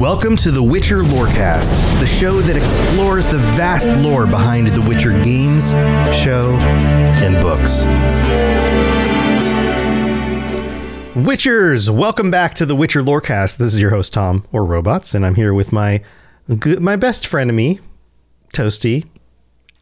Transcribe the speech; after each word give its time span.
Welcome 0.00 0.34
to 0.36 0.50
the 0.50 0.62
Witcher 0.62 1.02
Lorecast, 1.02 2.00
the 2.00 2.06
show 2.06 2.40
that 2.40 2.56
explores 2.56 3.26
the 3.26 3.36
vast 3.36 4.02
lore 4.02 4.26
behind 4.26 4.68
the 4.68 4.80
Witcher 4.80 5.12
games, 5.22 5.72
show, 6.16 6.56
and 7.20 7.34
books. 7.42 7.82
Witchers, 11.12 11.90
welcome 11.90 12.30
back 12.30 12.54
to 12.54 12.64
the 12.64 12.74
Witcher 12.74 13.02
Lorecast. 13.02 13.58
This 13.58 13.74
is 13.74 13.78
your 13.78 13.90
host 13.90 14.14
Tom 14.14 14.46
or 14.52 14.64
Robots, 14.64 15.12
and 15.12 15.26
I'm 15.26 15.34
here 15.34 15.52
with 15.52 15.70
my 15.70 16.02
my 16.48 16.96
best 16.96 17.26
friend 17.26 17.50
of 17.50 17.54
me, 17.54 17.80
Toasty. 18.54 19.06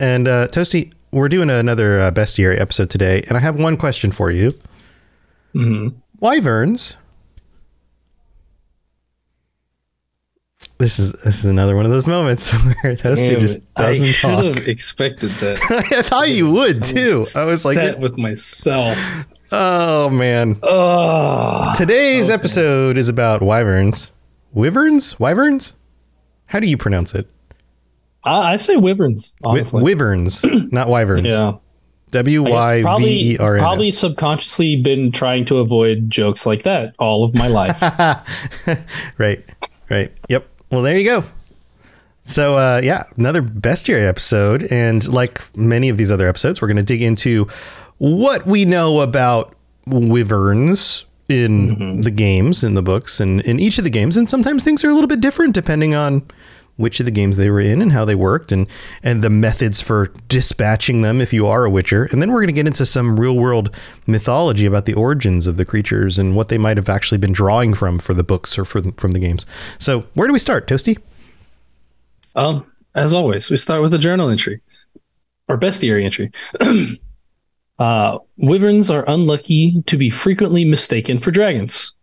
And 0.00 0.26
uh, 0.26 0.48
Toasty, 0.48 0.92
we're 1.12 1.28
doing 1.28 1.48
another 1.48 2.00
uh, 2.00 2.10
bestiary 2.10 2.60
episode 2.60 2.90
today, 2.90 3.22
and 3.28 3.36
I 3.36 3.40
have 3.40 3.56
one 3.56 3.76
question 3.76 4.10
for 4.10 4.32
you. 4.32 4.52
Wyverns. 6.18 6.96
This 10.78 11.00
is 11.00 11.12
this 11.12 11.40
is 11.40 11.44
another 11.46 11.74
one 11.74 11.84
of 11.86 11.90
those 11.90 12.06
moments 12.06 12.52
where 12.52 12.94
Toasty 12.94 13.28
Damn 13.30 13.40
just 13.40 13.56
it. 13.58 13.64
I 13.76 13.82
doesn't 13.82 14.06
should 14.12 14.28
talk. 14.30 14.44
have 14.56 14.56
expected 14.68 15.30
that. 15.32 15.58
I 15.92 16.02
thought 16.02 16.28
you 16.28 16.50
would 16.52 16.84
too. 16.84 17.24
I 17.34 17.50
was 17.50 17.64
like, 17.64 17.74
Set 17.74 17.98
with 17.98 18.16
myself. 18.16 18.96
oh 19.50 20.08
man. 20.10 20.58
Oh, 20.62 21.72
Today's 21.76 22.30
episode 22.30 22.96
is 22.96 23.08
about 23.08 23.42
wyverns. 23.42 24.12
Wyverns? 24.52 25.18
Wyverns? 25.18 25.74
How 26.46 26.60
do 26.60 26.68
you 26.68 26.76
pronounce 26.76 27.12
it? 27.14 27.28
I, 28.22 28.52
I 28.52 28.56
say 28.56 28.76
wyverns. 28.76 29.34
Honestly, 29.42 29.82
wyverns, 29.82 30.44
not 30.72 30.88
wyverns. 30.88 31.32
yeah. 31.32 31.54
W 32.12 32.46
I 32.52 32.82
Y 32.84 32.98
V 33.00 33.32
E 33.34 33.38
R 33.38 33.56
N. 33.56 33.60
probably 33.60 33.90
subconsciously 33.90 34.80
been 34.80 35.10
trying 35.12 35.44
to 35.46 35.58
avoid 35.58 36.08
jokes 36.08 36.46
like 36.46 36.62
that 36.62 36.94
all 37.00 37.24
of 37.24 37.34
my 37.34 37.48
life. 37.48 37.82
Right. 39.18 39.44
Right. 39.90 40.12
Yep. 40.28 40.48
Well, 40.70 40.82
there 40.82 40.98
you 40.98 41.04
go. 41.04 41.24
So, 42.24 42.56
uh, 42.56 42.80
yeah, 42.84 43.04
another 43.16 43.40
bestiary 43.40 44.06
episode. 44.06 44.64
And 44.70 45.06
like 45.08 45.56
many 45.56 45.88
of 45.88 45.96
these 45.96 46.10
other 46.10 46.28
episodes, 46.28 46.60
we're 46.60 46.68
going 46.68 46.76
to 46.76 46.82
dig 46.82 47.02
into 47.02 47.48
what 47.96 48.46
we 48.46 48.64
know 48.64 49.00
about 49.00 49.54
wyverns 49.86 51.06
in 51.28 52.00
the 52.00 52.10
games, 52.10 52.64
in 52.64 52.74
the 52.74 52.82
books, 52.82 53.20
and 53.20 53.40
in 53.42 53.60
each 53.60 53.78
of 53.78 53.84
the 53.84 53.90
games. 53.90 54.16
And 54.16 54.28
sometimes 54.28 54.64
things 54.64 54.84
are 54.84 54.90
a 54.90 54.94
little 54.94 55.08
bit 55.08 55.20
different 55.20 55.54
depending 55.54 55.94
on 55.94 56.26
which 56.78 56.98
of 56.98 57.04
the 57.04 57.12
games 57.12 57.36
they 57.36 57.50
were 57.50 57.60
in 57.60 57.82
and 57.82 57.92
how 57.92 58.06
they 58.06 58.14
worked 58.14 58.50
and 58.50 58.66
and 59.02 59.22
the 59.22 59.28
methods 59.28 59.82
for 59.82 60.10
dispatching 60.28 61.02
them 61.02 61.20
if 61.20 61.32
you 61.32 61.46
are 61.46 61.66
a 61.66 61.70
witcher 61.70 62.08
and 62.10 62.22
then 62.22 62.32
we're 62.32 62.40
going 62.40 62.46
to 62.46 62.52
get 62.52 62.66
into 62.66 62.86
some 62.86 63.20
real 63.20 63.36
world 63.36 63.70
mythology 64.06 64.64
about 64.64 64.86
the 64.86 64.94
origins 64.94 65.46
of 65.46 65.58
the 65.58 65.64
creatures 65.64 66.18
and 66.18 66.34
what 66.34 66.48
they 66.48 66.58
might 66.58 66.78
have 66.78 66.88
actually 66.88 67.18
been 67.18 67.32
drawing 67.32 67.74
from 67.74 67.98
for 67.98 68.14
the 68.14 68.24
books 68.24 68.58
or 68.58 68.64
for, 68.64 68.80
from 68.92 69.12
the 69.12 69.20
games 69.20 69.44
so 69.78 70.00
where 70.14 70.26
do 70.26 70.32
we 70.32 70.38
start 70.38 70.66
toasty 70.66 70.98
um, 72.34 72.64
as 72.94 73.12
always, 73.12 73.50
we 73.50 73.56
start 73.56 73.82
with 73.82 73.94
a 73.94 73.98
journal 73.98 74.28
entry 74.28 74.60
or 75.48 75.58
bestiary 75.58 76.04
entry. 76.04 76.30
uh, 77.78 78.18
wyverns 78.36 78.90
are 78.90 79.04
unlucky 79.08 79.82
to 79.86 79.96
be 79.96 80.10
frequently 80.10 80.64
mistaken 80.64 81.18
for 81.18 81.30
dragons. 81.30 81.96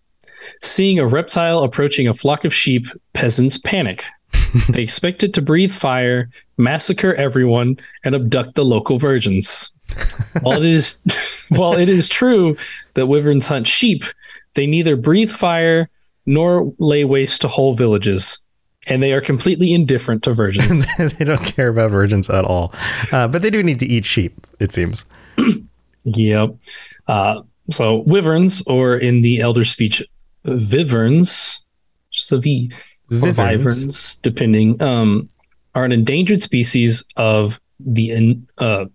Seeing 0.62 1.00
a 1.00 1.08
reptile 1.08 1.64
approaching 1.64 2.08
a 2.08 2.14
flock 2.14 2.46
of 2.46 2.53
sheep, 2.53 2.86
peasants 3.14 3.58
panic. 3.58 4.06
they 4.70 4.84
expect 4.84 5.23
it 5.23 5.34
to 5.34 5.42
breathe 5.42 5.72
fire, 5.72 6.30
massacre 6.58 7.14
everyone, 7.16 7.78
and 8.04 8.16
abduct 8.16 8.56
the 8.56 8.66
local 8.66 8.98
virgins. 8.98 9.72
while 10.42 10.59
it 10.59 10.66
is 10.66 11.00
while 11.50 11.73
it 11.73 11.90
is 11.90 12.09
true 12.09 12.56
that 12.96 13.08
wyverns 13.08 13.48
hunt 13.48 13.68
sheep, 13.68 14.03
they 14.56 14.66
neither 14.66 14.96
breathe 14.96 15.31
fire 15.31 15.90
nor 16.26 16.73
lay 16.80 17.06
waste 17.06 17.42
to 17.42 17.48
whole 17.48 17.76
villages, 17.76 18.40
and 18.88 19.03
they 19.03 19.14
are 19.14 19.22
completely 19.22 19.72
indifferent 19.73 20.23
to 20.23 20.34
virgins. 20.34 20.84
they 20.98 21.26
don't 21.26 21.44
care 21.44 21.68
about 21.68 21.92
virgins 21.92 22.30
at 22.30 22.46
all 22.46 22.73
uh, 23.12 23.28
but 23.28 23.44
they 23.44 23.52
do 23.52 23.62
need 23.62 23.80
to 23.80 23.86
eat 23.86 24.06
sheep 24.06 24.48
it 24.59 24.72
seems 24.72 25.06
Yep. 26.06 26.56
Uh, 27.08 27.41
so 27.72 28.03
wyverns, 28.06 28.62
or 28.68 28.96
in 28.96 29.22
the 29.22 29.40
elder 29.40 29.66
speech, 29.66 30.03
viverns, 30.46 31.64
just 32.12 32.31
a 32.31 32.38
V, 32.38 32.72
Viverns. 33.09 33.38
viverns, 33.63 34.16
depending, 34.17 34.81
um, 34.81 35.29
are 35.75 35.83
an 35.85 35.91
endangered 35.91 36.41
species 36.41 37.03
of 37.17 37.59
the 37.79 38.38
uh, 38.57 38.85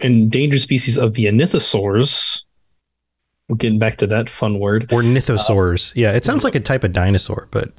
endangered 0.00 0.60
species 0.60 0.98
of 0.98 1.14
the 1.14 1.24
ornithosaurs. 1.26 2.44
We're 3.48 3.56
getting 3.56 3.78
back 3.78 3.96
to 3.98 4.06
that 4.08 4.28
fun 4.28 4.58
word. 4.58 4.88
ornithosaurs 4.88 5.92
yeah 5.94 6.10
it 6.12 6.24
sounds 6.24 6.42
like 6.42 6.56
a 6.56 6.60
type 6.60 6.82
of 6.82 6.90
dinosaur 6.92 7.46
but 7.52 7.72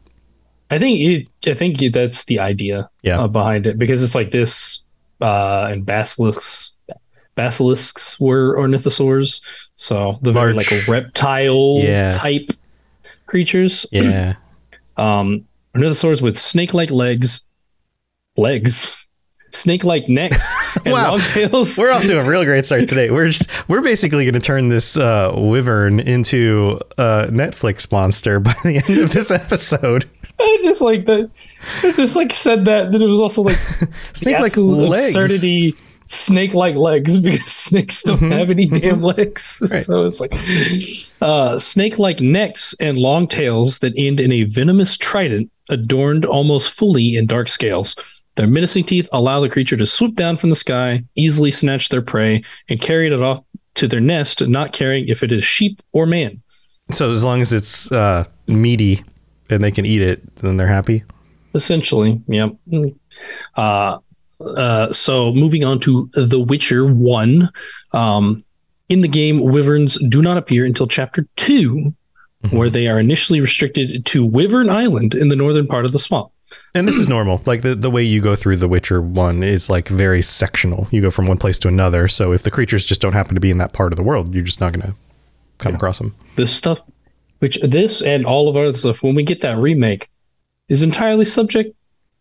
I 0.72 0.80
think 0.80 1.00
it, 1.02 1.28
I 1.50 1.54
think 1.54 1.80
that's 1.94 2.24
the 2.26 2.40
idea 2.40 2.90
Yeah. 3.02 3.20
uh, 3.20 3.28
behind 3.28 3.68
it 3.68 3.78
because 3.78 4.02
it's 4.02 4.16
like 4.16 4.32
this, 4.32 4.82
uh, 5.22 5.68
and 5.72 5.86
basilisks, 5.86 6.76
basilisks 7.36 8.20
were 8.20 8.58
ornithosaurs, 8.58 9.42
so 9.76 10.20
the 10.22 10.32
very 10.32 10.54
like 10.54 10.68
reptile 10.88 11.80
Yeah. 11.80 12.12
type 12.12 12.50
creatures. 13.26 13.86
yeah 13.92 14.36
Um, 14.98 15.46
ornithosaurs 15.78 16.22
with 16.22 16.38
snake-like 16.38 16.92
legs, 16.92 17.48
legs, 18.36 19.06
snake-like 19.52 20.10
necks, 20.10 20.56
and 20.86 20.94
Wow. 20.94 21.12
long 21.12 21.20
tails. 21.22 21.78
We're 21.78 21.92
off 21.92 22.04
to 22.04 22.20
a 22.20 22.24
real 22.30 22.44
great 22.46 22.66
start 22.66 22.88
today. 22.90 23.12
We're 23.12 23.28
just 23.28 23.70
we're 23.70 23.82
basically 23.82 24.26
going 24.26 24.34
to 24.34 24.40
turn 24.40 24.68
this 24.70 24.98
uh, 24.98 25.34
wyvern 25.36 26.00
into 26.00 26.80
a 26.98 27.28
Netflix 27.30 27.92
monster 27.92 28.40
by 28.40 28.54
the 28.64 28.84
end 28.88 29.00
of 29.00 29.12
this 29.14 29.32
episode. 29.32 30.10
I 30.40 30.60
just 30.62 30.82
like 30.82 31.06
that. 31.06 31.32
I 31.84 31.92
just 31.94 32.16
like 32.16 32.34
said 32.34 32.66
that. 32.66 32.92
Then 32.92 33.02
it 33.02 33.08
was 33.08 33.20
also 33.20 33.42
like 33.42 33.56
Snake 34.14 34.36
like 34.36 34.52
absolute 34.52 34.90
legs. 34.90 35.08
absurdity 35.16 35.76
snake 36.08 36.54
like 36.54 36.76
legs 36.76 37.20
because 37.22 37.46
snakes 37.52 38.04
don't 38.04 38.20
Mhm, 38.20 38.32
have 38.32 38.50
any 38.50 38.66
damn 38.66 39.02
legs 39.02 39.62
Right. 39.72 39.84
so 39.84 40.06
it's 40.06 40.20
like 40.22 40.34
uh 41.22 41.60
snake 41.60 42.00
like 42.00 42.20
necks 42.22 42.74
and 42.80 42.98
long 42.98 43.28
tails 43.28 43.80
that 43.80 43.94
end 43.98 44.20
in 44.20 44.32
a 44.32 44.44
venomous 44.44 44.98
trident 44.98 45.52
adorned 45.70 46.26
almost 46.26 46.74
fully 46.74 47.16
in 47.18 47.26
dark 47.28 47.48
scales 47.48 47.96
their 48.36 48.48
menacing 48.48 48.84
teeth 48.86 49.10
allow 49.12 49.40
the 49.40 49.50
creature 49.50 49.76
to 49.78 49.86
swoop 49.86 50.16
down 50.16 50.38
from 50.38 50.50
the 50.50 50.56
sky 50.56 51.04
easily 51.16 51.52
snatch 51.52 51.90
their 51.90 52.02
prey 52.02 52.44
and 52.70 52.80
carry 52.82 53.08
it 53.08 53.14
off 53.14 53.44
to 53.76 53.88
their 53.88 54.00
nest 54.00 54.48
not 54.48 54.74
caring 54.74 55.08
if 55.08 55.24
it 55.24 55.32
is 55.32 55.44
sheep 55.44 55.82
or 55.92 56.06
man 56.06 56.42
So 56.92 57.12
as 57.12 57.24
long 57.24 57.42
as 57.42 57.52
it's 57.52 57.92
uh, 57.92 58.24
meaty 58.48 59.04
and 59.50 59.62
they 59.64 59.72
can 59.72 59.86
eat 59.86 60.02
it, 60.02 60.36
then 60.38 60.56
they're 60.58 60.68
happy. 60.68 61.04
Essentially, 61.54 62.22
yeah. 62.28 62.48
Uh, 63.56 63.98
uh, 64.40 64.92
so 64.92 65.34
moving 65.34 65.64
on 65.64 65.80
to 65.82 66.10
The 66.14 66.40
Witcher 66.40 66.86
One. 66.86 67.50
Um, 67.94 68.44
in 68.90 69.02
the 69.02 69.08
game, 69.08 69.42
wyverns 69.42 69.98
do 70.08 70.22
not 70.22 70.38
appear 70.38 70.66
until 70.66 70.88
chapter 70.88 71.28
2 71.36 71.94
where 72.52 72.70
they 72.70 72.88
are 72.88 73.00
initially 73.00 73.42
restricted 73.42 74.06
to 74.06 74.26
Wyvern 74.26 74.70
Island 74.70 75.16
in 75.16 75.30
the 75.30 75.36
northern 75.36 75.68
part 75.68 75.86
of 75.86 75.92
the 75.92 76.00
swamp. 76.00 76.32
And 76.74 76.88
this 76.88 76.96
is 76.96 77.08
normal. 77.08 77.42
Like 77.46 77.62
the, 77.62 77.76
the 77.76 77.92
way 77.92 78.04
you 78.04 78.22
go 78.22 78.36
through 78.36 78.58
The 78.58 78.68
Witcher 78.68 79.02
1 79.02 79.44
is 79.44 79.70
like 79.70 79.88
very 79.90 80.22
sectional. 80.22 80.88
You 80.92 81.02
go 81.02 81.12
from 81.12 81.26
one 81.26 81.38
place 81.38 81.60
to 81.60 81.68
another. 81.68 82.08
So 82.08 82.32
if 82.32 82.44
the 82.44 82.52
creatures 82.52 82.86
just 82.86 83.02
don't 83.02 83.14
happen 83.14 83.36
to 83.36 83.42
be 83.42 83.52
in 83.52 83.58
that 83.58 83.74
part 83.74 83.92
of 83.92 83.98
the 83.98 84.04
world, 84.04 84.34
you're 84.34 84.44
just 84.44 84.62
not 84.62 84.72
going 84.72 84.86
to 84.88 84.96
come 85.58 85.76
across 85.76 85.98
them. 85.98 86.16
This 86.36 86.56
stuff, 86.56 86.82
which 87.40 87.60
this 87.62 88.02
and 88.02 88.26
all 88.26 88.48
of 88.48 88.56
our 88.56 88.66
other 88.66 88.78
stuff, 88.78 89.04
when 89.04 89.16
we 89.16 89.24
get 89.24 89.42
that 89.42 89.58
remake, 89.58 90.10
is 90.70 90.84
entirely 90.84 91.26
subject 91.26 91.76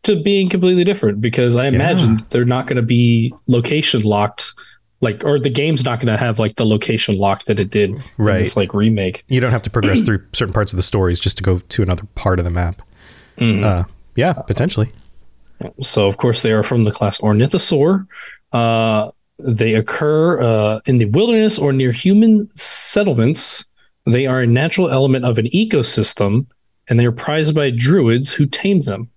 to 0.07 0.21
being 0.23 0.49
completely 0.49 0.83
different 0.85 1.21
because 1.21 1.55
I 1.57 1.67
imagine 1.69 2.19
they're 2.31 2.45
not 2.45 2.67
going 2.67 2.77
to 2.77 2.83
be 2.83 3.33
location 3.47 4.03
locked. 4.03 4.53
Like, 5.03 5.25
or 5.25 5.39
the 5.39 5.51
game's 5.51 5.85
not 5.85 6.01
going 6.01 6.07
to 6.09 6.17
have 6.17 6.39
like 6.39 6.57
the 6.57 6.65
location 6.65 7.19
locked 7.19 7.47
that 7.47 7.61
it 7.61 7.71
did 7.71 7.91
in 7.91 8.03
Right. 8.17 8.39
this 8.39 8.57
like 8.57 8.73
remake. 8.73 9.25
You 9.29 9.41
don't 9.41 9.53
have 9.53 9.63
to 9.63 9.71
progress 9.71 10.03
through 10.07 10.25
certain 10.33 10.55
parts 10.55 10.73
of 10.73 10.79
the 10.79 10.83
stories 10.83 11.21
just 11.21 11.37
to 11.37 11.43
go 11.43 11.59
to 11.59 11.83
another 11.83 12.05
part 12.15 12.39
of 12.39 12.45
the 12.47 12.51
map. 12.51 12.81
Mhm. 13.39 13.63
Uh, 13.63 13.85
yeah, 14.17 14.33
potentially. 14.33 14.91
So, 15.81 16.09
of 16.09 16.17
course, 16.17 16.43
they 16.43 16.53
are 16.53 16.63
from 16.63 16.85
the 16.85 16.93
class 16.93 17.19
Ornithosaur. 17.21 18.07
Uh, 18.53 19.11
they 19.39 19.75
occur 19.75 20.41
uh, 20.41 20.81
in 20.87 20.97
the 20.99 21.05
wilderness 21.07 21.59
or 21.59 21.73
near 21.75 21.93
human 21.93 22.49
settlements. 22.55 23.67
They 24.07 24.27
are 24.27 24.41
a 24.41 24.47
natural 24.47 24.89
element 24.91 25.25
of 25.27 25.37
an 25.39 25.47
ecosystem, 25.47 26.47
and 26.89 26.99
they 26.99 27.05
are 27.07 27.13
prized 27.13 27.55
by 27.55 27.71
druids 27.71 28.33
who 28.33 28.47
tame 28.47 28.83
them. 28.83 29.11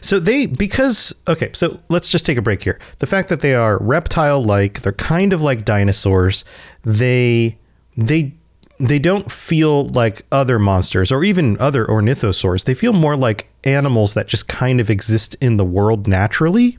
So 0.00 0.18
they 0.18 0.46
because 0.46 1.14
okay, 1.28 1.50
so 1.52 1.80
let's 1.88 2.10
just 2.10 2.26
take 2.26 2.38
a 2.38 2.42
break 2.42 2.62
here. 2.62 2.78
The 2.98 3.06
fact 3.06 3.28
that 3.28 3.40
they 3.40 3.54
are 3.54 3.78
reptile 3.78 4.42
like, 4.42 4.82
they're 4.82 4.92
kind 4.92 5.32
of 5.32 5.40
like 5.40 5.64
dinosaurs. 5.64 6.44
They 6.82 7.58
they 7.96 8.34
they 8.78 8.98
don't 8.98 9.30
feel 9.30 9.86
like 9.88 10.22
other 10.32 10.58
monsters 10.58 11.12
or 11.12 11.22
even 11.24 11.58
other 11.58 11.86
ornithosaurs. 11.86 12.64
They 12.64 12.74
feel 12.74 12.92
more 12.92 13.16
like 13.16 13.48
animals 13.64 14.14
that 14.14 14.26
just 14.26 14.48
kind 14.48 14.80
of 14.80 14.90
exist 14.90 15.36
in 15.40 15.56
the 15.56 15.64
world 15.64 16.08
naturally, 16.08 16.78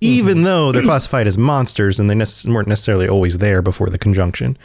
even 0.00 0.42
though 0.42 0.72
they're 0.72 0.82
classified 0.82 1.26
as 1.26 1.36
monsters 1.36 2.00
and 2.00 2.08
they 2.08 2.14
nec- 2.14 2.28
weren't 2.46 2.68
necessarily 2.68 3.06
always 3.06 3.38
there 3.38 3.60
before 3.60 3.90
the 3.90 3.98
conjunction. 3.98 4.56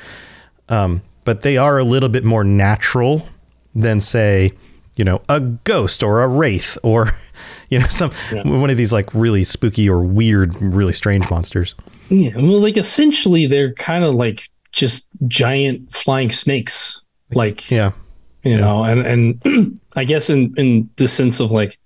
Um, 0.69 1.01
but 1.25 1.42
they 1.42 1.57
are 1.57 1.78
a 1.78 1.84
little 1.84 2.10
bit 2.10 2.24
more 2.24 2.44
natural 2.44 3.28
than 3.75 4.00
say 4.00 4.54
you 4.98 5.06
know, 5.06 5.22
a 5.30 5.39
ghost 5.39 6.04
or 6.04 6.22
a 6.22 6.28
wraith 6.28 6.78
or, 6.84 7.18
you 7.69 7.79
know, 7.79 7.87
some 7.87 8.11
Yeah. 8.33 8.43
one 8.47 8.69
of 8.69 8.77
these 8.77 8.93
like 8.93 9.13
really 9.13 9.43
spooky 9.43 9.89
or 9.89 10.01
weird, 10.03 10.59
really 10.61 10.93
strange 10.93 11.29
monsters. 11.29 11.75
Yeah, 12.09 12.35
well, 12.35 12.59
like 12.61 12.77
essentially, 12.77 13.45
they're 13.47 13.73
kind 13.73 14.03
of 14.05 14.15
like 14.15 14.47
just 14.71 15.07
giant 15.27 15.91
flying 15.93 16.31
snakes. 16.31 17.01
Like 17.33 17.69
Yeah. 17.69 17.91
you 18.43 18.55
know, 18.57 18.83
and 18.85 19.05
and 19.45 19.79
I 19.95 20.03
guess 20.05 20.29
in 20.29 20.53
in 20.57 20.89
the 20.95 21.07
sense 21.07 21.39
of 21.41 21.51
like 21.51 21.77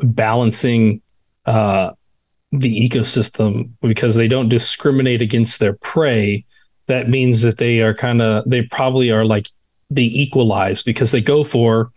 balancing 0.00 1.00
uh 1.46 1.90
the 2.52 2.88
ecosystem 2.88 3.70
because 3.80 4.14
they 4.14 4.28
don't 4.28 4.48
discriminate 4.48 5.22
against 5.22 5.58
their 5.60 5.72
prey. 5.74 6.44
That 6.86 7.08
means 7.08 7.42
that 7.42 7.58
they 7.58 7.80
are 7.80 7.94
kind 7.94 8.20
of 8.20 8.44
they 8.48 8.62
probably 8.62 9.10
are 9.10 9.24
like 9.24 9.48
they 9.90 10.02
equalize 10.02 10.82
because 10.82 11.12
they 11.12 11.20
go 11.20 11.44
for 11.44 11.90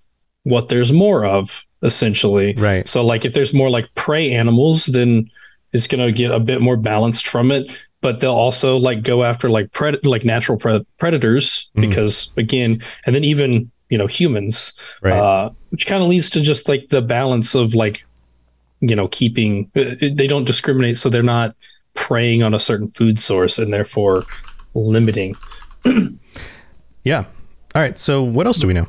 what 0.43 0.69
there's 0.69 0.91
more 0.91 1.25
of 1.25 1.64
essentially. 1.85 2.53
Right. 2.57 2.85
So 2.87 3.05
like 3.05 3.23
if 3.23 3.33
there's 3.33 3.53
more 3.53 3.69
like 3.69 3.87
prey 3.95 4.31
animals, 4.33 4.87
then 4.87 5.29
it's 5.71 5.87
gonna 5.87 6.11
get 6.11 6.31
a 6.31 6.39
bit 6.39 6.59
more 6.61 6.75
balanced 6.77 7.27
from 7.27 7.51
it. 7.51 7.71
But 8.01 8.19
they'll 8.19 8.33
also 8.33 8.77
like 8.77 9.01
go 9.03 9.23
after 9.23 9.49
like 9.49 9.71
pred- 9.71 10.05
like 10.05 10.25
natural 10.25 10.57
pre- 10.57 10.85
predators 10.99 11.69
Mhm. 11.77 11.81
because 11.81 12.31
again, 12.37 12.81
and 13.05 13.15
then 13.15 13.23
even 13.23 13.71
you 13.89 13.97
know 13.97 14.07
humans, 14.07 14.73
Right. 15.01 15.13
uh, 15.17 15.49
which 15.69 15.85
kind 15.87 16.03
of 16.03 16.09
leads 16.09 16.29
to 16.31 16.41
just 16.41 16.67
like 16.67 16.89
the 16.89 17.01
balance 17.01 17.55
of 17.55 17.73
like 17.75 18.05
you 18.81 18.95
know 18.95 19.07
keeping 19.07 19.69
uh, 19.75 19.95
they 20.01 20.27
don't 20.27 20.45
discriminate, 20.45 20.97
so 20.97 21.09
they're 21.09 21.23
not 21.23 21.55
preying 21.93 22.43
on 22.43 22.53
a 22.53 22.59
certain 22.59 22.89
food 22.89 23.17
source 23.19 23.57
and 23.57 23.73
therefore 23.73 24.23
limiting. 24.75 25.33
yeah. 27.03 27.23
All 27.73 27.81
right. 27.81 27.97
So 27.97 28.21
what 28.23 28.45
else 28.47 28.57
do 28.57 28.67
we 28.67 28.73
know? 28.73 28.87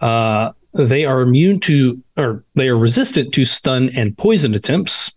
Uh, 0.00 0.52
they 0.72 1.04
are 1.04 1.20
immune 1.20 1.60
to, 1.60 2.02
or 2.16 2.44
they 2.54 2.68
are 2.68 2.78
resistant 2.78 3.34
to 3.34 3.44
stun 3.44 3.90
and 3.96 4.16
poison 4.16 4.54
attempts. 4.54 5.14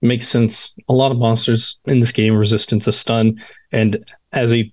Makes 0.00 0.28
sense. 0.28 0.74
A 0.88 0.92
lot 0.92 1.10
of 1.10 1.18
monsters 1.18 1.78
in 1.86 2.00
this 2.00 2.12
game 2.12 2.36
resistant 2.36 2.82
to 2.82 2.92
stun, 2.92 3.40
and 3.72 4.04
as 4.32 4.52
a, 4.52 4.72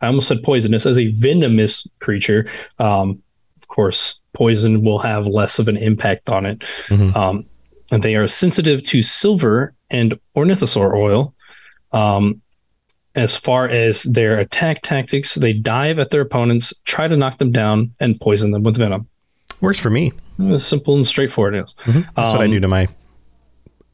I 0.00 0.06
almost 0.06 0.28
said 0.28 0.42
poisonous. 0.42 0.86
As 0.86 0.98
a 0.98 1.08
venomous 1.12 1.86
creature, 1.98 2.46
um, 2.78 3.22
of 3.60 3.68
course, 3.68 4.20
poison 4.32 4.82
will 4.82 4.98
have 5.00 5.26
less 5.26 5.58
of 5.58 5.68
an 5.68 5.76
impact 5.76 6.30
on 6.30 6.46
it. 6.46 6.60
Mhm. 6.88 7.14
Um, 7.14 7.44
and 7.92 8.02
they 8.02 8.16
are 8.16 8.26
sensitive 8.26 8.82
to 8.84 9.02
silver 9.02 9.74
and 9.90 10.18
ornithosaur 10.36 10.96
oil. 10.96 11.34
Um, 11.92 12.40
as 13.20 13.36
far 13.38 13.68
as 13.68 14.02
their 14.04 14.38
attack 14.38 14.82
tactics, 14.82 15.34
they 15.34 15.52
dive 15.52 15.98
at 15.98 16.10
their 16.10 16.22
opponents, 16.22 16.72
try 16.84 17.06
to 17.08 17.16
knock 17.16 17.38
them 17.38 17.52
down, 17.52 17.92
and 18.00 18.20
poison 18.20 18.52
them 18.52 18.62
with 18.62 18.76
venom. 18.76 19.08
Works 19.60 19.78
for 19.78 19.90
me. 19.90 20.12
Simple 20.58 20.94
and 20.96 21.06
straightforward 21.06 21.54
it 21.54 21.64
is. 21.64 21.74
That's 21.86 22.06
what 22.16 22.40
I 22.40 22.44
Um, 22.46 22.50
do 22.50 22.60
to 22.60 22.68
my 22.68 22.88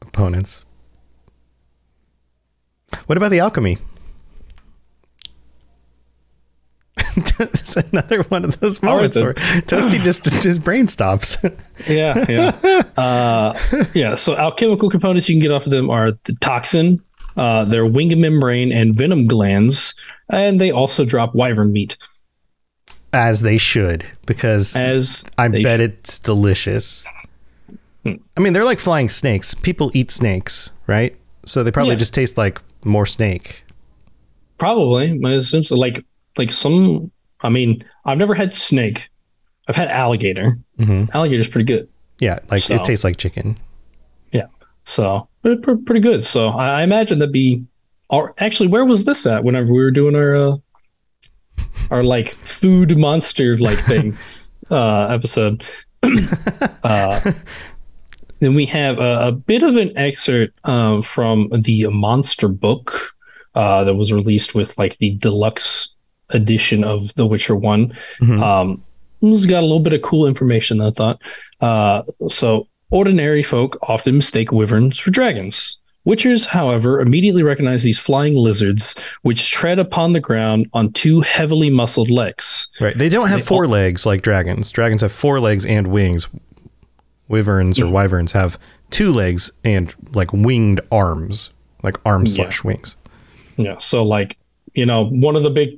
opponents. 0.01 0.65
What 3.07 3.17
about 3.17 3.31
the 3.31 3.39
alchemy? 3.39 3.77
it's 7.39 7.75
another 7.75 8.23
one 8.23 8.45
of 8.45 8.59
those 8.59 8.81
moments 8.81 9.19
where 9.19 9.33
Toasty 9.33 10.01
just 10.03 10.25
his 10.43 10.59
brain 10.59 10.87
stops. 10.87 11.37
Yeah, 11.87 12.25
yeah, 12.29 12.81
uh, 12.97 13.57
yeah. 13.93 14.15
So 14.15 14.35
alchemical 14.37 14.89
components 14.89 15.27
you 15.27 15.35
can 15.35 15.41
get 15.41 15.51
off 15.51 15.65
of 15.65 15.71
them 15.71 15.89
are 15.89 16.11
the 16.11 16.33
toxin, 16.41 17.01
uh, 17.37 17.63
their 17.65 17.85
wing 17.85 18.19
membrane, 18.19 18.71
and 18.73 18.95
venom 18.95 19.27
glands, 19.27 19.95
and 20.29 20.59
they 20.59 20.71
also 20.71 21.05
drop 21.05 21.33
wyvern 21.33 21.71
meat. 21.71 21.97
As 23.13 23.41
they 23.41 23.57
should, 23.57 24.05
because 24.25 24.75
As 24.75 25.23
I 25.37 25.47
bet 25.47 25.61
should. 25.63 25.79
it's 25.79 26.19
delicious. 26.19 27.05
Hmm. 28.03 28.15
I 28.35 28.41
mean, 28.41 28.51
they're 28.53 28.65
like 28.65 28.79
flying 28.79 29.07
snakes. 29.09 29.53
People 29.53 29.91
eat 29.93 30.11
snakes, 30.11 30.71
right? 30.87 31.15
So 31.45 31.63
they 31.63 31.71
probably 31.71 31.91
Yeah. 31.93 31.99
just 31.99 32.13
taste 32.13 32.37
like 32.37 32.61
more 32.83 33.05
snake. 33.05 33.63
Probably. 34.57 35.17
but 35.17 35.31
It 35.31 35.43
seems 35.43 35.71
like 35.71 36.03
like 36.37 36.51
some. 36.51 37.11
I 37.43 37.49
mean, 37.49 37.83
I've 38.05 38.17
never 38.17 38.33
had 38.33 38.53
snake. 38.53 39.09
I've 39.67 39.75
had 39.75 39.89
alligator. 39.89 40.57
hmm 40.77 41.05
Alligator's 41.13 41.47
pretty 41.47 41.65
good. 41.65 41.87
Yeah, 42.19 42.39
like 42.51 42.61
So- 42.61 42.75
it 42.75 42.83
tastes 42.83 43.03
like 43.03 43.17
chicken. 43.17 43.57
So 44.87 45.27
pretty 45.43 45.99
good. 45.99 46.25
So 46.25 46.47
I, 46.49 46.79
I 46.79 46.83
imagine 46.83 47.19
that'd 47.19 47.33
be. 47.33 47.63
Or 48.09 48.33
actually, 48.39 48.69
where 48.69 48.85
was 48.85 49.03
this 49.03 49.27
at? 49.27 49.43
Whenever 49.43 49.67
we 49.67 49.79
were 49.79 49.91
doing 49.91 50.15
our 50.15 50.33
uh, 50.33 50.55
our 51.91 52.03
like 52.03 52.29
food 52.29 52.97
monster 52.97 53.57
like 53.57 53.77
thing 53.79 54.17
uh, 54.71 55.07
episode. 55.07 55.63
uh, 56.83 57.31
then 58.39 58.53
we 58.53 58.65
have 58.65 58.99
a, 58.99 59.27
a 59.27 59.31
bit 59.33 59.61
of 59.61 59.75
an 59.75 59.91
excerpt 59.97 60.57
um, 60.67 61.01
from 61.01 61.49
the 61.51 61.87
monster 61.87 62.47
book 62.47 63.13
uh, 63.55 63.83
that 63.83 63.95
was 63.95 64.13
released 64.13 64.55
with 64.55 64.77
like 64.77 64.97
the 64.99 65.15
deluxe 65.17 65.93
edition 66.29 66.85
of 66.85 67.13
The 67.15 67.25
Witcher 67.25 67.55
One. 67.55 67.93
Mhm. 68.19 68.41
Um, 68.41 68.83
this 69.21 69.35
has 69.35 69.45
got 69.47 69.59
a 69.59 69.65
little 69.65 69.79
bit 69.79 69.93
of 69.93 70.01
cool 70.01 70.27
information, 70.27 70.79
I 70.79 70.91
thought. 70.91 71.19
Uh, 71.59 72.03
so, 72.27 72.67
ordinary 72.89 73.43
folk 73.43 73.77
often 73.89 74.15
mistake 74.15 74.51
wyverns 74.51 74.97
for 74.97 75.11
dragons. 75.11 75.79
Witchers, 76.05 76.45
however, 76.45 77.01
immediately 77.01 77.43
recognize 77.43 77.83
these 77.83 77.99
flying 77.99 78.33
lizards, 78.33 78.95
which 79.23 79.51
tread 79.51 79.77
upon 79.77 80.13
the 80.13 80.21
ground 80.21 80.67
on 80.73 80.93
two 80.93 81.19
heavily 81.19 81.69
muscled 81.69 82.09
legs. 82.09 82.69
Right. 82.79 82.97
They 82.97 83.09
don't 83.09 83.27
have 83.27 83.39
They 83.39 83.45
four 83.45 83.67
legs 83.67 84.05
like 84.05 84.21
dragons. 84.21 84.71
Dragons 84.71 85.01
have 85.01 85.11
four 85.11 85.41
legs 85.41 85.65
and 85.65 85.87
wings. 85.87 86.27
Wyverns 87.27 87.77
or 87.77 87.85
Mm. 87.87 87.91
wyverns 87.91 88.31
have 88.31 88.57
two 88.89 89.11
legs 89.11 89.51
and 89.65 89.93
like 90.13 90.31
winged 90.31 90.79
arms, 90.93 91.49
like 91.83 91.97
arms 92.05 92.37
Yeah. 92.37 92.45
slash 92.45 92.63
wings. 92.63 92.95
Yeah. 93.57 93.75
So, 93.79 94.03
like, 94.03 94.37
you 94.75 94.85
know, 94.85 95.07
one 95.07 95.35
of 95.35 95.43
the 95.43 95.49
big, 95.49 95.77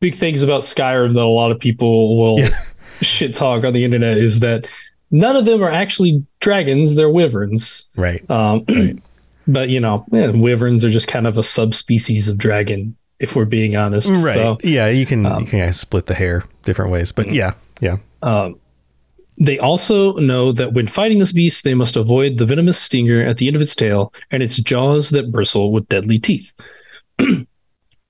big 0.00 0.14
things 0.14 0.40
about 0.42 0.62
Skyrim 0.62 1.12
that 1.14 1.22
a 1.22 1.26
lot 1.26 1.50
of 1.52 1.58
people 1.60 2.16
will 2.18 2.38
Yeah. 2.38 2.56
shit 3.02 3.34
talk 3.34 3.62
on 3.64 3.74
the 3.74 3.84
internet 3.84 4.16
is 4.16 4.40
that 4.40 4.66
none 5.12 5.36
of 5.36 5.44
them 5.44 5.62
are 5.62 5.70
actually 5.70 6.24
dragons; 6.40 6.96
they're 6.96 7.08
wyverns. 7.10 7.88
Right. 7.96 8.28
Um, 8.28 8.64
but 9.46 9.68
you 9.68 9.78
know, 9.78 10.04
yeah, 10.10 10.30
wyverns 10.30 10.84
are 10.84 10.90
just 10.90 11.06
kind 11.06 11.26
of 11.28 11.38
a 11.38 11.42
subspecies 11.44 12.28
of 12.28 12.36
dragon, 12.38 12.96
if 13.20 13.36
we're 13.36 13.44
being 13.44 13.76
honest. 13.76 14.08
Right. 14.10 14.34
So, 14.34 14.58
yeah, 14.64 14.88
you 14.88 15.06
can 15.06 15.24
um, 15.26 15.40
you 15.44 15.46
can 15.46 15.60
kinda 15.60 15.72
split 15.72 16.06
the 16.06 16.14
hair 16.14 16.42
different 16.64 16.90
ways, 16.90 17.12
but 17.12 17.26
Mhm. 17.26 17.34
yeah, 17.34 17.54
yeah. 17.80 17.98
um, 18.22 18.56
they 19.38 19.58
also 19.58 20.14
know 20.18 20.52
that 20.52 20.72
when 20.74 20.86
fighting 20.86 21.18
this 21.18 21.32
beast, 21.32 21.64
they 21.64 21.74
must 21.74 21.96
avoid 21.96 22.38
the 22.38 22.44
venomous 22.44 22.78
stinger 22.78 23.20
at 23.22 23.38
the 23.38 23.46
end 23.46 23.56
of 23.56 23.62
its 23.62 23.74
tail 23.74 24.12
and 24.30 24.42
its 24.42 24.58
jaws 24.58 25.10
that 25.10 25.32
bristle 25.32 25.72
with 25.72 25.88
deadly 25.88 26.18
teeth. 26.18 26.52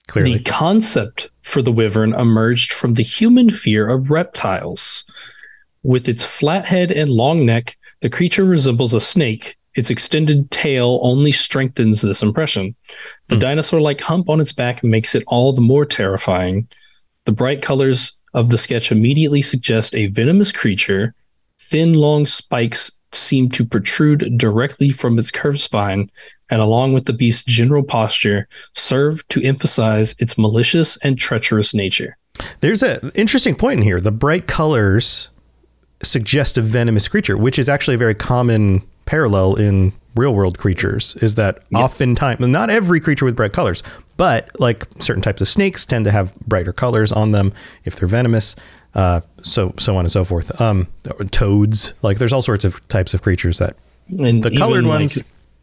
Clearly. 0.08 0.36
The 0.38 0.42
concept 0.44 1.30
for 1.42 1.62
the 1.62 1.72
wyvern 1.72 2.12
emerged 2.12 2.72
from 2.72 2.94
the 2.94 3.02
human 3.04 3.48
fear 3.50 3.88
of 3.88 4.10
reptiles. 4.10 5.04
With 5.82 6.08
its 6.08 6.24
flat 6.24 6.66
head 6.66 6.90
and 6.92 7.10
long 7.10 7.44
neck, 7.44 7.76
the 8.00 8.10
creature 8.10 8.44
resembles 8.44 8.94
a 8.94 9.00
snake. 9.00 9.56
Its 9.74 9.90
extended 9.90 10.50
tail 10.50 11.00
only 11.02 11.32
strengthens 11.32 12.02
this 12.02 12.22
impression. 12.22 12.74
The 13.28 13.36
Hmm. 13.36 13.40
dinosaur 13.40 13.80
like 13.80 14.00
hump 14.00 14.28
on 14.28 14.40
its 14.40 14.52
back 14.52 14.84
makes 14.84 15.14
it 15.14 15.24
all 15.26 15.52
the 15.52 15.62
more 15.62 15.86
terrifying. 15.86 16.68
The 17.24 17.32
bright 17.32 17.62
colors 17.62 18.12
of 18.34 18.50
the 18.50 18.58
sketch 18.58 18.92
immediately 18.92 19.42
suggest 19.42 19.94
a 19.94 20.06
venomous 20.08 20.52
creature. 20.52 21.14
Thin, 21.60 21.94
long 21.94 22.26
spikes 22.26 22.92
seem 23.12 23.48
to 23.50 23.64
protrude 23.64 24.36
directly 24.38 24.90
from 24.90 25.18
its 25.18 25.30
curved 25.30 25.60
spine, 25.60 26.10
and 26.50 26.60
along 26.60 26.92
with 26.92 27.06
the 27.06 27.12
beast's 27.12 27.44
general 27.44 27.82
posture, 27.82 28.48
serve 28.74 29.26
to 29.28 29.42
emphasize 29.42 30.14
its 30.18 30.38
malicious 30.38 30.96
and 30.98 31.18
treacherous 31.18 31.74
nature. 31.74 32.16
There's 32.60 32.82
an 32.82 33.12
interesting 33.14 33.54
point 33.54 33.78
in 33.78 33.84
here. 33.84 34.00
The 34.00 34.10
bright 34.10 34.46
colors 34.46 35.28
suggest 36.02 36.58
a 36.58 36.62
venomous 36.62 37.08
creature, 37.08 37.36
which 37.36 37.58
is 37.58 37.68
actually 37.68 37.94
a 37.94 37.98
very 37.98 38.14
common 38.14 38.82
parallel 39.04 39.54
in 39.56 39.92
real 40.14 40.34
world 40.34 40.58
creatures. 40.58 41.16
Is 41.16 41.34
that 41.36 41.62
oftentimes, 41.74 42.40
not 42.40 42.70
every 42.70 43.00
creature 43.00 43.24
with 43.24 43.36
bright 43.36 43.52
colors, 43.52 43.82
but 44.16 44.48
like 44.60 44.86
certain 44.98 45.22
types 45.22 45.40
of 45.40 45.48
snakes 45.48 45.86
tend 45.86 46.04
to 46.04 46.10
have 46.10 46.34
brighter 46.40 46.72
colors 46.72 47.12
on 47.12 47.32
them 47.32 47.52
if 47.84 47.96
they're 47.96 48.08
venomous. 48.08 48.54
Uh, 48.94 49.22
so 49.42 49.74
so 49.78 49.96
on 49.96 50.04
and 50.04 50.12
so 50.12 50.24
forth. 50.24 50.60
Um, 50.60 50.86
toads, 51.30 51.94
like 52.02 52.18
there's 52.18 52.32
all 52.32 52.42
sorts 52.42 52.64
of 52.64 52.86
types 52.88 53.14
of 53.14 53.22
creatures 53.22 53.58
that 53.58 53.76
And 54.18 54.42
the 54.42 54.54
colored 54.54 54.84
like, 54.84 55.00
ones. 55.00 55.16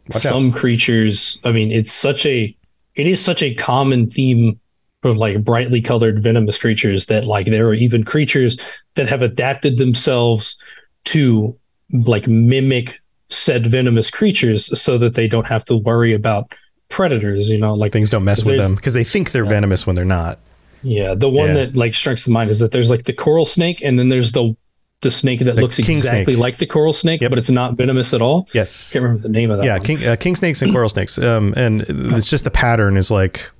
watch 0.08 0.16
out. 0.16 0.32
some 0.32 0.50
creatures, 0.52 1.40
I 1.44 1.52
mean, 1.52 1.70
it's 1.70 1.92
such 1.92 2.26
a 2.26 2.54
it 2.96 3.06
is 3.06 3.24
such 3.24 3.42
a 3.42 3.54
common 3.54 4.10
theme 4.10 4.59
of 5.02 5.16
like 5.16 5.42
brightly 5.44 5.80
colored 5.80 6.22
venomous 6.22 6.58
creatures 6.58 7.06
that 7.06 7.24
like 7.24 7.46
there 7.46 7.66
are 7.68 7.74
even 7.74 8.02
creatures 8.04 8.58
that 8.96 9.08
have 9.08 9.22
adapted 9.22 9.78
themselves 9.78 10.62
to 11.06 11.56
like 11.92 12.26
mimic 12.28 13.00
said 13.28 13.66
venomous 13.66 14.10
creatures 14.10 14.78
so 14.78 14.98
that 14.98 15.14
they 15.14 15.26
don't 15.26 15.46
have 15.46 15.64
to 15.64 15.76
worry 15.76 16.12
about 16.12 16.52
predators, 16.90 17.48
you 17.50 17.58
know, 17.58 17.72
like 17.74 17.92
things 17.92 18.10
don't 18.10 18.24
mess 18.24 18.44
with 18.46 18.58
them 18.58 18.74
because 18.74 18.92
they 18.94 19.04
think 19.04 19.30
they're 19.30 19.44
venomous 19.44 19.86
when 19.86 19.96
they're 19.96 20.04
not. 20.04 20.38
Yeah, 20.82 21.14
the 21.14 21.28
one 21.28 21.48
Yeah. 21.48 21.54
that 21.54 21.76
like 21.76 21.94
strikes 21.94 22.24
the 22.24 22.30
mind 22.32 22.50
is 22.50 22.58
that 22.60 22.72
there's 22.72 22.90
like 22.90 23.04
the 23.04 23.12
coral 23.12 23.44
snake, 23.44 23.80
and 23.82 23.98
then 23.98 24.08
there's 24.08 24.32
the 24.32 24.54
the 25.02 25.10
snake 25.10 25.38
that 25.40 25.56
The 25.56 25.62
looks 25.62 25.78
king 25.78 25.96
exactly 25.96 26.34
snake. 26.34 26.42
like 26.42 26.56
the 26.58 26.66
coral 26.66 26.92
snake, 26.92 27.22
Yep. 27.22 27.30
but 27.30 27.38
it's 27.38 27.48
not 27.50 27.74
venomous 27.74 28.12
at 28.12 28.20
all. 28.20 28.46
Yes. 28.52 28.92
can't 28.92 29.02
remember 29.02 29.22
the 29.22 29.30
name 29.30 29.50
of 29.50 29.58
that. 29.58 29.64
Yeah, 29.64 29.78
king, 29.78 30.04
uh, 30.06 30.16
king 30.16 30.36
snakes 30.36 30.60
and 30.60 30.70
coral 30.72 30.90
snakes. 30.90 31.18
Um, 31.18 31.54
and 31.56 31.86
it's 31.88 32.28
just 32.28 32.44
the 32.44 32.50
pattern 32.50 32.98
is 32.98 33.10
like 33.10 33.50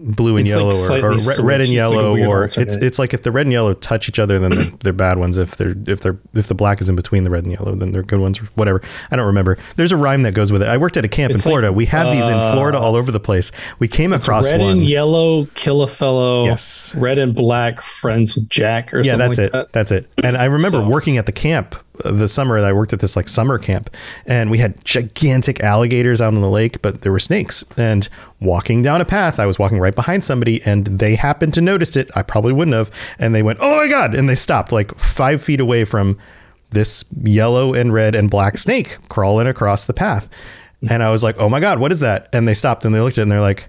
blue 0.00 0.36
and 0.36 0.46
It's 0.46 0.54
like 0.56 1.00
yellow 1.02 1.02
or, 1.02 1.12
or 1.12 1.16
re- 1.16 1.18
red 1.42 1.60
and. 1.60 1.62
It's 1.62 1.68
like 1.70 1.70
yellow 1.70 2.16
or 2.16 2.44
it's 2.44 2.56
alternate. 2.58 2.82
it's 2.82 2.98
like 2.98 3.14
if 3.14 3.22
the 3.22 3.30
red 3.30 3.46
and 3.46 3.52
yellow 3.52 3.74
touch 3.74 4.08
each 4.08 4.18
other 4.18 4.38
then 4.38 4.50
they're, 4.50 4.64
they're 4.80 4.92
bad 4.92 5.18
ones 5.18 5.36
if 5.38 5.56
they're 5.56 5.74
if 5.86 6.00
they're 6.00 6.18
if 6.34 6.46
the 6.48 6.54
black 6.54 6.80
is 6.80 6.88
in 6.88 6.96
between 6.96 7.22
the 7.24 7.30
red 7.30 7.44
and 7.44 7.52
yellow 7.52 7.74
then 7.74 7.92
they're 7.92 8.02
good 8.02 8.20
ones 8.20 8.40
or 8.40 8.44
whatever 8.54 8.80
i 9.10 9.16
don't 9.16 9.26
remember 9.26 9.58
there's 9.76 9.92
a 9.92 9.96
rhyme 9.96 10.22
that 10.22 10.32
goes 10.32 10.50
with 10.50 10.62
it 10.62 10.68
i 10.68 10.76
worked 10.76 10.96
at 10.96 11.04
a 11.04 11.08
camp 11.08 11.32
It's 11.32 11.44
in 11.44 11.48
like, 11.50 11.52
florida 11.52 11.72
we 11.72 11.86
have 11.86 12.10
these 12.14 12.28
in 12.28 12.38
uh, 12.38 12.52
florida 12.54 12.78
all 12.78 12.94
over 12.96 13.12
the 13.12 13.20
place 13.20 13.52
we 13.78 13.88
came 13.88 14.12
across 14.12 14.50
red 14.50 14.60
one 14.60 14.70
and 14.78 14.86
yellow, 14.86 15.44
kill 15.54 15.82
a 15.82 15.86
fellow. 15.86 16.44
Yes. 16.44 16.94
Red 16.94 17.18
and 17.18 17.34
black, 17.34 17.80
friends 17.82 18.34
with 18.34 18.48
Jack, 18.48 18.94
or 18.94 18.98
yeah 19.00 19.12
something 19.12 19.18
that's 19.18 19.38
like 19.38 19.46
it 19.48 19.52
that. 19.52 19.72
that's 19.72 19.92
it 19.92 20.06
and 20.24 20.36
i 20.36 20.46
remember 20.46 20.78
So- 20.78 20.88
working 20.88 21.18
at 21.18 21.26
the 21.26 21.32
camp 21.32 21.74
uh, 21.74 21.78
the 22.04 22.28
summer 22.28 22.60
that 22.60 22.68
i 22.68 22.72
worked 22.72 22.92
at 22.92 23.00
this 23.00 23.16
like 23.16 23.28
summer 23.28 23.58
camp 23.58 23.90
and 24.26 24.50
we 24.50 24.58
had 24.58 24.82
gigantic 24.84 25.60
alligators 25.60 26.20
out 26.20 26.34
on 26.34 26.40
the 26.40 26.48
lake 26.48 26.80
but 26.82 27.02
there 27.02 27.12
were 27.12 27.18
snakes. 27.18 27.64
And 27.76 28.08
walking 28.40 28.82
down 28.82 29.00
a 29.00 29.04
path 29.04 29.38
i 29.38 29.46
was 29.46 29.58
walking 29.58 29.78
right 29.78 29.94
behind 29.94 30.24
somebody 30.24 30.62
and 30.62 30.86
they 30.86 31.14
happened 31.14 31.54
to 31.54 31.60
notice 31.60 31.96
it. 31.96 32.10
I 32.16 32.22
probably 32.22 32.52
wouldn't 32.52 32.74
have. 32.74 32.90
And 33.18 33.34
they 33.34 33.42
went 33.42 33.58
oh 33.60 33.76
my 33.76 33.88
god 33.88 34.14
and 34.14 34.28
they 34.28 34.34
stopped 34.34 34.72
like 34.72 34.94
five 34.96 35.42
feet 35.42 35.60
away 35.60 35.84
from 35.84 36.18
this 36.70 37.04
yellow 37.22 37.74
and 37.74 37.92
red 37.92 38.14
and 38.14 38.30
black 38.30 38.56
snake 38.56 38.98
crawling 39.08 39.46
across 39.46 39.84
the 39.84 39.94
path. 39.94 40.28
And 40.88 41.02
i 41.02 41.10
was 41.10 41.22
like 41.22 41.36
oh 41.38 41.48
my 41.48 41.60
god 41.60 41.78
what 41.78 41.92
is 41.92 42.00
that? 42.00 42.28
And 42.32 42.46
they 42.46 42.54
stopped 42.54 42.84
and 42.84 42.94
they 42.94 43.00
looked 43.00 43.18
at 43.18 43.20
it 43.20 43.22
and 43.22 43.32
they're 43.32 43.40
like 43.40 43.68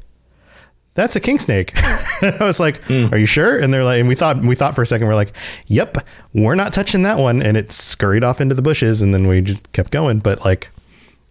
that's 0.93 1.15
a 1.15 1.19
king 1.19 1.39
snake. 1.39 1.71
I 1.75 2.38
was 2.41 2.60
like, 2.60 2.89
"Are 2.89 3.17
you 3.17 3.25
sure?" 3.25 3.57
And 3.60 3.74
they're 3.74 3.83
like, 3.83 4.00
and 4.00 4.10
we 4.10 4.15
thought 4.15 4.41
we 4.41 4.55
thought 4.55 4.75
for 4.75 4.81
a 4.81 4.86
second. 4.88 5.07
We're 5.07 5.15
like, 5.15 5.33
"Yep, 5.67 5.98
we're 6.33 6.55
not 6.55 6.74
touching 6.74 7.03
that 7.03 7.17
one." 7.17 7.41
And 7.41 7.55
it 7.57 7.71
scurried 7.71 8.24
off 8.24 8.41
into 8.41 8.55
the 8.55 8.62
bushes, 8.62 9.01
and 9.01 9.13
then 9.13 9.27
we 9.27 9.41
just 9.41 9.71
kept 9.71 9.91
going. 9.91 10.19
But 10.19 10.43
like, 10.45 10.69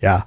yeah, 0.03 0.23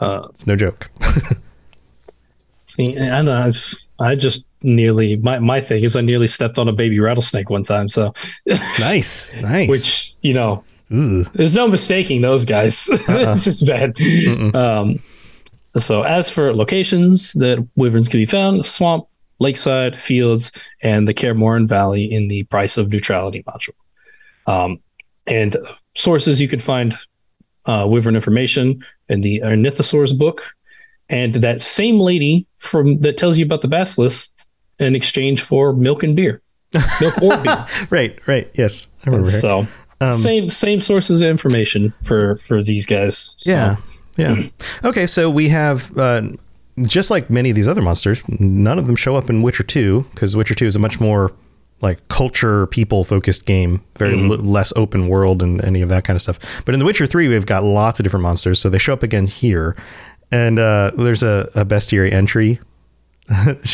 Uh, 0.00 0.28
it's 0.30 0.46
no 0.46 0.54
joke. 0.56 0.90
see, 2.66 2.96
I 2.98 3.08
don't 3.16 3.24
know. 3.26 3.42
I've, 3.46 3.74
I 4.00 4.14
just 4.14 4.44
nearly 4.62 5.16
my 5.16 5.38
my 5.38 5.60
thing 5.60 5.82
is 5.84 5.96
I 5.96 6.00
nearly 6.00 6.26
stepped 6.28 6.58
on 6.58 6.68
a 6.68 6.72
baby 6.72 7.00
rattlesnake 7.00 7.50
one 7.50 7.62
time. 7.64 7.88
So, 7.88 8.14
nice, 8.78 9.34
nice. 9.34 9.68
which 9.68 10.12
you 10.22 10.34
know, 10.34 10.62
Ooh. 10.92 11.24
there's 11.34 11.56
no 11.56 11.66
mistaking 11.68 12.20
those 12.20 12.44
guys. 12.44 12.88
Uh-uh. 12.90 13.32
it's 13.34 13.44
just 13.44 13.66
bad. 13.66 13.94
Um, 14.54 15.00
so 15.78 16.02
as 16.02 16.30
for 16.30 16.54
locations 16.54 17.32
that 17.34 17.66
wyverns 17.76 18.08
can 18.08 18.20
be 18.20 18.26
found, 18.26 18.66
swamp, 18.66 19.06
lakeside, 19.40 20.00
fields, 20.00 20.52
and 20.82 21.06
the 21.06 21.14
Kaer 21.14 21.34
Morhen 21.34 21.66
Valley 21.68 22.04
in 22.04 22.28
the 22.28 22.44
Price 22.44 22.76
of 22.76 22.90
Neutrality 22.90 23.44
module. 23.44 23.74
Um, 24.46 24.80
and 25.26 25.56
sources 25.94 26.40
you 26.40 26.48
can 26.48 26.60
find 26.60 26.96
uh, 27.66 27.86
wyvern 27.86 28.14
information 28.14 28.84
in 29.08 29.20
the 29.20 29.40
Ornithosaurus 29.40 30.16
book, 30.16 30.54
and 31.08 31.34
that 31.34 31.60
same 31.60 32.00
lady 32.00 32.46
from 32.58 33.00
that 33.00 33.16
tells 33.16 33.38
you 33.38 33.44
about 33.44 33.60
the 33.60 33.68
basilisk 33.68 34.32
in 34.78 34.94
exchange 34.94 35.42
for 35.42 35.72
milk 35.72 36.02
and 36.02 36.16
beer, 36.16 36.40
milk 37.00 37.20
or 37.22 37.36
beer. 37.38 37.66
right, 37.90 38.18
right. 38.26 38.50
Yes, 38.54 38.88
I 39.04 39.10
remember. 39.10 39.30
So 39.30 39.66
Um, 40.00 40.12
same 40.12 40.48
same 40.48 40.80
sources 40.80 41.20
of 41.22 41.28
information 41.28 41.92
for 42.04 42.36
for 42.36 42.62
these 42.62 42.86
guys. 42.86 43.34
So, 43.38 43.50
Yeah, 43.50 43.76
yeah. 44.18 44.42
Okay, 44.84 45.06
so 45.06 45.30
we 45.30 45.48
have. 45.48 45.96
Uh, 45.96 46.22
just 46.82 47.10
like 47.10 47.28
many 47.28 47.50
of 47.50 47.56
these 47.56 47.66
other 47.66 47.82
monsters, 47.82 48.22
none 48.38 48.78
of 48.78 48.86
them 48.86 48.94
show 48.94 49.16
up 49.16 49.28
in 49.28 49.42
Witcher 49.42 49.64
2 49.64 50.06
because 50.14 50.36
Witcher 50.36 50.54
2 50.54 50.64
is 50.66 50.76
a 50.76 50.78
much 50.78 51.00
more 51.00 51.32
like 51.80 52.06
culture 52.08 52.66
people 52.68 53.02
focused 53.04 53.46
game, 53.46 53.82
very 53.96 54.14
l- 54.14 54.36
less 54.36 54.72
open 54.76 55.08
world 55.08 55.42
and 55.42 55.64
any 55.64 55.80
of 55.82 55.88
that 55.88 56.04
kind 56.04 56.16
of 56.16 56.22
stuff. 56.22 56.38
But 56.64 56.74
in 56.74 56.78
The 56.78 56.86
Witcher 56.86 57.06
3, 57.06 57.28
we've 57.28 57.46
got 57.46 57.64
lots 57.64 57.98
of 57.98 58.04
different 58.04 58.22
monsters, 58.22 58.60
so 58.60 58.68
they 58.68 58.78
show 58.78 58.92
up 58.92 59.02
again 59.02 59.26
here. 59.26 59.74
And 60.30 60.58
uh, 60.58 60.92
there's 60.96 61.22
a, 61.22 61.50
a 61.54 61.64
bestiary 61.64 62.12
entry. 62.12 62.60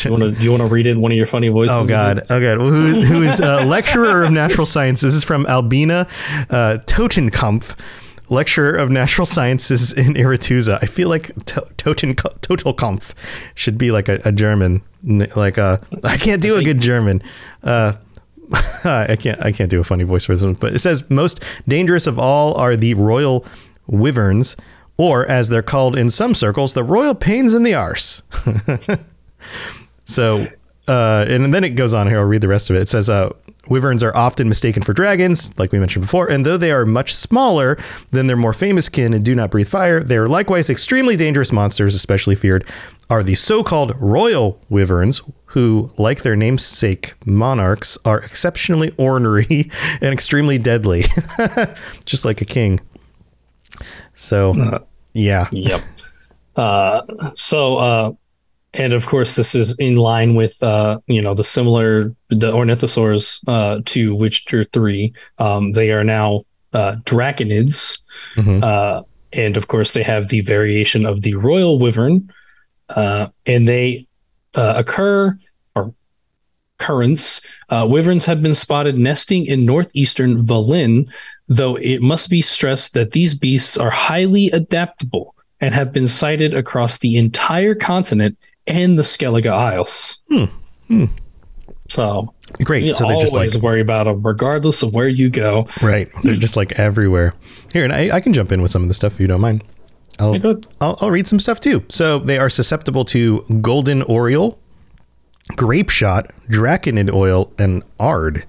You 0.03 0.11
want 0.11 0.35
to 0.35 0.43
you 0.43 0.51
want 0.51 0.63
to 0.63 0.67
read 0.69 0.85
it 0.85 0.91
in 0.91 1.01
one 1.01 1.11
of 1.13 1.17
your 1.17 1.25
funny 1.25 1.47
voices? 1.47 1.77
Oh 1.77 1.87
God! 1.87 2.23
Oh 2.29 2.41
God! 2.41 2.59
Who, 2.59 3.01
who 3.01 3.23
is 3.23 3.39
a 3.39 3.63
lecturer 3.63 4.25
of 4.25 4.31
natural 4.33 4.65
sciences? 4.65 5.13
This 5.13 5.19
is 5.19 5.23
from 5.23 5.45
Albina 5.45 6.07
uh, 6.49 6.79
Totenkampf, 6.85 7.79
lecturer 8.29 8.75
of 8.75 8.89
natural 8.89 9.25
sciences 9.25 9.93
in 9.93 10.13
Irituza. 10.15 10.79
I 10.81 10.85
feel 10.85 11.09
like 11.09 11.27
to- 11.45 11.67
Toten 11.77 13.13
should 13.55 13.77
be 13.77 13.91
like 13.91 14.09
a, 14.09 14.19
a 14.25 14.31
German. 14.31 14.81
Like 15.03 15.57
uh, 15.57 15.77
I 16.03 16.17
can't 16.17 16.41
do 16.41 16.55
a 16.57 16.63
good 16.63 16.79
German. 16.79 17.21
Uh, 17.63 17.93
I 18.83 19.15
can't. 19.19 19.43
I 19.43 19.51
can't 19.51 19.69
do 19.69 19.79
a 19.79 19.83
funny 19.83 20.03
voice 20.03 20.25
for 20.25 20.33
this 20.33 20.43
one. 20.43 20.53
But 20.53 20.73
it 20.75 20.79
says 20.79 21.09
most 21.09 21.43
dangerous 21.67 22.07
of 22.07 22.19
all 22.19 22.53
are 22.55 22.75
the 22.75 22.93
royal 22.93 23.45
wyverns, 23.87 24.55
or 24.97 25.25
as 25.27 25.49
they're 25.49 25.61
called 25.63 25.97
in 25.97 26.09
some 26.09 26.33
circles, 26.35 26.73
the 26.73 26.83
royal 26.83 27.15
pains 27.15 27.53
in 27.53 27.63
the 27.63 27.73
arse. 27.73 28.21
So, 30.05 30.45
uh, 30.87 31.25
and 31.27 31.53
then 31.53 31.63
it 31.63 31.71
goes 31.71 31.93
on 31.93 32.07
here. 32.07 32.19
I'll 32.19 32.25
read 32.25 32.41
the 32.41 32.47
rest 32.47 32.69
of 32.69 32.75
it. 32.75 32.83
It 32.83 32.89
says, 32.89 33.09
uh, 33.09 33.33
Wyverns 33.69 34.03
are 34.03 34.15
often 34.15 34.47
mistaken 34.47 34.83
for 34.83 34.93
dragons, 34.93 35.57
like 35.59 35.71
we 35.71 35.79
mentioned 35.79 36.03
before, 36.03 36.29
and 36.29 36.45
though 36.45 36.57
they 36.57 36.71
are 36.71 36.85
much 36.85 37.13
smaller 37.15 37.77
than 38.11 38.27
their 38.27 38.37
more 38.37 38.53
famous 38.53 38.89
kin 38.89 39.13
and 39.13 39.23
do 39.23 39.35
not 39.35 39.51
breathe 39.51 39.67
fire, 39.67 40.01
they 40.03 40.17
are 40.17 40.27
likewise 40.27 40.69
extremely 40.69 41.15
dangerous 41.15 41.51
monsters, 41.51 41.95
especially 41.95 42.35
feared 42.35 42.65
are 43.09 43.23
the 43.23 43.35
so-called 43.35 43.95
royal 43.99 44.59
wyverns, 44.69 45.21
who, 45.47 45.91
like 45.97 46.23
their 46.23 46.35
namesake 46.35 47.13
monarchs, 47.25 47.97
are 48.03 48.19
exceptionally 48.19 48.93
ornery 48.97 49.69
and 50.01 50.11
extremely 50.11 50.57
deadly, 50.57 51.03
just 52.05 52.25
like 52.25 52.41
a 52.41 52.45
king. 52.45 52.79
So, 54.13 54.85
yeah, 55.13 55.47
Yep. 55.51 55.83
Uh, 56.55 57.01
so, 57.35 57.77
uh, 57.77 58.11
and 58.77 58.93
of 58.93 59.05
course, 59.05 59.35
this 59.35 59.55
is 59.55 59.75
in 59.75 59.95
line 59.95 60.35
with 60.35 60.61
uh, 60.63 60.99
you 61.07 61.21
know 61.21 61.33
the 61.33 61.43
similar 61.43 62.13
the 62.29 62.51
ornithosaurs 62.51 63.41
uh, 63.47 63.81
to 63.85 64.15
Witcher 64.15 64.63
three. 64.65 65.13
Um, 65.37 65.71
they 65.73 65.91
are 65.91 66.03
now 66.03 66.43
uh, 66.73 66.95
draconids, 67.05 68.01
Mhm. 68.35 68.63
uh, 68.63 69.03
and 69.33 69.57
of 69.57 69.67
course, 69.67 69.93
they 69.93 70.03
have 70.03 70.29
the 70.29 70.41
variation 70.41 71.05
of 71.05 71.21
the 71.21 71.35
royal 71.35 71.79
wyvern, 71.79 72.29
uh, 72.89 73.27
and 73.45 73.67
they 73.67 74.07
uh, 74.55 74.73
occur 74.77 75.37
or 75.75 75.93
currents. 76.79 77.41
Uh, 77.69 77.85
wyverns 77.89 78.25
have 78.25 78.41
been 78.41 78.55
spotted 78.55 78.97
nesting 78.97 79.45
in 79.45 79.65
northeastern 79.65 80.45
Velen, 80.45 81.09
though 81.47 81.75
it 81.75 82.01
must 82.01 82.29
be 82.29 82.41
stressed 82.41 82.93
that 82.93 83.11
these 83.11 83.35
beasts 83.35 83.77
are 83.77 83.89
highly 83.89 84.49
adaptable 84.51 85.33
and 85.61 85.73
have 85.73 85.91
been 85.93 86.07
sighted 86.07 86.53
across 86.53 86.99
the 86.99 87.15
entire 87.17 87.75
continent 87.75 88.37
and 88.67 88.97
the 88.97 89.03
Skellige 89.03 89.47
Isles. 89.47 90.21
Hmm. 90.29 90.45
Hmm. 90.87 91.05
So 91.87 92.33
great. 92.63 92.83
you 92.83 92.93
so 92.95 93.03
they're 93.05 93.13
always 93.13 93.31
just 93.31 93.55
like 93.55 93.63
worry 93.63 93.81
about 93.81 94.05
them, 94.05 94.21
regardless 94.23 94.81
of 94.81 94.93
where 94.93 95.07
you 95.07 95.29
go. 95.29 95.67
Right. 95.81 96.09
They're 96.23 96.35
just 96.35 96.55
like 96.55 96.79
everywhere. 96.79 97.33
Here, 97.73 97.83
and 97.83 97.93
I, 97.93 98.15
I 98.15 98.21
can 98.21 98.33
jump 98.33 98.51
in 98.51 98.61
with 98.61 98.71
some 98.71 98.81
of 98.81 98.87
the 98.87 98.93
stuff 98.93 99.13
if 99.13 99.19
you 99.19 99.27
don't 99.27 99.41
mind. 99.41 99.63
I'll, 100.17 100.35
Yeah. 100.35 100.53
I'll, 100.81 100.97
I'll 101.01 101.11
read 101.11 101.27
some 101.27 101.39
stuff 101.39 101.59
too. 101.59 101.83
So 101.89 102.19
they 102.19 102.37
are 102.37 102.49
susceptible 102.49 103.05
to 103.05 103.41
golden 103.61 104.01
oriole, 104.03 104.59
grape 105.55 105.89
shot, 105.89 106.31
draconid 106.49 107.11
oil, 107.13 107.51
and 107.59 107.83
ard. 107.99 108.45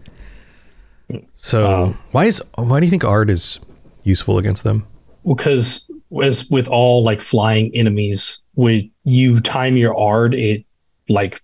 So 1.35 1.83
Um, 1.85 1.99
why 2.13 2.25
is 2.27 2.43
why 2.57 2.81
do 2.81 2.87
you 2.87 2.91
think 2.91 3.05
ard 3.05 3.31
is 3.31 3.61
useful 4.03 4.39
against 4.39 4.65
them? 4.65 4.87
Because 5.27 5.89
as 6.23 6.49
with 6.51 6.69
all 6.69 7.03
like 7.05 7.21
flying 7.21 7.71
enemies, 7.75 8.43
when 8.55 8.91
you 9.07 9.41
time 9.41 9.77
your 9.79 9.97
ard, 9.99 10.35
it 10.35 10.65
like 11.09 11.41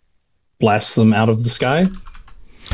blasts 0.58 0.94
them 0.96 1.14
out 1.14 1.28
of 1.30 1.44
the 1.44 1.50
sky. 1.50 1.82
Um, 1.82 1.92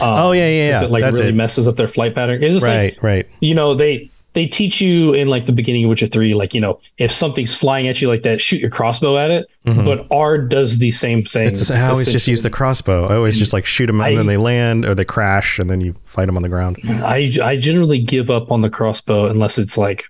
Oh, 0.01 0.33
yeah, 0.33 0.49
yeah, 0.49 0.69
yeah. 0.81 0.85
It 0.85 0.91
like 0.91 1.03
That's 1.03 1.19
really 1.19 1.31
it. 1.31 1.35
messes 1.35 1.69
up 1.69 1.77
their 1.77 1.89
flight 1.89 2.15
pattern. 2.15 2.43
It's 2.43 2.55
just 2.55 2.67
like 2.67 2.75
Right, 2.75 3.03
right. 3.03 3.27
you 3.41 3.55
know 3.55 3.75
they 3.75 4.11
they 4.35 4.47
teach 4.47 4.81
you 4.81 5.15
in 5.15 5.27
like 5.27 5.47
the 5.47 5.53
beginning 5.53 5.85
of 5.85 5.89
Witcher 5.89 6.07
three, 6.07 6.35
like 6.35 6.55
you 6.55 6.61
know 6.61 6.79
if 6.99 7.11
something's 7.11 7.55
flying 7.57 7.89
at 7.89 8.01
you 8.01 8.09
like 8.09 8.23
that, 8.23 8.41
shoot 8.41 8.61
your 8.61 8.71
crossbow 8.71 9.17
at 9.17 9.31
it. 9.31 9.47
But 9.65 10.07
Ard 10.11 10.49
does 10.49 10.79
the 10.79 10.91
same 10.93 11.23
thing. 11.25 11.49
Mm-hmm. 11.49 11.61
It's 11.61 11.71
I 11.71 11.89
always 11.89 12.11
just 12.11 12.27
use 12.29 12.41
the 12.43 12.49
crossbow. 12.51 13.07
I 13.07 13.17
always 13.17 13.39
just 13.39 13.53
like 13.53 13.67
shoot 13.67 13.87
them 13.87 14.01
and 14.01 14.07
I- 14.15 14.17
then 14.17 14.27
they 14.27 14.37
land 14.39 14.85
or 14.87 14.95
they 14.95 15.05
crash 15.05 15.59
and 15.59 15.69
then 15.69 15.81
you 15.83 15.95
fight 16.05 16.27
them 16.27 16.37
on 16.37 16.43
the 16.43 16.49
ground. 16.49 16.79
I 16.87 17.33
I 17.43 17.57
generally 17.57 17.99
give 17.99 18.31
up 18.31 18.51
on 18.53 18.61
the 18.63 18.71
crossbow 18.71 19.27
unless 19.27 19.59
it's 19.59 19.77
like 19.77 20.05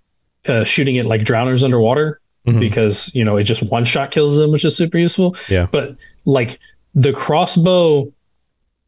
uh, 0.49 0.62
shooting 0.64 0.97
it 0.97 1.06
like 1.06 1.23
drowners 1.23 1.64
underwater 1.64 2.20
Mhm. 2.56 2.60
because 2.60 3.10
you 3.14 3.24
know 3.24 3.36
it 3.36 3.44
just 3.44 3.62
one 3.70 3.84
shot 3.84 4.10
kills 4.10 4.36
them, 4.36 4.50
which 4.50 4.64
is 4.64 4.76
super 4.76 4.98
useful. 4.98 5.36
Yeah. 5.48 5.66
But 5.70 5.96
like 6.24 6.58
the 6.94 7.12
crossbow 7.12 8.12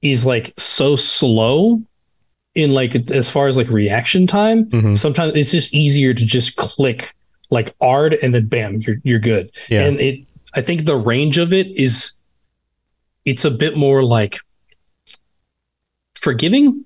is 0.02 0.24
like 0.26 0.54
so 0.58 0.96
slow 0.96 1.82
in 2.54 2.72
like 2.72 2.94
as 3.10 3.28
far 3.30 3.46
as 3.46 3.56
like 3.56 3.68
reaction 3.68 4.26
time. 4.26 4.66
Mhm. 4.66 4.98
Sometimes 4.98 5.34
it's 5.34 5.50
just 5.52 5.72
easier 5.74 6.12
to 6.14 6.24
just 6.26 6.56
click 6.56 7.14
like 7.50 7.74
ard 7.80 8.14
and 8.22 8.34
then 8.34 8.46
bam, 8.46 8.80
you're 8.80 8.96
you're 9.04 9.18
good. 9.18 9.50
Yeah. 9.68 9.82
And 9.84 10.00
it 10.00 10.24
I 10.54 10.62
think 10.62 10.84
the 10.84 10.96
range 10.96 11.38
of 11.38 11.52
it 11.52 11.68
is 11.76 12.12
it's 13.24 13.44
a 13.44 13.50
bit 13.50 13.76
more 13.76 14.02
like 14.02 14.38
forgiving. 16.20 16.84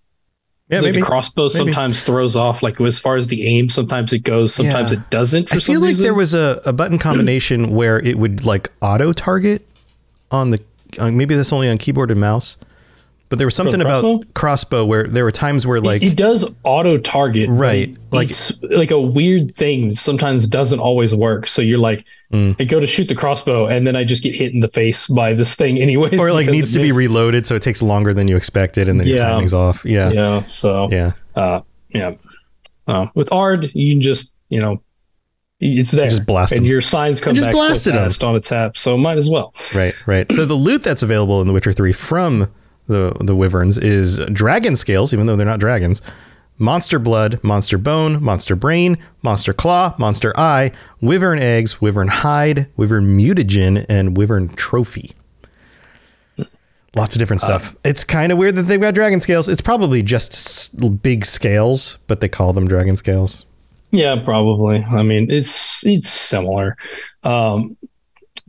Yeah, 0.71 0.79
like 0.79 0.85
maybe. 0.87 1.01
the 1.01 1.07
crossbow 1.07 1.49
sometimes 1.49 2.03
throws 2.03 2.37
off, 2.37 2.63
like 2.63 2.81
as 2.81 2.99
far 2.99 3.17
as 3.17 3.27
the 3.27 3.47
aim, 3.47 3.69
sometimes 3.69 4.13
it 4.15 4.21
goes, 4.21 4.55
sometimes 4.55 4.93
Yeah. 4.93 4.99
it 5.01 5.11
doesn't. 5.11 5.51
For 5.51 5.57
I 5.57 5.59
feel 5.59 5.81
like 5.81 5.89
reason. 5.89 6.05
there 6.05 6.15
was 6.15 6.33
a, 6.33 6.63
a 6.65 6.73
button 6.73 6.99
combination 6.99 7.71
where 7.75 7.99
it 8.01 8.17
would 8.19 8.45
like 8.47 8.71
auto 8.81 9.13
target 9.13 9.67
on 10.31 10.51
the 10.51 10.59
uh, 10.99 11.11
maybe 11.11 11.35
that's 11.35 11.53
only 11.53 11.69
on 11.69 11.77
keyboard 11.77 12.11
and 12.11 12.19
mouse, 12.21 12.57
but 13.35 13.39
there 13.39 13.47
was 13.47 13.55
something 13.55 13.79
the 13.81 13.85
about 13.85 14.01
crossbow? 14.03 14.25
crossbow 14.35 14.85
where 14.85 15.07
there 15.09 15.25
were 15.25 15.33
times 15.33 15.67
where 15.67 15.81
like 15.81 16.03
it, 16.03 16.17
does 16.17 16.57
auto 16.63 16.99
target, 16.99 17.49
Right, 17.51 17.89
Like 17.91 17.99
like- 18.13 18.31
it's 18.31 18.63
like 18.63 18.91
a 18.91 19.01
weird 19.01 19.55
thing. 19.55 19.89
that 19.89 19.97
Sometimes 19.99 20.47
doesn't 20.47 20.79
always 20.79 21.15
work. 21.15 21.47
So 21.49 21.61
you're 21.63 21.79
like, 21.79 22.05
Mm. 22.33 22.57
I 22.61 22.65
go 22.65 22.81
to 22.81 22.87
shoot 22.87 23.07
the 23.09 23.15
crossbow, 23.15 23.67
and 23.67 23.87
then 23.87 23.95
I 23.95 24.03
just 24.03 24.23
get 24.25 24.35
hit 24.35 24.53
in 24.53 24.59
the 24.61 24.67
face 24.69 25.07
by 25.07 25.35
this 25.35 25.55
thing 25.55 25.79
anyways. 25.83 26.19
or 26.19 26.33
like 26.33 26.49
needs 26.49 26.73
to 26.75 26.81
be 26.81 26.91
reloaded, 26.91 27.47
so 27.47 27.55
it 27.55 27.63
takes 27.63 27.81
longer 27.83 28.13
than 28.15 28.27
you 28.29 28.37
expected, 28.37 28.89
and 28.89 28.99
then 28.99 29.07
your 29.07 29.19
Yeah. 29.19 29.29
timing's 29.31 29.55
off. 29.55 29.85
Yeah, 29.85 30.11
yeah, 30.11 30.13
Yeah. 30.39 30.45
So 30.45 30.89
uh, 31.37 31.61
yeah. 31.95 32.15
Uh, 32.89 33.07
with 33.15 33.33
Ard, 33.33 33.73
you 33.75 33.95
can 33.95 34.01
just 34.01 34.33
you 34.49 34.61
know, 34.61 34.81
it's 35.61 35.93
there, 35.93 36.09
Just 36.11 36.27
blast 36.27 36.53
and 36.53 36.65
him. 36.67 36.71
your 36.71 36.81
signs 36.81 37.21
come 37.21 37.35
just 37.35 37.47
back 37.47 37.55
so 37.55 37.59
blasted 37.59 37.95
'em. 37.95 38.05
fast 38.05 38.25
on 38.25 38.35
a 38.37 38.41
tap. 38.41 38.77
So 38.77 38.97
might 38.99 39.17
as 39.17 39.31
well. 39.31 39.55
right, 39.75 39.95
right. 40.07 40.31
So 40.33 40.45
the 40.45 40.55
loot 40.55 40.83
that's 40.83 41.03
available 41.03 41.41
in 41.41 41.47
The 41.47 41.53
Witcher 41.53 41.73
Three 41.73 41.93
from 41.93 42.49
the 42.87 43.13
the 43.21 43.35
wyverns 43.35 43.79
is 43.79 44.19
dragon 44.33 44.77
scales, 44.77 45.13
even 45.13 45.27
though 45.27 45.37
they're 45.37 45.47
not 45.47 45.61
dragons. 45.61 46.03
Monster 46.57 47.01
blood, 47.01 47.43
monster 47.43 47.77
bone, 47.79 48.23
monster 48.23 48.55
brain, 48.55 48.97
monster 49.23 49.53
claw, 49.53 49.93
monster 49.99 50.33
eye, 50.37 50.71
wyvern 51.01 51.41
eggs, 51.41 51.81
wyvern 51.81 52.07
hide, 52.09 52.69
wyvern 52.77 53.19
mutagen, 53.19 53.85
and 53.89 54.17
wyvern 54.17 54.49
trophy. 54.51 55.11
Lots 56.97 57.17
of 57.17 57.19
different 57.19 57.41
stuff. 57.41 57.75
it's 57.85 58.05
kind 58.05 58.31
of 58.31 58.39
weird 58.39 58.55
that 58.55 58.63
they've 58.65 58.81
got 58.81 58.95
dragon 58.95 59.19
scales. 59.19 59.49
It's 59.49 59.61
probably 59.61 60.01
just 60.01 60.33
s- 60.33 60.69
big 60.69 61.25
scales, 61.27 61.99
but 62.07 62.21
they 62.21 62.29
call 62.29 62.53
them 62.53 62.69
dragon 62.69 62.97
scales. 62.97 63.45
Yeah, 63.91 64.23
probably. 64.23 64.85
I 64.85 65.03
mean, 65.03 65.29
it's 65.29 65.85
it's 65.85 66.09
similar. 66.09 66.77
Um, 67.25 67.77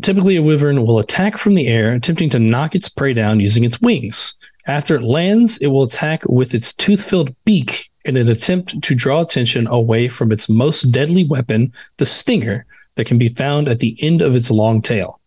typically, 0.02 0.36
a 0.36 0.44
wyvern 0.44 0.84
will 0.86 1.00
attack 1.00 1.38
from 1.38 1.54
the 1.56 1.68
air, 1.68 1.94
attempting 1.94 2.30
to 2.32 2.40
knock 2.40 2.76
its 2.76 2.90
prey 2.90 3.14
down 3.14 3.40
using 3.40 3.64
its 3.64 3.82
wings. 3.82 4.36
After 4.68 4.96
it 4.96 5.04
lands, 5.04 5.58
it 5.60 5.68
will 5.68 5.84
attack 5.84 6.24
with 6.26 6.54
its 6.54 6.74
tooth-filled 6.74 7.36
beak 7.46 7.90
in 8.04 8.18
an 8.18 8.30
attempt 8.30 8.82
to 8.82 8.96
draw 8.96 9.22
attention 9.22 9.68
away 9.68 10.08
from 10.08 10.32
its 10.32 10.50
most 10.50 10.84
deadly 10.92 11.24
weapon, 11.24 11.72
the 11.98 12.06
stinger, 12.06 12.66
that 12.96 13.06
can 13.06 13.18
be 13.18 13.30
found 13.30 13.68
at 13.68 13.80
the 13.80 13.98
end 14.02 14.22
of 14.22 14.36
its 14.36 14.50
long 14.50 14.82
tail. 14.82 15.20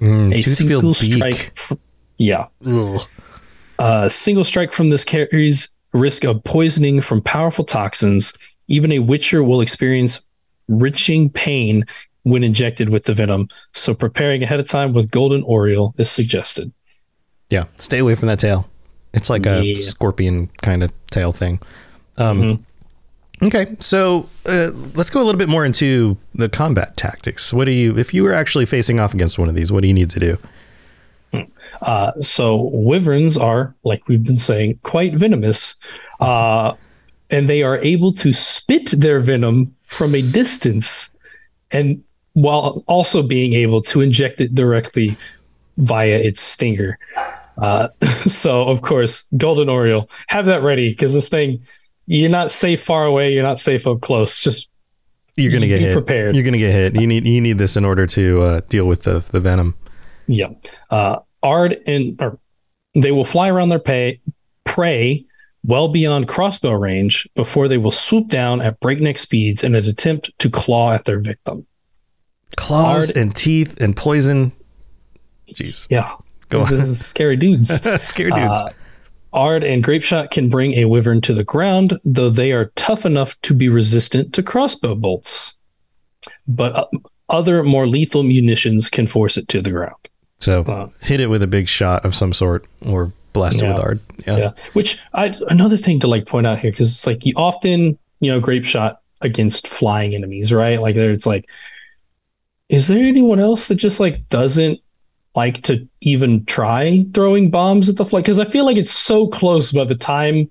Mm, 0.00 0.34
A 0.34 0.42
single 0.42 0.94
strike. 0.94 1.52
Fr- 1.56 1.74
yeah, 2.18 2.46
a 3.78 4.10
single 4.10 4.44
strike 4.44 4.72
from 4.72 4.90
this 4.90 5.04
carries 5.04 5.70
risk 5.92 6.24
of 6.24 6.42
poisoning 6.44 7.00
from 7.00 7.20
powerful 7.22 7.64
toxins. 7.64 8.32
Even 8.68 8.92
a 8.92 8.98
witcher 9.00 9.42
will 9.44 9.60
experience 9.60 10.24
wrenching 10.68 11.28
pain 11.30 11.84
when 12.24 12.44
injected 12.44 12.88
with 12.88 13.04
the 13.04 13.14
venom. 13.14 13.48
So 13.72 13.94
preparing 13.94 14.42
ahead 14.42 14.60
of 14.60 14.66
time 14.68 14.92
with 14.92 15.10
golden 15.10 15.42
oriole 15.42 15.94
is 15.98 16.10
suggested. 16.10 16.72
Yeah, 17.50 17.64
stay 17.76 17.98
away 17.98 18.14
from 18.14 18.28
that 18.28 18.38
tail. 18.38 18.68
It's 19.12 19.28
like 19.28 19.44
a 19.46 19.62
Yeah. 19.64 19.78
scorpion 19.78 20.48
kind 20.62 20.82
of 20.82 20.92
tail 21.10 21.32
thing. 21.32 21.60
Um, 22.16 22.42
Mm-hmm. 22.42 22.62
Okay, 23.46 23.74
so 23.80 24.28
uh, 24.46 24.70
let's 24.94 25.10
go 25.10 25.20
a 25.20 25.24
little 25.24 25.38
bit 25.38 25.48
more 25.48 25.66
into 25.66 26.16
the 26.32 26.48
combat 26.48 26.96
tactics. 26.96 27.52
What 27.52 27.64
do 27.64 27.72
you, 27.72 27.98
if 27.98 28.14
you 28.14 28.22
were 28.22 28.32
actually 28.32 28.66
facing 28.66 29.00
off 29.00 29.14
against 29.14 29.36
one 29.36 29.48
of 29.48 29.56
these, 29.56 29.72
what 29.72 29.80
do 29.82 29.88
you 29.88 29.94
need 29.94 30.10
to 30.10 30.20
do? 30.20 30.38
Uh, 31.80 32.12
so 32.20 32.56
wyverns 32.72 33.36
are, 33.36 33.74
like 33.82 34.06
we've 34.06 34.22
been 34.22 34.36
saying, 34.36 34.78
quite 34.84 35.14
venomous, 35.16 35.76
uh, 36.20 36.74
and 37.30 37.48
they 37.48 37.64
are 37.64 37.78
able 37.78 38.12
to 38.12 38.32
spit 38.32 38.90
their 38.92 39.18
venom 39.18 39.74
from 39.86 40.14
a 40.14 40.22
distance, 40.22 41.10
and 41.72 42.04
while 42.34 42.82
also 42.86 43.22
being 43.22 43.52
able 43.54 43.80
to 43.80 44.00
inject 44.00 44.40
it 44.40 44.54
directly 44.54 45.16
via 45.78 46.16
its 46.16 46.40
stinger. 46.40 46.98
Uh, 47.58 47.88
so, 48.26 48.62
of 48.64 48.82
course, 48.82 49.28
golden 49.36 49.68
oriole, 49.68 50.08
have 50.28 50.46
that 50.46 50.62
ready 50.62 50.90
because 50.90 51.14
this 51.14 51.28
thing, 51.28 51.62
you're 52.06 52.30
not 52.30 52.50
safe 52.50 52.82
far 52.82 53.04
away, 53.04 53.32
you're 53.32 53.42
not 53.42 53.58
safe 53.58 53.86
up 53.86 54.00
close. 54.00 54.38
Just 54.38 54.70
You're 55.36 55.52
gonna 55.52 55.66
get 55.66 55.78
be 55.78 55.84
hit. 55.84 55.92
prepared. 55.92 56.34
You're 56.34 56.44
gonna 56.44 56.58
get 56.58 56.72
hit. 56.72 57.00
You 57.00 57.06
need 57.06 57.26
you 57.26 57.40
need 57.40 57.58
this 57.58 57.76
in 57.76 57.84
order 57.84 58.06
to 58.08 58.42
uh, 58.42 58.60
deal 58.68 58.86
with 58.86 59.04
the 59.04 59.20
the 59.30 59.40
venom. 59.40 59.74
Yeah. 60.26 60.48
Uh, 60.90 61.20
Ard 61.42 61.80
and 61.86 62.20
or 62.20 62.38
they 62.94 63.12
will 63.12 63.24
fly 63.24 63.48
around 63.48 63.70
their 63.70 63.78
pay, 63.78 64.20
prey 64.64 65.24
well 65.64 65.88
beyond 65.88 66.28
crossbow 66.28 66.72
range 66.72 67.28
before 67.34 67.68
they 67.68 67.78
will 67.78 67.92
swoop 67.92 68.28
down 68.28 68.60
at 68.60 68.80
breakneck 68.80 69.16
speeds 69.16 69.62
in 69.62 69.74
an 69.74 69.84
attempt 69.84 70.36
to 70.38 70.50
claw 70.50 70.92
at 70.92 71.04
their 71.04 71.20
victim. 71.20 71.66
Claws 72.56 73.06
Hard- 73.06 73.16
and 73.16 73.34
teeth 73.34 73.80
and 73.80 73.96
poison. 73.96 74.52
Jeez, 75.52 75.86
Yeah. 75.90 76.12
Go 76.48 76.60
this 76.64 76.72
on. 76.72 76.78
is 76.80 77.04
scary 77.06 77.36
dudes. 77.36 77.70
scary 78.02 78.30
dudes. 78.30 78.60
Uh, 78.60 78.70
Ard 79.34 79.64
and 79.64 79.82
Grapeshot 79.82 80.30
can 80.30 80.50
bring 80.50 80.74
a 80.74 80.84
wyvern 80.84 81.22
to 81.22 81.32
the 81.32 81.44
ground, 81.44 81.98
though 82.04 82.28
they 82.28 82.52
are 82.52 82.66
tough 82.76 83.06
enough 83.06 83.40
to 83.42 83.54
be 83.54 83.68
resistant 83.70 84.34
to 84.34 84.42
crossbow 84.42 84.94
bolts. 84.94 85.56
But 86.46 86.74
uh, 86.76 86.86
other 87.30 87.62
more 87.62 87.86
lethal 87.86 88.22
munitions 88.22 88.90
can 88.90 89.06
force 89.06 89.38
it 89.38 89.48
to 89.48 89.62
the 89.62 89.70
ground. 89.70 89.96
so 90.38 90.62
uh, 90.64 90.88
hit 91.00 91.20
it 91.20 91.28
with 91.28 91.42
a 91.42 91.46
big 91.46 91.66
shot 91.68 92.04
of 92.04 92.14
some 92.14 92.34
sort 92.34 92.66
or 92.84 93.12
blast 93.32 93.62
it 93.62 93.68
with 93.68 93.78
ard. 93.80 93.98
Yeah. 94.26 94.36
yeah 94.36 94.50
which 94.74 94.98
i 95.14 95.32
another 95.48 95.78
thing 95.78 95.98
to 96.00 96.06
like 96.06 96.26
point 96.26 96.46
out 96.46 96.58
here 96.58 96.70
because 96.70 96.90
it's 96.90 97.06
like 97.06 97.24
you 97.24 97.32
often 97.34 97.98
you 98.20 98.30
know 98.30 98.38
grape 98.40 98.62
shot 98.64 99.00
against 99.22 99.66
flying 99.66 100.14
enemies 100.14 100.52
right 100.52 100.78
like 100.82 100.94
there 100.94 101.10
it's 101.10 101.24
like 101.26 101.48
is 102.72 102.88
there 102.88 103.04
anyone 103.04 103.38
else 103.38 103.68
that 103.68 103.76
just 103.76 104.00
like 104.00 104.28
doesn't 104.28 104.80
like 105.36 105.62
to 105.62 105.88
even 106.00 106.44
try 106.46 107.04
throwing 107.14 107.50
bombs 107.50 107.88
at 107.88 107.96
the 107.96 108.04
fly 108.04 108.20
because 108.20 108.38
i 108.40 108.44
feel 108.44 108.64
like 108.66 108.76
it's 108.76 108.90
so 108.90 109.26
close 109.28 109.70
by 109.72 109.84
the 109.84 109.94
time 109.94 110.48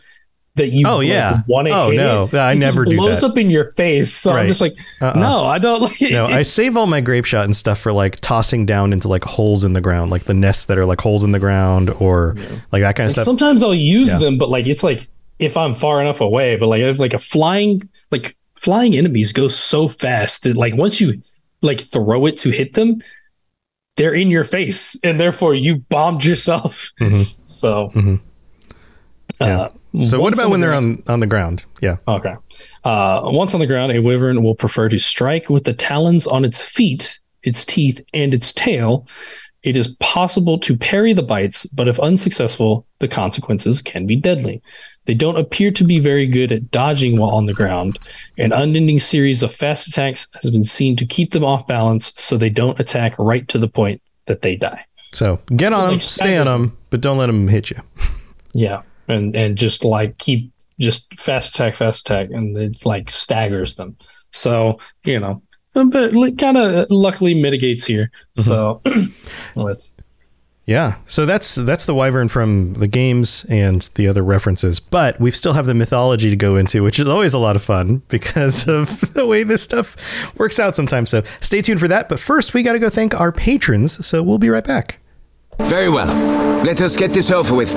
that 0.56 0.72
you 0.74 0.84
Oh, 0.86 0.98
like, 0.98 1.08
yeah. 1.08 1.42
want 1.48 1.70
to 1.70 1.74
Oh, 1.74 1.92
no. 1.92 2.26
it, 2.26 2.34
I 2.34 2.52
it 2.52 2.56
never 2.56 2.84
do 2.84 2.98
blows 2.98 3.22
that. 3.22 3.32
up 3.32 3.38
in 3.38 3.50
your 3.50 3.72
face 3.74 4.12
so 4.14 4.34
Right. 4.34 4.42
i'm 4.42 4.48
just 4.48 4.60
like 4.60 4.76
Uh-uh. 5.02 5.18
no 5.20 5.44
i 5.46 5.58
don't 5.60 5.82
like 5.82 6.02
it 6.02 6.12
No, 6.12 6.26
I 6.28 6.44
save 6.44 6.76
all 6.78 6.88
my 6.88 7.00
grape 7.02 7.26
shot 7.26 7.46
and 7.46 7.56
stuff 7.56 7.80
for 7.80 7.92
like 7.94 8.20
tossing 8.22 8.66
down 8.66 8.92
into 8.94 9.08
like 9.08 9.24
holes 9.24 9.64
in 9.64 9.74
the 9.74 9.82
ground, 9.82 10.12
like 10.12 10.26
the 10.26 10.34
nests 10.34 10.66
that 10.66 10.78
are 10.78 10.86
like 10.86 11.00
holes 11.00 11.24
in 11.24 11.32
the 11.32 11.40
ground 11.40 11.90
or 12.00 12.36
like 12.72 12.82
that 12.82 12.96
kind 12.96 13.00
of 13.00 13.04
And 13.06 13.12
stuff. 13.14 13.26
Sometimes 13.26 13.64
I'll 13.64 13.74
use 13.76 14.10
Yeah. 14.10 14.18
them, 14.20 14.38
but 14.38 14.50
like 14.50 14.68
it's 14.68 14.84
like 14.84 15.08
if 15.40 15.56
I'm 15.58 15.74
far 15.74 16.02
enough 16.02 16.20
away, 16.22 16.56
but 16.58 16.68
like 16.68 16.82
if 16.82 17.00
like 17.00 17.14
a 17.14 17.20
flying 17.20 17.82
like 18.12 18.36
flying 18.60 18.96
enemies 18.96 19.32
go 19.34 19.48
so 19.48 19.88
fast 19.88 20.44
that 20.44 20.56
like 20.58 20.76
once 20.76 21.00
you 21.00 21.22
like 21.62 21.80
throw 21.82 22.26
it 22.26 22.38
to 22.38 22.50
hit 22.50 22.74
them, 22.74 23.00
they're 23.98 24.14
in 24.14 24.30
your 24.32 24.44
face 24.44 24.98
and 25.04 25.20
therefore 25.20 25.54
you 25.54 25.80
bombed 25.90 26.24
yourself. 26.26 26.92
Mhm. 27.00 27.38
So 27.46 27.90
Mhm. 27.94 28.22
Yeah. 29.40 29.60
uh, 29.62 29.70
So 30.02 30.20
what 30.22 30.34
about 30.34 30.50
when 30.50 30.62
the 30.62 30.68
they're 30.68 30.74
ground- 30.74 31.04
on 31.08 31.14
on 31.14 31.20
the 31.20 31.28
ground? 31.28 31.66
Yeah. 31.82 31.98
Okay. 32.08 32.34
Uh, 32.84 33.22
once 33.26 33.54
on 33.54 33.60
the 33.60 33.68
ground, 33.68 33.92
a 33.92 34.00
wyvern 34.00 34.42
will 34.44 34.56
prefer 34.56 34.88
to 34.90 34.98
strike 35.00 35.50
with 35.50 35.66
the 35.66 35.74
talons 35.74 36.26
on 36.28 36.46
its 36.46 36.62
feet, 36.62 37.20
its 37.44 37.66
teeth, 37.66 38.02
and 38.14 38.34
its 38.34 38.54
tail. 38.54 39.06
It 39.64 39.78
is 39.78 39.96
possible 40.00 40.58
to 40.60 40.76
parry 40.76 41.14
the 41.14 41.22
bites, 41.22 41.66
but 41.68 41.88
if 41.88 42.00
unsuccessful, 42.00 42.88
the 43.00 43.08
consequences 43.08 43.82
can 43.82 44.08
be 44.08 44.16
deadly. 44.16 44.62
They 45.06 45.14
don't 45.14 45.38
appear 45.38 45.72
to 45.72 45.84
be 45.84 46.00
very 46.00 46.26
good 46.26 46.52
at 46.52 46.72
dodging 46.72 47.20
while 47.20 47.32
on 47.32 47.46
the 47.46 47.54
ground. 47.54 48.00
An 48.38 48.52
unending 48.54 49.00
series 49.00 49.44
of 49.44 49.54
fast 49.54 49.88
attacks 49.88 50.28
has 50.42 50.50
been 50.50 50.64
seen 50.64 50.96
to 50.96 51.06
keep 51.06 51.32
them 51.32 51.44
off 51.44 51.68
balance 51.68 52.14
so 52.16 52.38
they 52.38 52.50
don't 52.50 52.80
attack 52.80 53.16
right 53.20 53.48
to 53.50 53.60
the 53.60 53.68
point 53.68 54.02
that 54.26 54.42
they 54.42 54.56
die. 54.56 54.84
So 55.14 55.40
get 55.56 55.74
on 55.74 55.88
them, 55.88 56.00
stay 56.00 56.38
on 56.38 56.48
them, 56.48 56.78
but 56.90 57.02
don't 57.02 57.18
let 57.18 57.28
them 57.28 57.48
hit 57.48 57.70
you. 57.70 57.78
Yeah. 58.54 58.82
And 59.08 59.34
and 59.34 59.58
just 59.58 59.86
like 59.86 60.18
keep 60.18 60.52
just 60.78 61.18
fast 61.18 61.56
attack, 61.56 61.76
fast 61.76 62.02
attack, 62.02 62.32
and 62.32 62.58
it 62.58 62.86
like 62.86 63.10
staggers 63.10 63.78
them. 63.78 63.96
So, 64.32 64.78
you 65.06 65.20
know, 65.20 65.42
Uh, 65.76 65.86
but 65.86 66.14
it 66.14 66.38
kind 66.38 66.58
of 66.58 66.74
uh, 66.74 66.86
luckily 66.90 67.34
mitigates 67.34 67.86
here. 67.86 68.12
Mm-hmm. 68.38 68.42
So 68.42 68.82
with 69.56 69.92
Yeah. 70.66 70.96
So 71.06 71.26
that's 71.26 71.56
that's 71.56 71.86
the 71.86 71.96
wyvern 71.96 72.28
from 72.28 72.74
the 72.74 72.88
games 72.88 73.46
and 73.50 73.90
the 73.96 74.08
other 74.08 74.24
references. 74.24 74.80
But 74.80 75.20
we 75.20 75.32
still 75.32 75.54
have 75.54 75.66
the 75.66 75.74
mythology 75.74 76.30
to 76.30 76.36
go 76.36 76.56
into, 76.56 76.84
which 76.84 77.00
is 77.00 77.08
always 77.08 77.34
a 77.34 77.40
lot 77.40 77.56
of 77.56 77.62
fun 77.62 78.02
because 78.10 78.68
of 78.68 79.14
the 79.14 79.26
way 79.26 79.44
this 79.44 79.62
stuff 79.64 79.96
works 80.38 80.60
out 80.60 80.76
sometimes. 80.76 81.10
So 81.10 81.24
stay 81.40 81.62
tuned 81.62 81.80
for 81.80 81.88
that. 81.88 82.10
But 82.10 82.20
first, 82.20 82.54
we 82.54 82.64
got 82.64 82.74
to 82.74 82.80
go 82.80 82.90
thank 82.90 83.20
our 83.20 83.32
patrons. 83.32 84.06
So 84.06 84.22
we'll 84.22 84.38
be 84.40 84.50
right 84.50 84.64
back. 84.66 85.00
Very 85.60 85.90
well. 85.90 86.08
Let 86.64 86.82
us 86.82 86.96
get 86.96 87.14
this 87.14 87.32
over 87.32 87.56
with. 87.56 87.70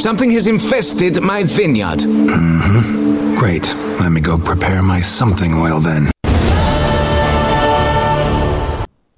Something 0.00 0.30
has 0.32 0.46
infested 0.46 1.20
my 1.22 1.44
vineyard. 1.44 2.00
Mm-hmm. 2.00 3.36
Great. 3.38 3.74
Let 4.00 4.10
me 4.10 4.20
go 4.20 4.38
prepare 4.38 4.82
my 4.82 5.00
something 5.00 5.54
oil 5.54 5.80
then. 5.80 6.10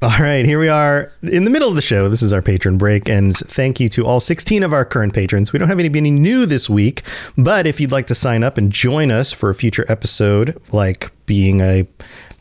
All 0.02 0.16
right, 0.18 0.46
here 0.46 0.58
we 0.58 0.70
are 0.70 1.12
in 1.20 1.44
the 1.44 1.50
middle 1.50 1.68
of 1.68 1.74
the 1.74 1.82
show. 1.82 2.08
This 2.08 2.22
is 2.22 2.32
our 2.32 2.40
patron 2.40 2.78
break, 2.78 3.06
and 3.10 3.36
thank 3.36 3.78
you 3.78 3.90
to 3.90 4.06
all 4.06 4.18
16 4.18 4.62
of 4.62 4.72
our 4.72 4.86
current 4.86 5.12
patrons. 5.12 5.52
We 5.52 5.58
don't 5.58 5.68
have 5.68 5.78
anybody 5.78 6.10
new 6.10 6.46
this 6.46 6.70
week, 6.70 7.02
but 7.36 7.66
if 7.66 7.78
you'd 7.78 7.92
like 7.92 8.06
to 8.06 8.14
sign 8.14 8.42
up 8.42 8.56
and 8.56 8.72
join 8.72 9.10
us 9.10 9.30
for 9.30 9.50
a 9.50 9.54
future 9.54 9.84
episode, 9.90 10.58
like 10.72 11.12
being 11.26 11.60
a 11.60 11.86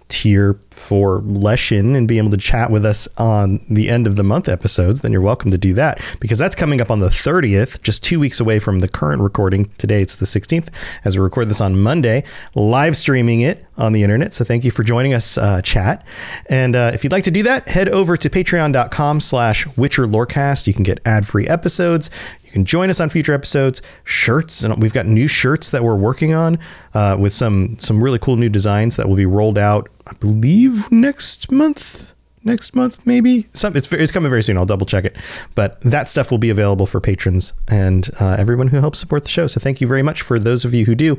tier 0.09 0.59
for 0.71 1.21
Leshen 1.21 1.95
and 1.95 2.07
be 2.07 2.17
able 2.17 2.31
to 2.31 2.37
chat 2.37 2.69
with 2.71 2.85
us 2.85 3.07
on 3.17 3.63
the 3.69 3.89
end 3.89 4.07
of 4.07 4.15
the 4.15 4.23
month 4.23 4.49
episodes, 4.49 5.01
then 5.01 5.11
you're 5.11 5.21
welcome 5.21 5.51
to 5.51 5.57
do 5.57 5.73
that 5.75 6.01
because 6.19 6.37
that's 6.37 6.55
coming 6.55 6.81
up 6.81 6.91
on 6.91 6.99
the 6.99 7.07
30th, 7.07 7.81
just 7.81 8.03
two 8.03 8.19
weeks 8.19 8.39
away 8.39 8.59
from 8.59 8.79
the 8.79 8.87
current 8.87 9.21
recording. 9.21 9.69
Today 9.77 10.01
it's 10.01 10.15
the 10.15 10.25
16th 10.25 10.69
as 11.05 11.17
we 11.17 11.23
record 11.23 11.49
this 11.49 11.61
on 11.61 11.79
Monday, 11.79 12.23
live 12.55 12.97
streaming 12.97 13.41
it 13.41 13.65
on 13.77 13.93
the 13.93 14.03
internet. 14.03 14.33
So 14.33 14.43
thank 14.43 14.63
you 14.65 14.71
for 14.71 14.83
joining 14.83 15.13
us, 15.13 15.37
uh, 15.37 15.61
chat. 15.61 16.05
And 16.47 16.75
uh, 16.75 16.91
if 16.93 17.03
you'd 17.03 17.13
like 17.13 17.23
to 17.23 17.31
do 17.31 17.43
that, 17.43 17.69
head 17.69 17.87
over 17.87 18.17
to 18.17 18.29
patreon.com 18.29 19.21
slash 19.21 19.65
Witcher 19.77 20.05
Lorecast. 20.05 20.67
You 20.67 20.73
can 20.73 20.83
get 20.83 20.99
ad-free 21.05 21.47
episodes. 21.47 22.09
You 22.49 22.53
can 22.53 22.65
join 22.65 22.89
us 22.89 22.99
on 22.99 23.09
future 23.09 23.31
episodes, 23.31 23.79
shirts, 24.03 24.63
and 24.63 24.81
we've 24.81 24.91
got 24.91 25.05
new 25.05 25.27
shirts 25.27 25.69
that 25.69 25.83
we're 25.83 25.95
working 25.95 26.33
on 26.33 26.57
uh, 26.95 27.15
with 27.19 27.31
some 27.31 27.77
some 27.77 28.03
really 28.03 28.17
cool 28.17 28.37
new 28.37 28.49
designs 28.49 28.95
that 28.95 29.07
will 29.07 29.15
be 29.15 29.27
rolled 29.27 29.59
out, 29.59 29.87
I 30.07 30.13
believe, 30.13 30.91
next 30.91 31.51
month 31.51 32.15
next 32.43 32.75
month, 32.75 32.99
maybe. 33.05 33.47
Some 33.53 33.75
it's 33.75 33.91
it's 33.91 34.11
coming 34.11 34.29
very 34.29 34.43
soon. 34.43 34.57
I'll 34.57 34.65
double 34.65 34.85
check 34.85 35.05
it. 35.05 35.15
But 35.55 35.79
that 35.81 36.09
stuff 36.09 36.31
will 36.31 36.37
be 36.37 36.49
available 36.49 36.85
for 36.85 36.99
patrons 36.99 37.53
and 37.67 38.09
uh, 38.19 38.35
everyone 38.39 38.67
who 38.67 38.79
helps 38.79 38.99
support 38.99 39.23
the 39.23 39.29
show. 39.29 39.47
So 39.47 39.59
thank 39.59 39.81
you 39.81 39.87
very 39.87 40.03
much 40.03 40.21
for 40.21 40.39
those 40.39 40.65
of 40.65 40.73
you 40.73 40.85
who 40.85 40.95
do, 40.95 41.17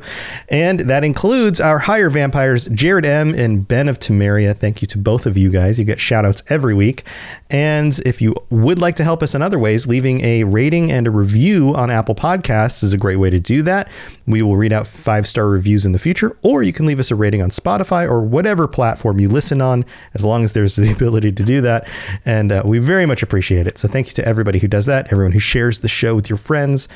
and 0.49 0.81
that 0.81 1.03
includes 1.03 1.61
our 1.61 1.79
higher 1.79 2.09
vampires, 2.09 2.67
Jared 2.67 3.05
M 3.05 3.33
and 3.33 3.67
Ben 3.67 3.87
of 3.87 3.99
Temeria. 3.99 4.55
Thank 4.55 4.81
you 4.81 4.87
to 4.87 4.97
both 4.97 5.25
of 5.25 5.37
you 5.37 5.49
guys. 5.51 5.77
You 5.79 5.85
get 5.85 5.99
shout 5.99 6.25
outs 6.25 6.43
every 6.49 6.73
week. 6.73 7.03
And 7.49 7.97
if 8.05 8.21
you 8.21 8.33
would 8.49 8.79
like 8.79 8.95
to 8.95 9.03
help 9.03 9.21
us 9.21 9.35
in 9.35 9.41
other 9.41 9.59
ways, 9.59 9.87
leaving 9.87 10.21
a 10.21 10.43
rating 10.45 10.91
and 10.91 11.07
a 11.07 11.11
review 11.11 11.75
on 11.75 11.91
Apple 11.91 12.15
Podcasts 12.15 12.83
is 12.83 12.93
a 12.93 12.97
great 12.97 13.17
way 13.17 13.29
to 13.29 13.39
do 13.39 13.61
that. 13.63 13.89
We 14.25 14.41
will 14.41 14.55
read 14.55 14.73
out 14.73 14.87
five 14.87 15.27
star 15.27 15.49
reviews 15.49 15.85
in 15.85 15.91
the 15.91 15.99
future, 15.99 16.37
or 16.41 16.63
you 16.63 16.73
can 16.73 16.85
leave 16.85 16.99
us 16.99 17.11
a 17.11 17.15
rating 17.15 17.41
on 17.41 17.49
Spotify 17.49 18.07
or 18.07 18.21
whatever 18.21 18.67
platform 18.67 19.19
you 19.19 19.27
listen 19.27 19.61
on, 19.61 19.85
as 20.13 20.23
long 20.23 20.43
as 20.43 20.53
there's 20.53 20.75
the 20.75 20.91
ability 20.91 21.10
to 21.19 21.43
do 21.43 21.59
that. 21.61 21.89
And 22.25 22.51
uh, 22.51 22.63
we 22.65 22.79
very 22.79 23.05
much 23.05 23.21
appreciate 23.21 23.67
it. 23.67 23.77
So 23.77 23.87
thank 23.87 24.07
you 24.07 24.13
to 24.13 24.25
everybody 24.25 24.59
who 24.59 24.67
does 24.67 24.85
that, 24.85 25.11
everyone 25.11 25.33
who 25.33 25.39
shares 25.39 25.81
the 25.81 25.87
show 25.89 26.15
with 26.15 26.29
your 26.29 26.37
friends. 26.37 26.87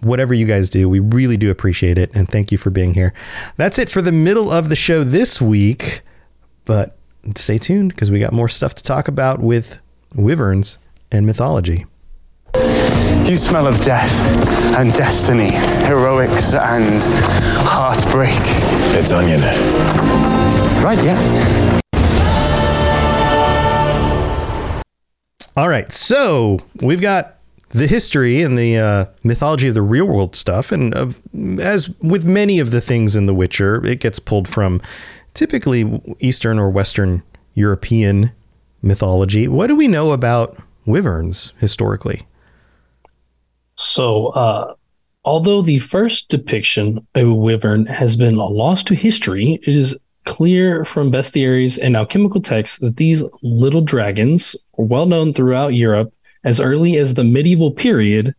Whatever 0.00 0.32
you 0.32 0.46
guys 0.46 0.70
do, 0.70 0.88
we 0.88 1.00
really 1.00 1.36
do 1.36 1.50
appreciate 1.50 1.98
it. 1.98 2.10
And 2.14 2.28
thank 2.28 2.50
you 2.50 2.58
for 2.58 2.70
being 2.70 2.94
here. 2.94 3.12
That's 3.56 3.78
it 3.78 3.88
for 3.88 4.00
the 4.00 4.12
middle 4.12 4.50
of 4.50 4.70
the 4.70 4.76
show 4.76 5.04
this 5.04 5.40
week. 5.40 6.02
But 6.64 6.96
stay 7.36 7.58
tuned 7.58 7.90
because 7.90 8.10
we 8.10 8.18
got 8.18 8.32
more 8.32 8.48
stuff 8.48 8.74
to 8.76 8.82
talk 8.82 9.08
about 9.08 9.40
with 9.40 9.80
wyverns 10.14 10.78
and 11.10 11.26
mythology. 11.26 11.86
You 13.24 13.36
smell 13.36 13.66
of 13.66 13.82
death 13.82 14.10
and 14.78 14.90
destiny, 14.94 15.50
heroics 15.86 16.54
and 16.54 17.02
heartbreak. 17.66 18.38
It's 18.98 19.12
onion. 19.12 19.42
Right, 20.82 21.02
yeah. 21.04 21.77
All 25.58 25.68
right, 25.68 25.90
so 25.90 26.60
we've 26.82 27.00
got 27.00 27.38
the 27.70 27.88
history 27.88 28.42
and 28.42 28.56
the 28.56 28.78
uh, 28.78 29.06
mythology 29.24 29.66
of 29.66 29.74
the 29.74 29.82
real 29.82 30.04
world 30.04 30.36
stuff, 30.36 30.70
and 30.70 30.94
of, 30.94 31.20
as 31.58 31.90
with 31.98 32.24
many 32.24 32.60
of 32.60 32.70
the 32.70 32.80
things 32.80 33.16
in 33.16 33.26
The 33.26 33.34
Witcher, 33.34 33.84
it 33.84 33.98
gets 33.98 34.20
pulled 34.20 34.46
from 34.46 34.80
typically 35.34 36.00
Eastern 36.20 36.60
or 36.60 36.70
Western 36.70 37.24
European 37.54 38.30
mythology. 38.82 39.48
What 39.48 39.66
do 39.66 39.74
we 39.74 39.88
know 39.88 40.12
about 40.12 40.56
wyverns 40.86 41.52
historically? 41.58 42.24
So, 43.74 44.28
uh, 44.28 44.74
although 45.24 45.62
the 45.62 45.80
first 45.80 46.28
depiction 46.28 47.04
of 47.16 47.26
a 47.26 47.34
wyvern 47.34 47.86
has 47.86 48.16
been 48.16 48.36
lost 48.36 48.86
to 48.86 48.94
history, 48.94 49.58
it 49.64 49.74
is 49.74 49.96
clear 50.28 50.84
from 50.84 51.10
bestiaries 51.10 51.78
and 51.82 51.96
alchemical 51.96 52.40
texts 52.40 52.78
that 52.78 52.98
these 52.98 53.24
little 53.42 53.80
dragons 53.80 54.54
were 54.76 54.84
well 54.84 55.06
known 55.06 55.32
throughout 55.32 55.74
Europe 55.74 56.12
as 56.44 56.60
early 56.60 56.96
as 56.96 57.14
the 57.14 57.24
medieval 57.24 57.72
period 57.72 58.34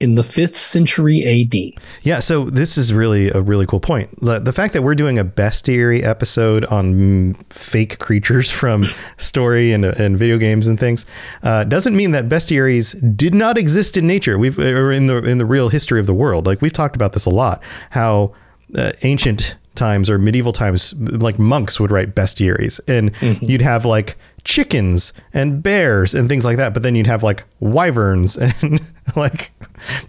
in 0.00 0.16
the 0.16 0.22
5th 0.22 0.56
century 0.56 1.24
AD. 1.24 1.82
Yeah, 2.02 2.18
so 2.18 2.50
this 2.50 2.76
is 2.76 2.92
really 2.92 3.30
a 3.30 3.40
really 3.40 3.66
cool 3.66 3.80
point. 3.80 4.20
The, 4.20 4.40
the 4.40 4.52
fact 4.52 4.72
that 4.74 4.82
we're 4.82 4.96
doing 4.96 5.18
a 5.18 5.24
bestiary 5.24 6.02
episode 6.02 6.64
on 6.66 7.34
fake 7.50 7.98
creatures 7.98 8.50
from 8.60 8.86
story 9.16 9.72
and, 9.72 9.84
and 9.84 10.18
video 10.18 10.38
games 10.38 10.66
and 10.66 10.78
things 10.78 11.06
uh, 11.42 11.64
doesn't 11.64 11.96
mean 11.96 12.10
that 12.12 12.28
bestiaries 12.28 13.16
did 13.16 13.34
not 13.34 13.56
exist 13.56 13.96
in 13.96 14.06
nature. 14.06 14.38
We've 14.38 14.58
or 14.58 14.90
in 14.92 15.06
the 15.06 15.18
in 15.18 15.38
the 15.38 15.46
real 15.46 15.68
history 15.68 16.00
of 16.00 16.06
the 16.06 16.14
world. 16.14 16.46
Like 16.46 16.60
we've 16.60 16.72
talked 16.72 16.96
about 16.96 17.12
this 17.12 17.26
a 17.26 17.30
lot. 17.30 17.62
How 17.90 18.34
uh, 18.76 18.92
ancient 19.02 19.56
times 19.78 20.10
or 20.10 20.18
medieval 20.18 20.52
times, 20.52 20.92
like 20.98 21.38
monks 21.38 21.80
would 21.80 21.90
write 21.90 22.14
bestiaries, 22.14 22.80
and 22.86 23.12
you'd 23.48 23.62
have 23.62 23.84
like 23.86 24.16
chickens 24.44 25.12
and 25.32 25.62
bears 25.62 26.14
and 26.14 26.28
things 26.28 26.44
like 26.44 26.56
that. 26.58 26.74
But 26.74 26.82
then 26.82 26.94
you'd 26.94 27.06
have 27.06 27.22
like 27.22 27.44
wyverns 27.60 28.36
and 28.62 28.80
like 29.16 29.52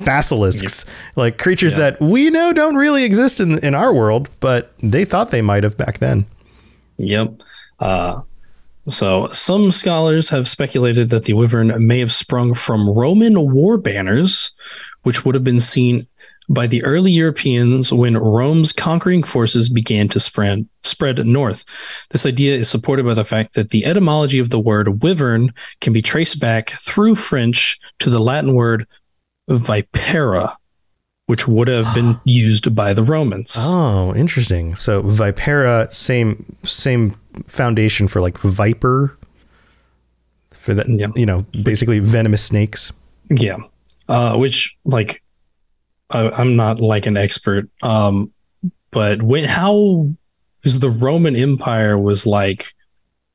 basilisks, 0.03 0.85
like 1.15 1.37
creatures 1.37 1.73
Yeah. 1.73 1.91
that 1.91 2.01
we 2.01 2.29
know 2.29 2.51
don't 2.53 2.75
really 2.75 3.03
exist 3.05 3.39
in 3.39 3.59
in 3.63 3.75
our 3.75 3.93
world, 3.93 4.29
but 4.39 4.73
they 4.81 5.05
thought 5.05 5.31
they 5.31 5.41
might 5.41 5.63
have 5.63 5.77
back 5.77 5.99
then. 5.99 6.25
Yep. 6.97 7.41
Uh, 7.79 8.21
so 8.87 9.27
some 9.31 9.71
scholars 9.71 10.29
have 10.29 10.47
speculated 10.47 11.11
that 11.11 11.25
the 11.25 11.33
wyvern 11.33 11.85
may 11.87 11.99
have 11.99 12.11
sprung 12.11 12.53
from 12.53 12.89
Roman 12.89 13.51
war 13.53 13.77
banners, 13.77 14.51
which 15.03 15.23
would 15.23 15.35
have 15.35 15.43
been 15.43 15.59
seen 15.59 16.07
by 16.51 16.65
the 16.65 16.83
early 16.83 17.11
Europeans 17.11 17.93
when 17.93 18.17
Rome's 18.17 18.71
conquering 18.71 19.21
forces 19.23 19.69
began 19.69 20.07
to 20.09 20.19
spread 20.19 20.67
spread 20.83 21.23
north. 21.25 21.63
This 22.09 22.25
idea 22.25 22.55
is 22.55 22.69
supported 22.69 23.05
by 23.05 23.13
the 23.13 23.23
fact 23.23 23.53
that 23.53 23.69
the 23.69 23.85
etymology 23.85 24.39
of 24.39 24.49
the 24.49 24.59
word 24.59 25.01
wyvern 25.03 25.53
can 25.79 25.93
be 25.93 26.01
traced 26.01 26.39
back 26.39 26.71
through 26.71 27.15
French 27.15 27.79
to 27.99 28.09
the 28.09 28.19
Latin 28.19 28.55
word 28.55 28.87
vipera, 29.49 30.55
which 31.27 31.47
would 31.47 31.67
have 31.67 31.93
been 31.93 32.19
used 32.25 32.73
by 32.75 32.93
the 32.93 33.03
Romans. 33.03 33.55
Oh, 33.59 34.13
interesting. 34.15 34.75
So 34.75 35.03
vipera, 35.03 35.91
same 35.93 36.57
same 36.63 37.15
foundation 37.45 38.07
for 38.07 38.21
like 38.21 38.37
viper. 38.39 39.15
For 40.51 40.73
that, 40.73 40.89
Yeah. 40.89 41.07
you 41.15 41.25
know, 41.25 41.45
basically 41.63 41.99
venomous 41.99 42.43
snakes. 42.43 42.91
Yeah. 43.29 43.57
Uh, 44.09 44.35
which 44.35 44.75
like 44.83 45.23
I, 46.11 46.29
I'm 46.29 46.55
not 46.55 46.79
like 46.79 47.05
an 47.05 47.17
expert. 47.17 47.69
Um, 47.83 48.31
but 48.91 49.21
when 49.21 49.43
how 49.45 50.09
is 50.63 50.79
the 50.79 50.89
Roman 50.89 51.35
Empire 51.35 51.97
was 51.97 52.25
like 52.25 52.73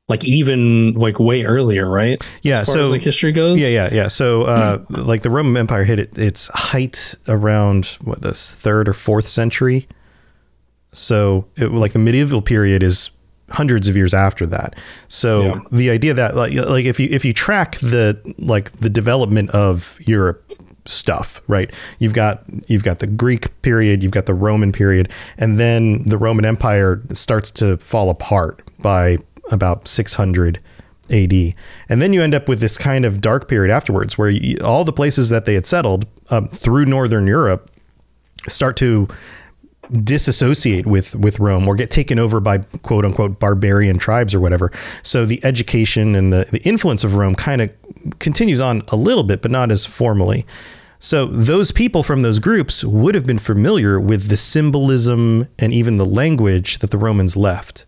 like 0.07 0.23
even 0.23 0.93
like 0.93 1.19
way 1.19 1.43
earlier, 1.45 1.89
right? 1.89 2.21
Yeah, 2.43 2.59
As 2.59 2.67
far 2.67 2.75
so- 2.75 2.83
as 2.85 2.91
like 2.91 3.01
history 3.01 3.31
goes. 3.31 3.59
Yeah, 3.59 3.69
yeah, 3.69 3.89
yeah. 3.91 4.07
So, 4.07 4.43
uh, 4.43 4.83
like 4.89 5.23
the 5.23 5.31
Roman 5.31 5.57
Empire 5.57 5.83
hit 5.83 5.97
it, 5.99 6.17
its 6.17 6.47
height 6.53 7.15
around 7.27 7.97
what 8.03 8.21
the 8.21 8.33
third 8.33 8.87
or 8.87 8.93
fourth 8.93 9.27
century. 9.27 9.87
So, 10.93 11.47
it, 11.57 11.71
like 11.71 11.93
the 11.93 11.99
medieval 11.99 12.41
period 12.41 12.83
is 12.83 13.09
hundreds 13.49 13.87
of 13.87 13.95
years 13.95 14.13
after 14.13 14.45
that. 14.47 14.75
So, 15.07 15.41
Yeah. 15.43 15.59
the 15.71 15.89
idea 15.89 16.13
that 16.13 16.35
like 16.35 16.53
like 16.53 16.85
if 16.85 16.99
you 16.99 17.07
if 17.11 17.25
you 17.25 17.33
track 17.33 17.77
the 17.79 18.19
like 18.37 18.71
the 18.73 18.89
development 18.89 19.49
of 19.51 19.97
Europe 20.05 20.44
stuff, 20.85 21.41
right? 21.47 21.73
You've 21.99 22.13
got 22.13 22.43
you've 22.67 22.83
got 22.83 22.99
the 22.99 23.07
Greek 23.07 23.61
period, 23.61 24.03
you've 24.03 24.11
got 24.11 24.25
the 24.25 24.33
Roman 24.33 24.71
period, 24.71 25.11
and 25.37 25.59
then 25.59 26.03
the 26.03 26.17
Roman 26.17 26.45
Empire 26.45 27.01
starts 27.11 27.51
to 27.51 27.77
fall 27.77 28.09
apart 28.09 28.61
by 28.79 29.17
about 29.51 29.87
600 29.87 30.59
AD. 31.11 31.33
And 31.89 32.01
then 32.01 32.13
you 32.13 32.21
end 32.21 32.33
up 32.33 32.47
with 32.47 32.59
this 32.59 32.77
kind 32.77 33.05
of 33.05 33.21
dark 33.21 33.47
period 33.47 33.71
afterwards 33.71 34.17
where 34.17 34.29
you, 34.29 34.57
all 34.63 34.83
the 34.83 34.93
places 34.93 35.29
that 35.29 35.45
they 35.45 35.53
had 35.53 35.65
settled 35.65 36.05
um, 36.29 36.47
through 36.49 36.85
northern 36.85 37.27
Europe 37.27 37.69
start 38.47 38.77
to 38.77 39.07
disassociate 39.91 40.87
with 40.87 41.15
with 41.15 41.39
Rome 41.39 41.67
or 41.67 41.75
get 41.75 41.91
taken 41.91 42.17
over 42.17 42.39
by 42.39 42.59
quote 42.83 43.05
unquote 43.05 43.39
barbarian 43.39 43.99
tribes 43.99 44.33
or 44.33 44.39
whatever. 44.39 44.71
So 45.03 45.25
the 45.25 45.43
education 45.45 46.15
and 46.15 46.33
the, 46.33 46.47
the 46.51 46.61
influence 46.63 47.03
of 47.03 47.15
Rome 47.15 47.35
kind 47.35 47.61
of 47.61 47.75
continues 48.19 48.61
on 48.61 48.83
a 48.89 48.95
little 48.95 49.23
bit, 49.23 49.41
but 49.41 49.51
not 49.51 49.71
as 49.71 49.85
formally. 49.85 50.45
So 50.99 51.25
those 51.25 51.71
people 51.71 52.03
from 52.03 52.21
those 52.21 52.39
groups 52.39 52.83
would 52.83 53.15
have 53.15 53.25
been 53.25 53.39
familiar 53.39 53.99
with 53.99 54.29
the 54.29 54.37
symbolism 54.37 55.47
and 55.59 55.73
even 55.73 55.97
the 55.97 56.05
language 56.05 56.79
that 56.79 56.91
the 56.91 56.97
Romans 56.97 57.35
left. 57.35 57.85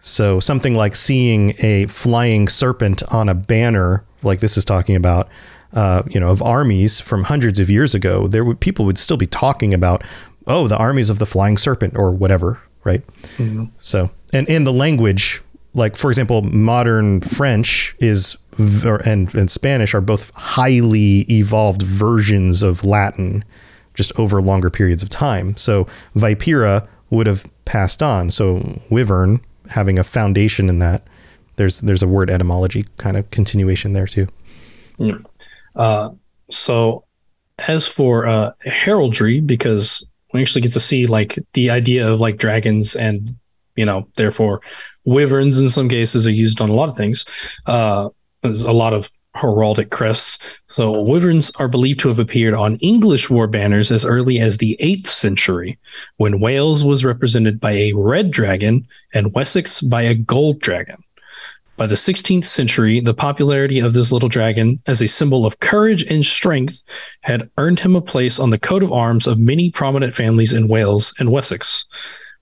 So 0.00 0.40
something 0.40 0.74
like 0.74 0.94
seeing 0.94 1.54
a 1.60 1.86
flying 1.86 2.48
serpent 2.48 3.02
on 3.12 3.28
a 3.28 3.34
banner, 3.34 4.04
like 4.22 4.40
this 4.40 4.56
is 4.56 4.64
talking 4.64 4.96
about, 4.96 5.28
uh, 5.72 6.02
you 6.08 6.20
know, 6.20 6.28
of 6.28 6.42
armies 6.42 7.00
from 7.00 7.24
hundreds 7.24 7.58
of 7.58 7.70
years 7.70 7.94
ago, 7.94 8.28
there 8.28 8.44
would 8.44 8.60
people 8.60 8.84
would 8.84 8.98
still 8.98 9.16
be 9.16 9.26
talking 9.26 9.72
about, 9.72 10.02
oh, 10.46 10.68
the 10.68 10.76
armies 10.76 11.10
of 11.10 11.18
the 11.18 11.26
flying 11.26 11.56
serpent 11.56 11.96
or 11.96 12.10
whatever, 12.10 12.60
right? 12.84 13.02
So 13.78 14.10
and 14.32 14.48
and 14.48 14.66
the 14.66 14.72
language 14.72 15.42
like 15.74 15.96
for 15.96 16.10
example, 16.10 16.42
modern 16.42 17.20
French 17.20 17.96
is 17.98 18.36
and 18.58 19.34
and 19.34 19.50
Spanish 19.50 19.94
are 19.94 20.00
both 20.00 20.32
highly 20.34 21.20
evolved 21.30 21.82
versions 21.82 22.62
of 22.62 22.84
Latin, 22.84 23.44
just 23.94 24.12
over 24.18 24.40
longer 24.40 24.70
periods 24.70 25.02
of 25.02 25.10
time. 25.10 25.56
So 25.56 25.86
Vipera 26.14 26.86
would 27.10 27.26
have 27.26 27.46
passed 27.64 28.02
on. 28.02 28.30
So 28.30 28.80
Wyvern 28.90 29.40
having 29.70 29.98
a 29.98 30.04
foundation 30.04 30.68
in 30.68 30.78
that. 30.80 31.02
There's 31.56 31.80
there's 31.80 32.02
a 32.02 32.08
word 32.08 32.30
etymology 32.30 32.86
kind 32.96 33.16
of 33.16 33.30
continuation 33.30 33.92
there 33.92 34.06
too. 34.06 34.26
So, 36.50 37.04
as 37.66 37.88
for 37.88 38.26
uh, 38.26 38.52
heraldry, 38.64 39.40
because 39.40 40.06
we 40.32 40.42
actually 40.42 40.62
get 40.62 40.72
to 40.72 40.80
see 40.80 41.06
like 41.06 41.38
the 41.52 41.70
idea 41.70 42.10
of 42.10 42.20
like 42.20 42.36
dragons 42.36 42.96
and 42.96 43.30
you 43.76 43.84
know, 43.84 44.06
therefore, 44.16 44.60
wyverns 45.04 45.58
in 45.58 45.70
some 45.70 45.88
cases 45.88 46.26
are 46.26 46.32
used 46.32 46.60
on 46.60 46.70
a 46.70 46.74
lot 46.74 46.88
of 46.88 46.96
things. 46.96 47.24
Uh, 47.66 48.08
there's 48.44 48.62
a 48.62 48.72
lot 48.72 48.92
of 48.92 49.10
heraldic 49.36 49.90
crests. 49.90 50.38
So, 50.68 51.02
wyverns 51.02 51.50
are 51.56 51.68
believed 51.68 52.00
to 52.00 52.08
have 52.08 52.18
appeared 52.18 52.54
on 52.54 52.76
English 52.76 53.28
war 53.28 53.46
banners 53.46 53.90
as 53.90 54.04
early 54.04 54.38
as 54.38 54.58
the 54.58 54.76
8th 54.80 55.06
century, 55.06 55.78
when 56.18 56.40
Wales 56.40 56.84
was 56.84 57.04
represented 57.04 57.58
by 57.58 57.72
a 57.72 57.92
red 57.94 58.30
dragon 58.30 58.86
and 59.12 59.34
Wessex 59.34 59.80
by 59.80 60.02
a 60.02 60.14
gold 60.14 60.60
dragon. 60.60 61.02
By 61.76 61.88
the 61.88 61.96
16th 61.96 62.44
century, 62.44 63.00
the 63.00 63.14
popularity 63.14 63.80
of 63.80 63.94
this 63.94 64.12
little 64.12 64.28
dragon 64.28 64.80
as 64.86 65.02
a 65.02 65.08
symbol 65.08 65.44
of 65.44 65.58
courage 65.58 66.04
and 66.04 66.24
strength 66.24 66.82
had 67.22 67.50
earned 67.58 67.80
him 67.80 67.96
a 67.96 68.00
place 68.00 68.38
on 68.38 68.50
the 68.50 68.58
coat 68.58 68.84
of 68.84 68.92
arms 68.92 69.26
of 69.26 69.40
many 69.40 69.72
prominent 69.72 70.14
families 70.14 70.52
in 70.52 70.68
Wales 70.68 71.12
and 71.18 71.32
Wessex. 71.32 71.84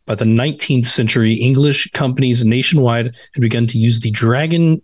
By 0.05 0.17
the 0.17 0.27
19th 0.27 0.85
century, 0.85 1.35
English 1.35 1.91
companies 1.93 2.45
nationwide 2.45 3.17
had 3.33 3.41
begun 3.41 3.67
to 3.69 3.79
use 3.79 4.01
the 4.01 4.11
dragon 4.11 4.83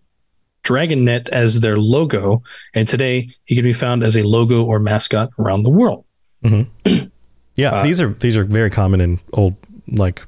dragonet 0.68 1.28
as 1.30 1.60
their 1.60 1.78
logo, 1.78 2.42
and 2.74 2.86
today 2.86 3.28
he 3.44 3.54
can 3.54 3.64
be 3.64 3.72
found 3.72 4.02
as 4.02 4.16
a 4.16 4.22
logo 4.22 4.64
or 4.64 4.78
mascot 4.78 5.30
around 5.38 5.62
the 5.62 5.70
world. 5.70 6.04
Yeah, 7.58 7.82
these 7.82 8.00
are 8.00 8.10
these 8.10 8.36
are 8.36 8.44
very 8.44 8.70
common 8.70 9.00
in 9.00 9.18
old 9.32 9.56
like 9.88 10.24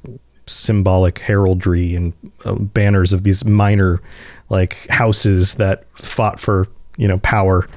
symbolic 0.48 1.20
heraldry 1.20 1.94
and 1.94 2.12
uh, 2.44 2.56
banners 2.56 3.12
of 3.12 3.22
these 3.22 3.44
minor 3.44 4.02
like 4.48 4.88
houses 4.88 5.54
that 5.54 5.84
fought 5.94 6.40
for 6.40 6.66
you 6.96 7.06
know 7.06 7.18
power. 7.18 7.68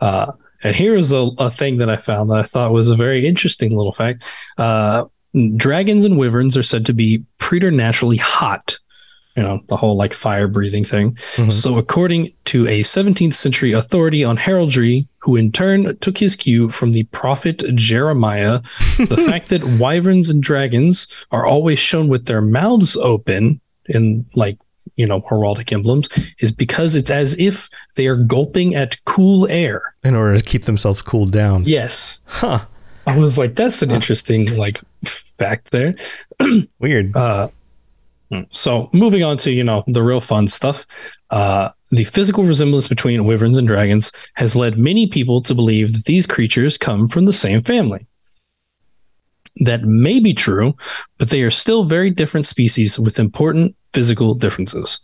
Uh, 0.00 0.32
and 0.64 0.74
here 0.74 0.96
is 0.96 1.12
a, 1.12 1.30
a 1.38 1.48
thing 1.48 1.78
that 1.78 1.88
I 1.88 1.96
found 1.96 2.30
that 2.30 2.40
I 2.40 2.42
thought 2.42 2.72
was 2.72 2.88
a 2.88 2.96
very 2.96 3.24
interesting 3.24 3.76
little 3.76 3.92
fact. 3.92 4.24
Uh, 4.58 5.04
dragons 5.54 6.04
and 6.04 6.18
wyverns 6.18 6.56
are 6.56 6.64
said 6.64 6.84
to 6.86 6.92
be 6.92 7.24
preternaturally 7.38 8.16
hot. 8.16 8.78
You 9.36 9.44
know, 9.44 9.60
the 9.68 9.76
whole 9.76 9.96
like 9.96 10.12
fire 10.12 10.48
breathing 10.48 10.84
thing. 10.84 11.12
Mm-hmm. 11.12 11.50
So, 11.50 11.78
according 11.78 12.32
to 12.46 12.66
a 12.66 12.80
17th 12.80 13.34
century 13.34 13.72
authority 13.72 14.24
on 14.24 14.36
heraldry, 14.36 15.06
who 15.18 15.36
in 15.36 15.52
turn 15.52 15.96
took 15.98 16.18
his 16.18 16.34
cue 16.34 16.68
from 16.68 16.92
the 16.92 17.04
prophet 17.04 17.62
Jeremiah, 17.74 18.60
the 18.98 19.16
fact 19.28 19.48
that 19.50 19.62
wyverns 19.64 20.30
and 20.30 20.42
dragons 20.42 21.06
are 21.30 21.46
always 21.46 21.78
shown 21.78 22.08
with 22.08 22.26
their 22.26 22.40
mouths 22.42 22.96
open 22.96 23.60
in 23.86 24.26
like, 24.34 24.58
you 24.96 25.06
know, 25.06 25.20
heraldic 25.22 25.72
emblems 25.72 26.08
is 26.40 26.50
because 26.50 26.96
it's 26.96 27.10
as 27.10 27.38
if 27.38 27.70
they 27.94 28.06
are 28.06 28.16
gulping 28.16 28.74
at 28.74 29.02
cool 29.04 29.46
air. 29.48 29.94
in 30.02 30.16
order 30.16 30.36
to 30.36 30.42
keep 30.42 30.62
themselves 30.64 31.02
cooled 31.02 31.32
down. 31.32 31.62
Yes. 31.64 32.22
Huh. 32.26 32.64
I 33.06 33.16
was 33.16 33.38
like, 33.38 33.54
that's 33.54 33.82
an 33.82 33.90
interesting 33.90 34.56
like 34.56 34.80
fact 35.38 35.70
there. 35.70 35.94
Weird. 36.78 37.16
Uh, 37.16 37.48
So 38.50 38.88
moving 38.92 39.22
on 39.24 39.36
to 39.38 39.50
you 39.50 39.64
know 39.64 39.82
the 39.86 40.02
real 40.02 40.20
fun 40.20 40.48
stuff, 40.48 40.86
uh, 41.30 41.70
the 41.90 42.04
physical 42.04 42.44
resemblance 42.44 42.86
between 42.86 43.24
wyverns 43.24 43.56
and 43.56 43.66
dragons 43.66 44.12
has 44.34 44.54
led 44.54 44.78
many 44.78 45.08
people 45.08 45.40
to 45.42 45.54
believe 45.54 45.92
that 45.92 46.04
these 46.04 46.26
creatures 46.26 46.78
come 46.78 47.08
from 47.08 47.24
the 47.24 47.32
same 47.32 47.62
family. 47.62 48.06
That 49.56 49.82
may 49.82 50.20
be 50.20 50.32
true, 50.32 50.76
but 51.18 51.30
they 51.30 51.42
are 51.42 51.50
still 51.50 51.84
very 51.84 52.10
different 52.10 52.46
species 52.46 52.98
with 52.98 53.18
important 53.18 53.74
physical 53.92 54.34
differences. 54.34 55.00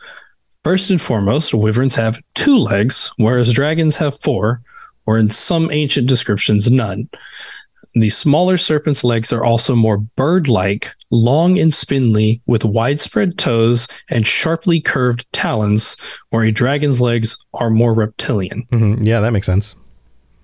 First 0.63 0.91
and 0.91 1.01
foremost, 1.01 1.53
wyverns 1.53 1.97
have 1.97 2.21
two 2.35 2.57
legs, 2.57 3.11
whereas 3.19 3.53
dragons 3.53 3.97
have 3.97 4.19
four, 4.21 4.63
or 5.07 5.19
in 5.19 5.31
some 5.31 5.71
ancient 5.71 6.09
descriptions, 6.09 6.71
none. 6.71 7.09
The 7.99 8.11
smaller 8.11 8.59
serpent's 8.59 9.05
legs 9.05 9.33
are 9.33 9.43
also 9.43 9.75
more 9.75 9.97
bird 9.97 10.49
like, 10.49 10.95
long 11.11 11.59
and 11.59 11.73
spindly, 11.73 12.43
with 12.47 12.63
widespread 12.63 13.39
toes 13.39 13.89
and 14.11 14.27
sharply 14.27 14.81
curved 14.83 15.27
talons, 15.33 15.97
where 16.29 16.45
a 16.45 16.53
dragon's 16.53 17.01
legs 17.01 17.39
are 17.55 17.71
more 17.71 17.95
reptilian. 17.95 18.65
Mhm. 18.71 18.99
Yeah, 19.07 19.21
that 19.21 19.33
makes 19.33 19.47
sense. 19.47 19.75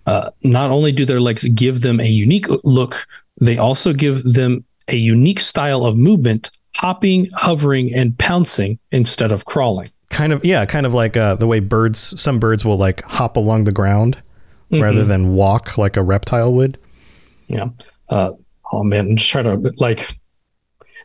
Not 0.07 0.71
only 0.71 0.93
do 0.93 1.05
their 1.05 1.21
legs 1.21 1.45
give 1.45 1.83
them 1.83 2.01
a 2.01 2.09
unique 2.09 2.47
look, 2.65 3.07
they 3.41 3.59
also 3.59 3.93
give 3.93 4.23
them 4.25 4.65
a 4.89 4.97
unique 4.97 5.41
style 5.41 5.85
of 5.85 5.97
movement, 5.97 6.51
hopping, 6.77 7.29
hovering, 7.35 7.95
and 7.95 8.17
pouncing 8.19 8.79
instead 8.91 9.31
of 9.31 9.45
crawling. 9.45 9.89
Kind 10.09 10.33
of 10.33 10.45
yeah, 10.45 10.65
kind 10.65 10.87
of 10.87 10.95
like 10.95 11.17
uh, 11.19 11.37
the 11.37 11.47
way 11.47 11.61
birds. 11.61 12.19
Some 12.21 12.39
birds 12.39 12.65
will 12.65 12.79
like 12.79 13.03
hop 13.05 13.37
along 13.37 13.65
the 13.65 13.73
ground 13.73 14.23
rather 14.71 15.05
than 15.05 15.35
walk 15.35 15.77
like 15.77 15.99
a 15.99 16.03
reptile 16.03 16.51
would. 16.55 16.79
Yeah. 17.53 17.69
Uh, 18.09 18.33
oh 18.73 18.83
man, 18.83 19.11
I'm 19.11 19.17
just 19.17 19.31
trying 19.31 19.45
to 19.45 19.73
like, 19.77 20.19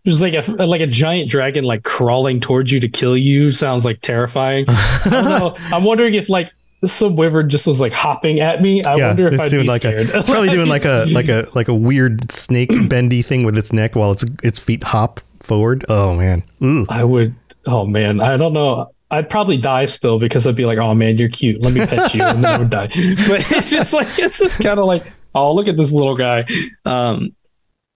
just 0.06 0.22
like 0.22 0.34
a 0.34 0.52
like 0.66 0.82
a 0.82 0.88
giant 0.88 1.30
dragon 1.30 1.64
like 1.64 1.84
crawling 1.84 2.40
towards 2.40 2.72
you 2.72 2.80
to 2.80 2.88
kill 2.88 3.18
you 3.18 3.52
sounds 3.52 3.86
like 3.86 4.02
terrifying. 4.02 4.66
I 4.70 5.02
don't 5.06 5.26
know. 5.26 5.56
I'm 5.76 5.84
wondering 5.84 6.14
if 6.14 6.30
like 6.30 6.52
some 6.86 7.16
wyvern 7.16 7.50
just 7.50 7.68
was 7.68 7.80
like 7.80 7.94
hopping 7.94 8.40
at 8.40 8.62
me. 8.62 8.84
I 8.84 8.96
yeah, 8.96 9.08
wonder 9.08 9.28
if 9.28 9.34
it's 9.34 9.42
I'd 9.42 9.52
be 9.52 9.64
like 9.64 9.82
scared. 9.82 10.10
a. 10.10 10.20
It's 10.20 10.30
probably 10.30 10.50
doing 10.50 10.70
like 10.70 10.86
a 10.86 11.06
like 11.10 11.28
a 11.28 11.48
like 11.56 11.68
a 11.68 11.76
weird 11.76 12.32
snake 12.32 12.70
bendy 12.90 13.22
thing 13.22 13.44
with 13.44 13.58
its 13.58 13.74
neck 13.74 13.96
while 13.96 14.12
its 14.12 14.26
its 14.44 14.60
feet 14.60 14.84
hop 14.84 15.20
forward. 15.42 15.86
Oh 15.90 16.16
man. 16.16 16.44
Ooh. 16.64 16.86
I 16.90 17.04
would. 17.04 17.36
Oh 17.66 17.86
man, 17.86 18.22
I 18.22 18.38
don't 18.38 18.54
know. 18.54 18.92
I'd 19.10 19.30
probably 19.30 19.58
die 19.58 19.86
still 19.86 20.20
because 20.20 20.46
I'd 20.46 20.56
be 20.56 20.66
like, 20.66 20.78
"Oh 20.78 20.94
man, 20.94 21.18
you're 21.18 21.30
cute. 21.30 21.62
Let 21.62 21.74
me 21.74 21.86
pet 21.86 22.14
you," 22.14 22.22
and 22.24 22.44
then 22.44 22.54
I 22.54 22.58
would 22.58 22.70
die. 22.70 22.88
But 23.28 23.50
it's 23.52 23.70
just 23.70 23.94
like 23.94 24.20
it's 24.20 24.40
just 24.40 24.62
kind 24.62 24.80
of 24.80 24.86
like, 24.86 25.04
"Oh, 25.38 25.54
look 25.54 25.68
at 25.68 25.78
this 25.78 25.92
little 25.92 26.16
guy." 26.16 26.46
Um, 26.86 27.36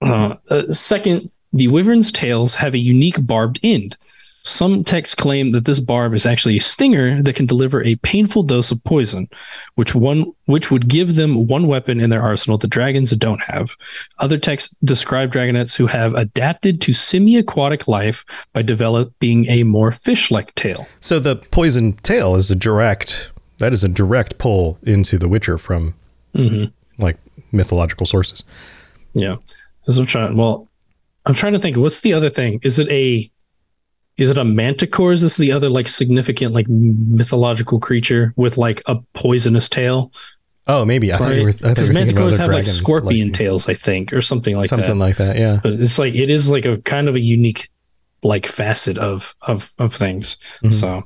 uh, 0.02 0.36
uh, 0.50 0.72
second, 0.72 1.30
the 1.54 1.68
wyvern's 1.68 2.12
tails 2.12 2.56
have 2.56 2.74
a 2.74 2.80
unique 2.80 3.26
barbed 3.26 3.60
end. 3.64 3.98
Some 4.44 4.84
texts 4.84 5.14
claim 5.14 5.52
that 5.52 5.66
this 5.66 5.80
barb 5.80 6.16
is 6.16 6.26
actually 6.26 6.58
a 6.58 6.62
stinger 6.62 7.22
that 7.22 7.36
can 7.36 7.46
deliver 7.46 7.84
a 7.84 7.96
painful 7.98 8.42
dose 8.42 8.72
of 8.72 8.84
poison, 8.84 9.30
which 9.76 9.94
one 9.94 10.32
which 10.46 10.72
would 10.72 10.88
give 10.88 11.16
them 11.16 11.46
one 11.46 11.68
weapon 11.68 12.02
in 12.02 12.10
their 12.10 12.24
arsenal 12.24 12.58
that 12.58 12.68
dragons 12.70 13.12
don't 13.12 13.42
have. 13.44 13.76
Other 14.18 14.40
texts 14.40 14.76
describe 14.84 15.32
dragonets 15.32 15.76
who 15.76 15.86
have 15.86 16.16
adapted 16.16 16.82
to 16.82 16.94
semi-aquatic 16.94 17.88
life 17.88 18.26
by 18.54 18.64
developing 18.64 19.48
a 19.48 19.64
more 19.64 19.92
fish-like 19.92 20.56
tail. 20.56 20.88
So 21.00 21.20
the 21.20 21.36
poison 21.36 21.94
tail 21.94 22.36
is 22.36 22.50
a 22.50 22.56
direct. 22.56 23.32
That 23.60 23.74
is 23.74 23.84
a 23.84 23.90
direct 23.90 24.40
pull 24.40 24.80
into 24.82 25.20
The 25.20 25.28
Witcher 25.28 25.60
from 25.60 25.94
like 26.98 27.18
mythological 27.52 28.06
sources. 28.06 28.44
Yeah. 29.14 29.38
As 29.88 29.98
I'm 29.98 30.06
trying 30.06 30.36
well, 30.38 30.68
I'm 31.26 31.34
trying 31.34 31.54
to 31.54 31.60
think 31.60 31.78
what's 31.78 32.02
the 32.02 32.14
other 32.14 32.30
thing? 32.30 32.60
Is 32.64 32.80
it 32.80 32.88
a 32.90 33.30
is 34.18 34.30
it 34.30 34.38
a 34.38 34.44
manticore? 34.44 35.12
Is 35.14 35.22
this 35.22 35.38
the 35.38 35.52
other 35.52 35.70
like 35.70 35.88
significant 35.88 36.54
like 36.54 36.68
mythological 36.70 37.80
creature 37.80 38.34
with 38.36 38.58
like 38.58 38.82
a 38.86 38.96
poisonous 39.14 39.70
tail? 39.70 40.12
Oh, 40.68 40.86
maybe 40.86 41.12
I 41.12 41.18
thought 41.18 41.36
you 41.36 41.44
were. 41.44 41.50
I 41.50 41.52
thought 41.52 41.70
Because 41.70 41.90
were 41.90 41.96
thinking 41.96 42.18
about 42.18 42.34
manticores 42.34 42.38
have 42.38 42.52
like 42.52 42.66
scorpion 42.66 43.28
like, 43.30 43.34
tails, 43.34 43.68
I 43.68 43.74
think, 43.74 44.14
or 44.14 44.22
something 44.22 44.56
like 44.56 44.70
something 44.70 44.90
that. 44.90 44.96
like 44.96 45.18
that. 45.18 45.38
Yeah. 45.38 45.60
but 45.62 45.74
it's 45.74 45.98
like 45.98 46.14
it 46.14 46.30
is 46.30 46.50
like 46.50 46.66
a 46.66 46.78
kind 46.80 47.10
of 47.10 47.16
a 47.16 47.20
unique 47.20 47.70
like 48.24 48.46
facet 48.46 48.98
of 48.98 49.36
of 49.48 49.74
of 49.80 49.94
things. 49.94 50.36
Mm-hmm. 50.36 50.70
So, 50.70 51.04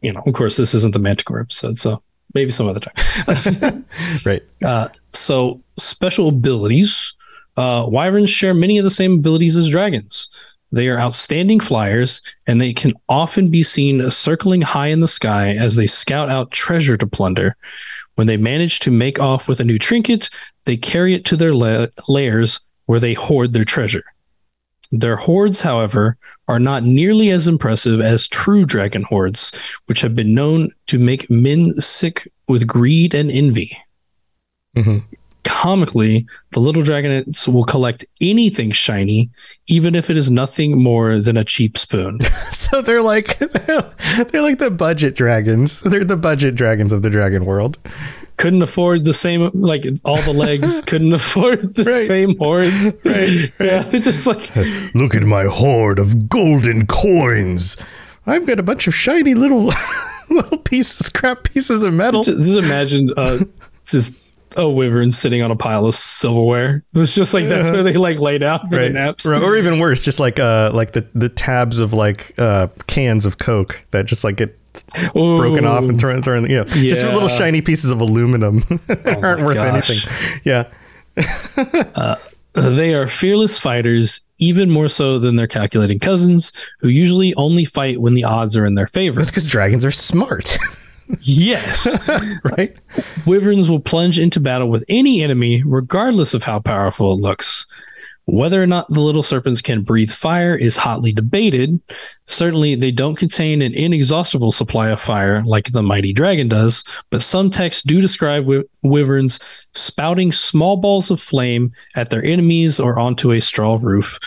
you 0.00 0.12
know, 0.12 0.22
of 0.24 0.32
course, 0.32 0.56
this 0.56 0.74
isn't 0.74 0.92
the 0.92 1.00
manticore 1.00 1.40
episode, 1.40 1.78
so 1.78 2.02
maybe 2.34 2.50
some 2.50 2.68
other 2.68 2.80
time. 2.80 3.84
Right. 4.24 4.42
Uh, 4.64 4.88
so 5.12 5.60
special 5.76 6.28
abilities. 6.28 7.14
Uh, 7.56 7.86
wyverns 7.88 8.30
share 8.30 8.54
many 8.54 8.78
of 8.78 8.84
the 8.84 8.90
same 8.90 9.14
abilities 9.14 9.56
as 9.56 9.70
dragons. 9.70 10.28
They 10.70 10.88
are 10.88 10.98
outstanding 10.98 11.60
flyers, 11.60 12.20
and 12.46 12.60
they 12.60 12.72
can 12.72 12.92
often 13.08 13.50
be 13.50 13.62
seen 13.62 14.10
circling 14.10 14.60
high 14.60 14.88
in 14.88 15.00
the 15.00 15.08
sky 15.08 15.54
as 15.54 15.76
they 15.76 15.86
scout 15.86 16.28
out 16.28 16.50
treasure 16.50 16.96
to 16.96 17.06
plunder. 17.06 17.56
When 18.16 18.26
they 18.26 18.36
manage 18.36 18.80
to 18.80 18.90
make 18.90 19.18
off 19.18 19.48
with 19.48 19.60
a 19.60 19.64
new 19.64 19.78
trinket, 19.78 20.28
they 20.64 20.76
carry 20.76 21.14
it 21.14 21.24
to 21.26 21.36
their 21.36 21.54
la- 21.54 21.86
lairs 22.08 22.60
where 22.86 23.00
they 23.00 23.14
hoard 23.14 23.52
their 23.52 23.64
treasure. 23.64 24.04
Their 24.90 25.16
hordes, 25.16 25.60
however, 25.60 26.16
are 26.48 26.58
not 26.58 26.82
nearly 26.82 27.30
as 27.30 27.46
impressive 27.46 28.00
as 28.00 28.26
true 28.26 28.64
dragon 28.64 29.02
hordes, 29.02 29.52
which 29.86 30.00
have 30.00 30.14
been 30.16 30.34
known 30.34 30.70
to 30.86 30.98
make 30.98 31.28
men 31.28 31.64
sick 31.74 32.26
with 32.48 32.66
greed 32.66 33.14
and 33.14 33.30
envy. 33.30 33.76
Mhm. 34.76 35.02
comically, 35.44 36.26
the 36.52 36.60
little 36.60 36.82
dragonets 36.82 37.48
will 37.48 37.64
collect 37.64 38.04
anything 38.20 38.70
shiny, 38.70 39.30
even 39.66 39.94
if 39.94 40.08
it 40.10 40.16
is 40.16 40.30
nothing 40.30 40.80
more 40.80 41.18
than 41.18 41.36
a 41.36 41.44
cheap 41.44 41.76
spoon. 41.78 42.18
So 42.52 42.82
they're 42.82 43.02
like 43.02 43.38
they're 43.38 44.42
like 44.42 44.58
the 44.58 44.70
budget 44.70 45.14
dragons. 45.14 45.80
They're 45.80 46.04
the 46.04 46.18
budget 46.18 46.54
dragons 46.54 46.92
of 46.92 47.00
the 47.02 47.08
dragon 47.08 47.46
world. 47.46 47.78
Couldn't 48.38 48.62
afford 48.62 49.04
the 49.04 49.12
same 49.12 49.50
like 49.54 49.84
all 50.04 50.22
the 50.22 50.32
legs 50.32 50.80
couldn't 50.86 51.12
afford 51.12 51.74
the 51.74 51.84
Right. 51.84 52.06
same 52.06 52.36
horns 52.38 52.96
Right, 53.04 53.52
yeah 53.60 53.84
it's 53.92 54.06
just 54.06 54.26
like 54.26 54.50
Look 54.94 55.14
at 55.14 55.24
my 55.24 55.44
hoard 55.44 55.98
of 55.98 56.28
golden 56.28 56.86
coins. 56.86 57.76
I've 58.26 58.46
got 58.46 58.58
a 58.58 58.62
bunch 58.62 58.86
of 58.86 58.94
shiny 58.94 59.34
little 59.34 59.70
little 60.30 60.58
pieces, 60.58 61.06
scrap 61.06 61.44
pieces 61.44 61.82
of 61.82 61.92
metal. 61.94 62.22
just, 62.22 62.46
just 62.46 62.58
imagine 62.58 63.10
uh 63.16 63.44
just 63.84 64.16
a 64.58 64.68
wyvern 64.68 65.10
sitting 65.10 65.42
on 65.42 65.50
a 65.50 65.56
pile 65.56 65.86
of 65.86 65.94
silverware. 65.94 66.84
It's 66.94 67.14
just 67.14 67.34
like 67.34 67.48
that's 67.48 67.70
where 67.70 67.82
they 67.82 67.94
like 67.94 68.18
laid 68.18 68.42
out 68.42 68.68
for 68.68 68.78
the 68.78 68.90
naps. 68.90 69.26
Or, 69.26 69.34
or 69.34 69.56
even 69.56 69.78
worse, 69.78 70.04
just 70.04 70.20
like 70.20 70.38
uh 70.38 70.70
like 70.74 70.92
the 70.92 71.06
the 71.14 71.28
tabs 71.28 71.78
of 71.78 71.92
like 71.92 72.34
uh 72.38 72.68
cans 72.86 73.24
of 73.24 73.38
Coke 73.38 73.86
that 73.90 74.06
just 74.06 74.24
like 74.24 74.36
get 74.36 74.58
broken 75.12 75.66
off 75.66 75.84
and 75.84 75.98
thrown 75.98 76.22
thrown 76.22 76.48
you 76.48 76.56
know 76.56 76.64
just 76.64 77.02
little 77.02 77.28
shiny 77.28 77.62
pieces 77.62 77.90
of 77.90 78.00
aluminum. 78.00 78.64
That 78.88 79.22
aren't 79.22 79.42
worth 79.42 79.54
gosh. 79.54 80.06
anything. 80.06 80.40
Yeah. 80.44 82.16
they 82.54 82.94
are 82.94 83.06
fearless 83.06 83.58
fighters 83.58 84.22
even 84.38 84.70
more 84.70 84.88
so 84.88 85.18
than 85.18 85.36
their 85.36 85.46
calculating 85.46 85.98
cousins 85.98 86.52
who 86.80 86.88
usually 86.88 87.34
only 87.34 87.64
fight 87.64 88.00
when 88.00 88.14
the 88.14 88.24
odds 88.24 88.56
are 88.56 88.64
in 88.64 88.74
their 88.74 88.86
favor. 88.86 89.18
That's 89.18 89.30
because 89.30 89.46
dragons 89.46 89.84
are 89.84 89.90
smart, 89.90 90.56
yes 91.20 92.08
right? 92.44 92.76
Wyverns 93.26 93.68
will 93.68 93.80
plunge 93.80 94.18
into 94.18 94.40
battle 94.40 94.68
with 94.68 94.84
any 94.88 95.22
enemy, 95.22 95.62
regardless 95.64 96.34
of 96.34 96.42
how 96.42 96.60
powerful 96.60 97.12
it 97.12 97.20
looks. 97.20 97.66
Whether 98.26 98.62
or 98.62 98.66
not 98.66 98.92
the 98.92 99.00
little 99.00 99.22
serpents 99.22 99.62
can 99.62 99.80
breathe 99.80 100.10
fire 100.10 100.54
is 100.54 100.76
hotly 100.76 101.12
debated. 101.12 101.80
Certainly, 102.26 102.74
they 102.74 102.90
don't 102.90 103.16
contain 103.16 103.62
an 103.62 103.72
inexhaustible 103.72 104.52
supply 104.52 104.90
of 104.90 105.00
fire 105.00 105.42
like 105.46 105.72
the 105.72 105.82
mighty 105.82 106.12
dragon 106.12 106.46
does, 106.46 106.84
but 107.10 107.22
some 107.22 107.48
texts 107.48 107.82
do 107.82 108.02
describe 108.02 108.44
wy- 108.44 108.64
wyverns 108.82 109.40
spouting 109.72 110.30
small 110.30 110.76
balls 110.76 111.10
of 111.10 111.18
flame 111.18 111.72
at 111.96 112.10
their 112.10 112.22
enemies 112.22 112.78
or 112.78 112.98
onto 112.98 113.32
a 113.32 113.40
straw 113.40 113.78
roof. 113.80 114.18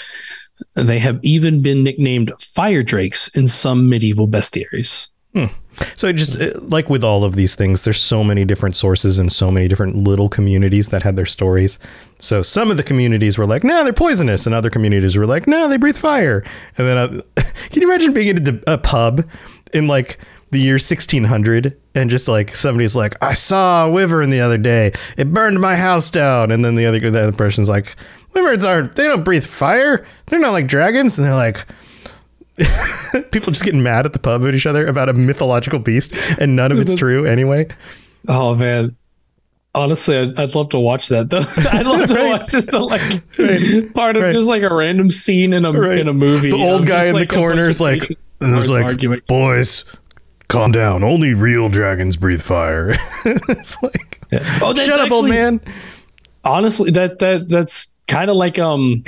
They 0.73 0.97
have 0.97 1.19
even 1.21 1.61
been 1.61 1.83
nicknamed 1.83 2.31
fire 2.39 2.81
drakes 2.81 3.27
in 3.37 3.47
some 3.47 3.87
medieval 3.87 4.27
bestiaries. 4.27 5.11
Hmm. 5.35 5.45
So 5.95 6.11
just 6.11 6.37
like 6.61 6.89
with 6.89 7.03
all 7.03 7.23
of 7.23 7.35
these 7.35 7.55
things, 7.55 7.83
there's 7.83 7.99
so 7.99 8.23
many 8.23 8.45
different 8.45 8.75
sources 8.75 9.19
and 9.19 9.31
so 9.31 9.51
many 9.51 9.67
different 9.67 9.95
little 9.95 10.29
communities 10.29 10.89
that 10.89 11.03
had 11.03 11.15
their 11.15 11.25
stories. 11.25 11.79
So 12.19 12.41
some 12.41 12.71
of 12.71 12.77
the 12.77 12.83
communities 12.83 13.37
were 13.37 13.45
like, 13.45 13.63
"No, 13.63 13.83
they're 13.83 13.93
poisonous," 13.93 14.45
and 14.45 14.53
other 14.53 14.69
communities 14.69 15.15
were 15.15 15.25
like, 15.25 15.47
"No, 15.47 15.67
they 15.67 15.77
breathe 15.77 15.97
fire." 15.97 16.43
And 16.77 16.87
then, 16.87 16.97
uh, 16.97 17.21
can 17.69 17.81
you 17.81 17.87
imagine 17.89 18.13
being 18.13 18.27
in 18.27 18.61
a, 18.67 18.73
a 18.73 18.77
pub 18.77 19.23
in 19.73 19.87
like 19.87 20.17
the 20.51 20.59
year 20.59 20.73
1600 20.73 21.77
and 21.95 22.09
just 22.09 22.27
like 22.27 22.53
somebody's 22.55 22.95
like, 22.95 23.15
"I 23.23 23.33
saw 23.33 23.85
a 23.85 23.91
wyvern 23.91 24.29
the 24.29 24.41
other 24.41 24.57
day. 24.57 24.91
It 25.17 25.33
burned 25.33 25.59
my 25.59 25.75
house 25.75 26.11
down," 26.11 26.51
and 26.51 26.63
then 26.63 26.75
the 26.75 26.85
other 26.85 26.99
the 26.99 27.21
other 27.21 27.31
person's 27.31 27.69
like, 27.69 27.95
"Wyverns 28.33 28.65
aren't. 28.65 28.95
They 28.95 29.07
don't 29.07 29.23
breathe 29.23 29.45
fire. 29.45 30.05
They're 30.27 30.39
not 30.39 30.51
like 30.51 30.67
dragons," 30.67 31.17
and 31.17 31.25
they're 31.25 31.33
like 31.33 31.65
people 33.31 33.51
just 33.51 33.63
getting 33.63 33.83
mad 33.83 34.05
at 34.05 34.13
the 34.13 34.19
pub 34.19 34.45
at 34.45 34.53
each 34.55 34.65
other 34.65 34.85
about 34.85 35.09
a 35.09 35.13
mythological 35.13 35.79
beast 35.79 36.13
and 36.39 36.55
none 36.55 36.71
of 36.71 36.79
it's 36.79 36.95
true 37.03 37.25
anyway. 37.25 37.67
Oh 38.27 38.55
man. 38.55 38.95
Honestly, 39.73 40.17
I'd, 40.17 40.37
I'd 40.39 40.53
love 40.53 40.69
to 40.69 40.79
watch 40.79 41.07
that 41.09 41.29
though. 41.29 41.43
I'd 41.71 41.85
love 41.85 42.07
to 42.09 42.13
Right. 42.15 42.31
watch 42.39 42.51
just 42.51 42.73
a 42.73 42.79
like 42.79 43.01
part 43.93 44.17
of 44.17 44.23
Right. 44.23 44.33
just 44.33 44.47
like 44.49 44.63
a 44.63 44.73
random 44.73 45.09
scene 45.09 45.53
in 45.53 45.63
a 45.65 45.71
Right. 45.71 45.97
in 45.99 46.07
a 46.07 46.13
movie. 46.13 46.51
The 46.51 46.57
old 46.57 46.85
guy 46.85 47.05
in 47.05 47.13
like, 47.13 47.29
the 47.29 47.35
corner 47.35 47.69
is 47.69 47.79
like, 47.79 48.17
there's 48.39 48.69
like, 48.69 48.83
arguing. 48.85 49.21
boys, 49.27 49.85
calm 50.49 50.71
down. 50.73 51.03
Only 51.03 51.33
real 51.33 51.69
dragons 51.69 52.17
breathe 52.17 52.41
fire. 52.41 52.93
it's 53.25 53.81
like, 53.81 54.19
Oh, 54.61 54.73
that's 54.73 54.85
shut 54.87 54.99
up, 54.99 55.11
old 55.11 55.29
man. 55.29 55.61
Honestly, 56.43 56.91
that 56.91 57.19
that 57.19 57.47
that's 57.47 57.93
kind 58.07 58.29
of 58.29 58.35
like 58.35 58.57
um 58.59 59.03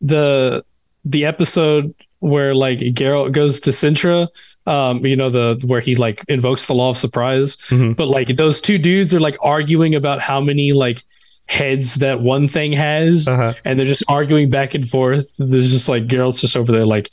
the 0.00 0.64
the 1.04 1.24
episode 1.24 1.94
where 2.26 2.54
like 2.54 2.78
Geralt 2.98 3.32
goes 3.32 3.60
to 3.60 3.70
Cintra. 3.70 4.28
Um, 4.66 5.06
you 5.06 5.14
know 5.14 5.30
the 5.30 5.60
where 5.64 5.80
he 5.80 5.94
like 5.94 6.24
invokes 6.28 6.66
the 6.66 6.74
law 6.74 6.90
of 6.90 6.96
surprise, 6.96 7.56
Mhm. 7.70 7.94
but 7.96 8.08
like 8.08 8.34
those 8.36 8.60
two 8.60 8.78
dudes 8.78 9.14
are 9.14 9.20
like 9.20 9.36
arguing 9.40 9.94
about 9.94 10.20
how 10.20 10.40
many 10.40 10.72
like 10.72 11.04
heads 11.46 11.94
that 11.96 12.20
one 12.20 12.48
thing 12.48 12.72
has, 12.72 13.28
Uh-huh. 13.28 13.52
and 13.64 13.78
they're 13.78 13.86
just 13.86 14.02
arguing 14.08 14.50
back 14.50 14.74
and 14.74 14.88
forth. 14.88 15.32
There's 15.38 15.70
just 15.70 15.88
like 15.88 16.08
Geralt's 16.08 16.40
just 16.40 16.56
over 16.56 16.72
there 16.72 16.84
like, 16.84 17.10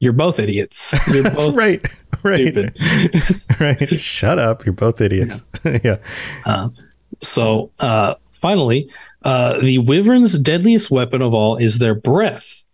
"You're 0.00 0.12
both 0.12 0.38
idiots. 0.38 0.94
You're 1.08 1.30
both 1.40 1.54
right, 1.56 1.80
right, 2.22 2.70
right. 3.60 3.88
Shut 3.98 4.38
up. 4.38 4.66
You're 4.66 4.74
both 4.74 5.00
idiots. 5.00 5.40
Yeah. 5.64 5.96
So, 7.22 7.70
uh, 7.80 8.14
finally, 8.32 8.88
uh, 9.24 9.58
the 9.60 9.78
wyvern's 9.78 10.38
deadliest 10.38 10.90
weapon 10.90 11.20
of 11.22 11.34
all 11.34 11.56
is 11.56 11.78
their 11.78 11.94
breath. 11.94 12.64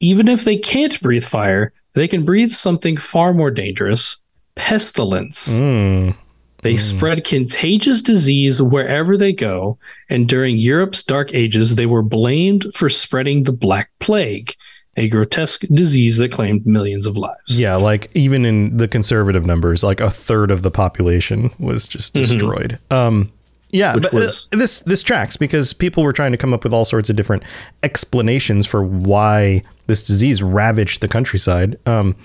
Even 0.00 0.28
if 0.28 0.44
they 0.44 0.56
can't 0.56 1.00
breathe 1.00 1.24
fire, 1.24 1.72
they 1.94 2.08
can 2.08 2.24
breathe 2.24 2.50
something 2.50 2.96
far 2.96 3.32
more 3.32 3.50
dangerous 3.50 4.20
pestilence. 4.54 5.58
Mm. 5.58 6.16
They 6.62 6.76
spread 6.78 7.24
contagious 7.24 8.00
disease 8.00 8.60
wherever 8.62 9.18
they 9.18 9.34
go, 9.34 9.78
and 10.08 10.26
during 10.26 10.56
Europe's 10.56 11.02
dark 11.02 11.34
ages, 11.34 11.74
they 11.76 11.84
were 11.84 12.02
blamed 12.02 12.64
for 12.74 12.88
spreading 12.88 13.42
the 13.42 13.52
Black 13.52 13.90
Plague, 14.00 14.54
a 14.96 15.06
grotesque 15.10 15.60
disease 15.74 16.16
that 16.18 16.32
claimed 16.32 16.66
millions 16.66 17.04
of 17.06 17.18
lives. 17.18 17.60
Yeah, 17.60 17.74
like 17.76 18.10
even 18.14 18.46
in 18.46 18.78
the 18.78 18.88
conservative 18.88 19.44
numbers, 19.44 19.84
like 19.84 20.00
a 20.00 20.08
third 20.10 20.50
of 20.50 20.62
the 20.62 20.70
population 20.70 21.50
was 21.58 21.86
just 21.86 22.14
destroyed. 22.14 22.78
Um, 22.90 23.30
yeah, 23.70 23.92
Mm-hmm. 23.92 23.96
Which 23.96 24.02
but 24.04 24.14
uh, 24.14 24.16
was- 24.20 24.48
this 24.52 24.80
this 24.80 25.02
tracks 25.02 25.36
because 25.36 25.74
people 25.74 26.02
were 26.02 26.14
trying 26.14 26.32
to 26.32 26.38
come 26.38 26.54
up 26.54 26.64
with 26.64 26.72
all 26.72 26.86
sorts 26.86 27.10
of 27.10 27.16
different 27.16 27.42
explanations 27.82 28.66
for 28.66 28.82
why 28.82 29.62
this 29.86 30.02
disease 30.02 30.42
ravaged 30.42 31.00
the 31.00 31.08
countryside, 31.08 31.78
um, 31.86 32.16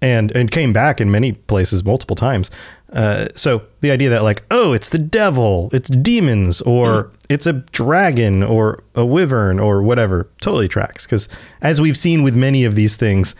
and 0.00 0.30
and 0.32 0.50
came 0.50 0.72
back 0.72 1.00
in 1.00 1.10
many 1.10 1.32
places 1.32 1.84
multiple 1.84 2.16
times. 2.16 2.50
Uh, 2.92 3.26
so 3.34 3.62
the 3.80 3.90
idea 3.90 4.08
that 4.08 4.22
like, 4.22 4.44
oh, 4.50 4.72
it's 4.72 4.90
the 4.90 4.98
devil, 4.98 5.68
it's 5.72 5.88
demons, 5.88 6.60
or 6.62 7.10
it's 7.28 7.46
a 7.46 7.52
dragon, 7.52 8.42
or 8.42 8.84
a 8.94 9.04
wyvern, 9.04 9.58
or 9.58 9.82
whatever, 9.82 10.28
totally 10.40 10.68
tracks. 10.68 11.04
Because 11.04 11.28
as 11.60 11.80
we've 11.80 11.96
seen 11.96 12.22
with 12.22 12.36
many 12.36 12.64
of 12.64 12.76
these 12.76 12.94
things, 12.96 13.34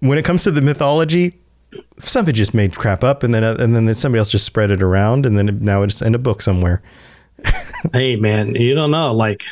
when 0.00 0.18
it 0.18 0.24
comes 0.24 0.44
to 0.44 0.52
the 0.52 0.62
mythology, 0.62 1.34
somebody 1.98 2.36
just 2.36 2.54
made 2.54 2.76
crap 2.76 3.02
up, 3.02 3.22
and 3.22 3.34
then 3.34 3.42
uh, 3.42 3.56
and 3.58 3.74
then 3.74 3.92
somebody 3.94 4.18
else 4.18 4.28
just 4.28 4.46
spread 4.46 4.70
it 4.70 4.82
around, 4.82 5.26
and 5.26 5.36
then 5.36 5.48
it, 5.48 5.60
now 5.60 5.82
it's 5.82 6.00
in 6.00 6.14
a 6.14 6.18
book 6.18 6.42
somewhere. 6.42 6.82
Hey, 7.92 8.14
man, 8.14 8.54
you 8.54 8.76
don't 8.76 8.92
know. 8.92 9.12
Like, 9.12 9.42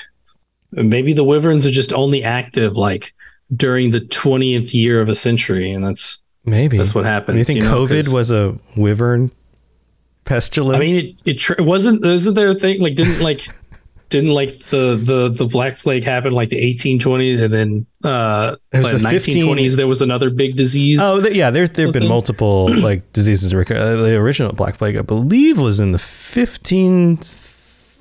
maybe 0.71 1.13
the 1.13 1.25
wyverns 1.25 1.67
are 1.67 1.71
just 1.71 1.93
only 1.93 2.23
active 2.23 2.77
like 2.77 3.13
during 3.55 3.91
the 3.91 4.01
20th 4.01 4.75
year 4.75 5.01
of 5.01 5.09
a 5.09 5.15
century, 5.15 5.71
and 5.71 5.85
that's 5.85 6.21
Maybe 6.45 6.79
That's 6.79 6.95
what 6.95 7.05
happened. 7.05 7.39
You 7.39 7.45
think 7.45 7.59
you 7.59 7.65
know, 7.65 7.87
COVID 7.87 8.15
was 8.15 8.31
a 8.31 8.59
wyvern 8.75 9.31
pestilence? 10.25 10.77
I 10.77 10.81
mean, 10.81 11.05
it, 11.05 11.23
it 11.27 11.35
tr- 11.35 11.63
wasn't. 11.63 12.05
Isn't 12.05 12.35
there 12.35 12.49
a 12.49 12.55
thing 12.55 12.81
like 12.81 12.95
didn't 12.95 13.21
like 13.21 13.47
didn't 14.09 14.31
like 14.31 14.59
the 14.67 14.97
the 14.97 15.29
the 15.29 15.45
Black 15.45 15.79
Plague 15.79 16.03
happen 16.03 16.33
like 16.33 16.49
the 16.49 16.57
1820s 16.57 17.43
and 17.43 17.53
then 17.53 17.87
uh 18.05 18.57
It 18.73 18.83
like 18.83 18.93
the 18.93 18.99
15 18.99 19.45
1920s 19.45 19.77
there 19.77 19.87
was 19.87 20.01
another 20.01 20.31
big 20.31 20.57
disease. 20.57 20.99
Oh, 21.03 21.21
th- 21.21 21.35
yeah. 21.35 21.51
There, 21.51 21.67
there 21.67 21.87
have 21.87 21.93
been 21.93 22.09
multiple 22.09 22.75
like 22.75 23.13
diseases. 23.13 23.53
Uh, 23.53 23.63
the 23.65 24.17
original 24.17 24.53
Black 24.53 24.79
Plague, 24.79 24.97
I 24.97 25.03
believe, 25.03 25.61
was 25.61 25.79
in 25.79 25.93
the 25.93 25.99
fifteen 25.99 27.21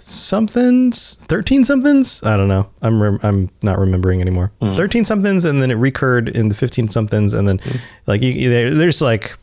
somethings, 0.10 1.24
thirteen 1.26 1.64
somethings. 1.64 2.22
I 2.24 2.38
don't 2.38 2.48
know. 2.48 2.70
I'm 2.82 3.02
rem- 3.02 3.20
I'm 3.24 3.50
not 3.62 3.78
remembering 3.80 4.22
anymore. 4.22 4.52
Thirteen 4.62 5.06
somethings, 5.06 5.46
and 5.46 5.62
then 5.62 5.72
it 5.72 5.76
recurred 5.76 6.30
in 6.30 6.50
the 6.50 6.56
fifteen 6.56 6.90
somethings, 6.90 7.34
and 7.34 7.48
then 7.48 7.60
like 8.08 8.22
you, 8.22 8.32
you- 8.32 8.74
there's 8.76 9.02
like 9.02 9.38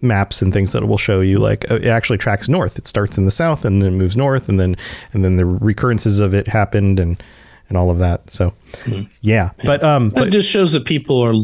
maps 0.00 0.40
and 0.42 0.52
things 0.52 0.70
that 0.72 0.86
will 0.86 0.96
show 0.98 1.20
you 1.20 1.38
like 1.40 1.68
uh, 1.70 1.74
it 1.74 1.86
actually 1.86 2.18
tracks 2.18 2.48
north. 2.48 2.78
It 2.78 2.86
starts 2.86 3.18
in 3.18 3.24
the 3.24 3.30
south 3.32 3.64
and 3.64 3.82
then 3.82 3.96
moves 3.98 4.16
north, 4.16 4.48
and 4.48 4.58
then 4.60 4.76
and 5.12 5.24
then 5.24 5.36
the 5.36 5.44
recurrences 5.46 6.18
of 6.18 6.34
it 6.34 6.46
happened 6.48 7.00
and 7.00 7.22
and 7.68 7.76
all 7.76 7.90
of 7.90 7.98
that. 7.98 8.30
So 8.30 8.54
yeah, 9.20 9.50
but 9.64 9.82
um, 9.82 10.08
it 10.08 10.14
but 10.14 10.30
just 10.30 10.48
shows 10.50 10.72
that 10.72 10.84
people 10.84 11.20
are 11.24 11.34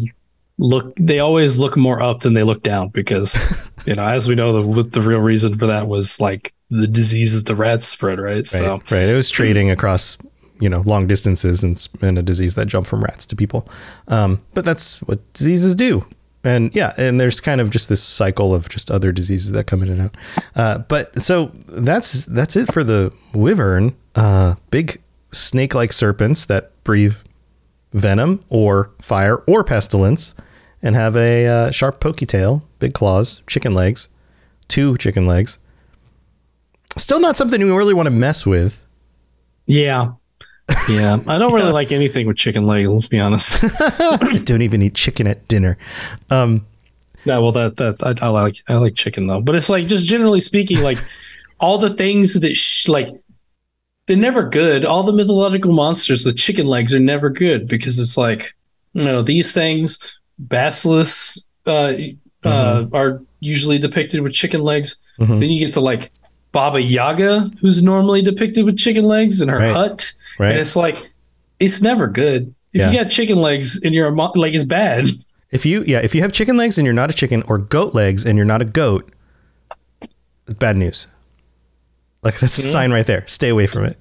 look. 0.58 0.92
They 0.98 1.18
always 1.18 1.58
look 1.58 1.76
more 1.76 2.00
up 2.00 2.20
than 2.20 2.34
they 2.34 2.42
look 2.44 2.62
down 2.62 2.88
because 2.88 3.70
you 3.86 3.94
know, 3.94 4.04
as 4.04 4.28
we 4.28 4.34
know, 4.34 4.72
the 4.72 4.82
the 4.84 5.02
real 5.02 5.18
reason 5.18 5.58
for 5.58 5.66
that 5.66 5.86
was 5.88 6.20
like 6.20 6.52
the 6.80 6.86
disease 6.86 7.34
that 7.34 7.46
the 7.46 7.54
rats 7.56 7.86
spread, 7.86 8.18
right? 8.18 8.46
So 8.46 8.72
Right, 8.78 8.90
right. 8.90 9.08
It 9.08 9.14
was 9.14 9.30
trading 9.30 9.70
across, 9.70 10.18
you 10.60 10.68
know, 10.68 10.80
long 10.80 11.06
distances 11.06 11.62
and, 11.62 11.88
and 12.00 12.18
a 12.18 12.22
disease 12.22 12.54
that 12.54 12.66
jumped 12.66 12.88
from 12.88 13.02
rats 13.02 13.26
to 13.26 13.36
people. 13.36 13.68
Um, 14.08 14.40
but 14.54 14.64
that's 14.64 15.00
what 15.02 15.20
diseases 15.32 15.74
do. 15.74 16.04
And 16.42 16.74
yeah, 16.76 16.92
and 16.98 17.18
there's 17.18 17.40
kind 17.40 17.60
of 17.60 17.70
just 17.70 17.88
this 17.88 18.02
cycle 18.02 18.54
of 18.54 18.68
just 18.68 18.90
other 18.90 19.12
diseases 19.12 19.52
that 19.52 19.66
come 19.66 19.82
in 19.82 19.88
and 19.88 20.02
out. 20.02 20.16
Uh, 20.54 20.78
but 20.78 21.22
so 21.22 21.50
that's 21.68 22.26
that's 22.26 22.54
it 22.56 22.72
for 22.72 22.84
the 22.84 23.12
wyvern. 23.32 23.96
uh, 24.14 24.54
big 24.70 25.00
snake-like 25.32 25.92
serpents 25.92 26.44
that 26.46 26.70
breathe 26.84 27.16
venom 27.92 28.44
or 28.48 28.90
fire 29.00 29.36
or 29.46 29.64
pestilence, 29.64 30.34
and 30.82 30.94
have 30.94 31.16
a 31.16 31.46
uh, 31.46 31.70
sharp 31.70 31.98
pokey 32.00 32.26
tail, 32.26 32.62
big 32.78 32.92
claws, 32.92 33.42
chicken 33.46 33.74
legs, 33.74 34.08
two 34.68 34.96
chicken 34.98 35.26
legs. 35.26 35.58
Still 36.97 37.20
not 37.20 37.36
something 37.36 37.61
we 37.62 37.70
really 37.70 37.95
want 37.95 38.07
to 38.07 38.12
mess 38.12 38.47
with. 38.47 38.84
Yeah. 39.66 40.12
Yeah. 40.88 41.18
I 41.26 41.38
don't 41.38 41.53
really 41.53 41.72
like 41.72 41.92
anything 41.92 42.26
with 42.26 42.36
chicken 42.36 42.64
legs, 42.64 42.88
let's 42.88 43.07
be 43.07 43.18
honest. 43.20 43.59
I 43.80 44.40
don't 44.45 44.62
even 44.62 44.82
eat 44.82 44.95
chicken 44.95 45.26
at 45.26 45.47
dinner. 45.49 45.76
Um, 46.30 46.66
no, 47.26 47.42
well 47.42 47.53
that 47.53 47.76
that 47.78 48.03
I, 48.03 48.26
I 48.26 48.28
like 48.28 48.57
I 48.68 48.74
like 48.74 48.95
chicken 48.95 49.26
though. 49.26 49.40
But 49.40 49.57
it's 49.57 49.68
like 49.68 49.86
just 49.86 50.07
generally 50.07 50.40
speaking, 50.40 50.80
like 50.82 50.99
all 51.61 51.78
the 51.78 51.90
things 51.90 52.40
that 52.40 52.55
sh- 52.55 52.88
like 52.88 53.09
they're 54.07 54.16
never 54.16 54.42
good. 54.49 54.84
All 54.84 55.03
the 55.03 55.12
mythological 55.12 55.72
monsters 55.72 56.24
with 56.24 56.36
chicken 56.36 56.66
legs 56.66 56.92
are 56.92 57.01
never 57.01 57.30
good 57.30 57.66
because 57.66 57.99
it's 57.99 58.16
like, 58.18 58.55
you 58.92 59.05
know, 59.05 59.22
these 59.22 59.53
things, 59.55 60.20
basilisks 60.38 61.47
uh, 61.66 61.95
uh, 62.45 62.84
are 62.92 63.22
usually 63.40 63.78
depicted 63.78 64.20
with 64.20 64.32
chicken 64.32 64.61
legs. 64.61 64.97
Mhm. 65.18 65.40
Then 65.40 65.51
you 65.51 65.59
get 65.64 65.72
to 65.74 65.80
like 65.80 66.11
Baba 66.55 66.80
Yaga, 66.80 67.50
who's 67.61 67.82
normally 67.82 68.22
depicted 68.22 68.64
with 68.64 68.78
chicken 68.78 69.05
legs 69.05 69.42
in 69.42 69.48
her 69.50 69.59
Right. 69.59 69.74
hut. 69.74 70.11
Right. 70.38 70.52
And 70.52 70.61
it's 70.61 70.74
like, 70.76 71.11
it's 71.61 71.82
never 71.82 72.07
good. 72.07 72.55
If 72.72 72.80
Yeah. 72.80 72.90
you 72.90 72.98
got 72.98 73.11
chicken 73.11 73.36
legs 73.42 73.82
and 73.84 73.94
you're 73.94 74.07
a 74.09 74.12
mo- 74.12 74.32
like, 74.34 74.55
it's 74.55 74.64
bad. 74.64 75.09
If 75.50 75.64
you 75.64 75.84
yeah, 75.86 76.00
if 76.00 76.16
you 76.16 76.20
have 76.22 76.32
chicken 76.32 76.57
legs 76.57 76.78
and 76.78 76.84
you're 76.84 76.94
not 76.94 77.11
a 77.11 77.12
chicken, 77.14 77.44
or 77.46 77.59
goat 77.59 77.94
legs 77.94 78.24
and 78.24 78.36
you're 78.36 78.44
not 78.46 78.61
a 78.61 78.64
goat, 78.64 79.12
it's 80.02 80.59
bad 80.59 80.76
news. 80.76 81.07
Like 82.24 82.40
that's 82.40 82.59
a 82.59 82.62
sign 82.62 82.90
right 82.90 83.07
there. 83.07 83.22
Stay 83.28 83.50
away 83.50 83.68
from 83.68 83.84
it. 83.84 83.96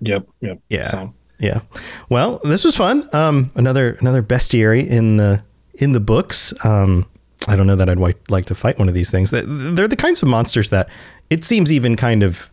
Yep. 0.00 0.26
Yep. 0.40 0.58
Yeah. 0.70 0.82
So, 0.84 1.12
Yeah. 1.38 1.60
Well, 2.08 2.40
this 2.42 2.64
was 2.64 2.74
fun. 2.74 3.06
Um, 3.12 3.50
another 3.54 3.98
another 4.00 4.22
bestiary 4.22 4.86
in 4.86 5.18
the 5.18 5.42
in 5.74 5.92
the 5.92 6.00
books. 6.00 6.54
Um, 6.64 7.04
I 7.46 7.54
don't 7.56 7.66
know 7.66 7.76
that 7.76 7.90
I'd 7.90 7.98
like 8.30 8.46
to 8.46 8.54
fight 8.54 8.78
one 8.78 8.88
of 8.88 8.94
these 8.94 9.10
things. 9.10 9.30
They're 9.30 9.88
the 9.88 9.96
kinds 9.96 10.22
of 10.22 10.28
monsters 10.28 10.70
that 10.70 10.88
it 11.30 11.44
seems 11.44 11.72
even 11.72 11.96
kind 11.96 12.22
of 12.22 12.50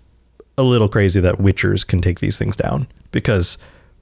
a 0.58 0.64
little 0.64 0.88
crazy 0.88 1.20
that 1.20 1.36
witchers 1.36 1.86
can 1.86 2.02
take 2.02 2.20
these 2.20 2.38
things 2.38 2.56
down 2.56 2.88
because 3.12 3.58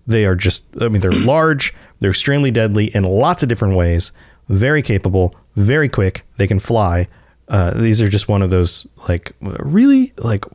they 0.05 0.26
are 0.26 0.36
just. 0.36 0.65
I 0.82 0.89
mean, 0.89 1.01
they're 1.01 1.11
large. 1.34 1.74
They're 1.99 2.11
extremely 2.11 2.51
deadly 2.51 2.86
in 2.95 3.03
lots 3.03 3.43
of 3.43 3.49
different 3.49 3.76
ways. 3.76 4.11
Very 4.49 4.82
capable. 4.82 5.36
Very 5.55 5.89
quick. 5.89 6.24
They 6.38 6.47
can 6.47 6.59
fly. 6.59 7.07
Uh, 7.47 7.71
these 7.71 8.01
are 8.01 8.09
just 8.09 8.28
one 8.28 8.41
of 8.41 8.49
those 8.49 8.88
like 9.07 9.34
really 9.41 10.13
like 10.17 10.45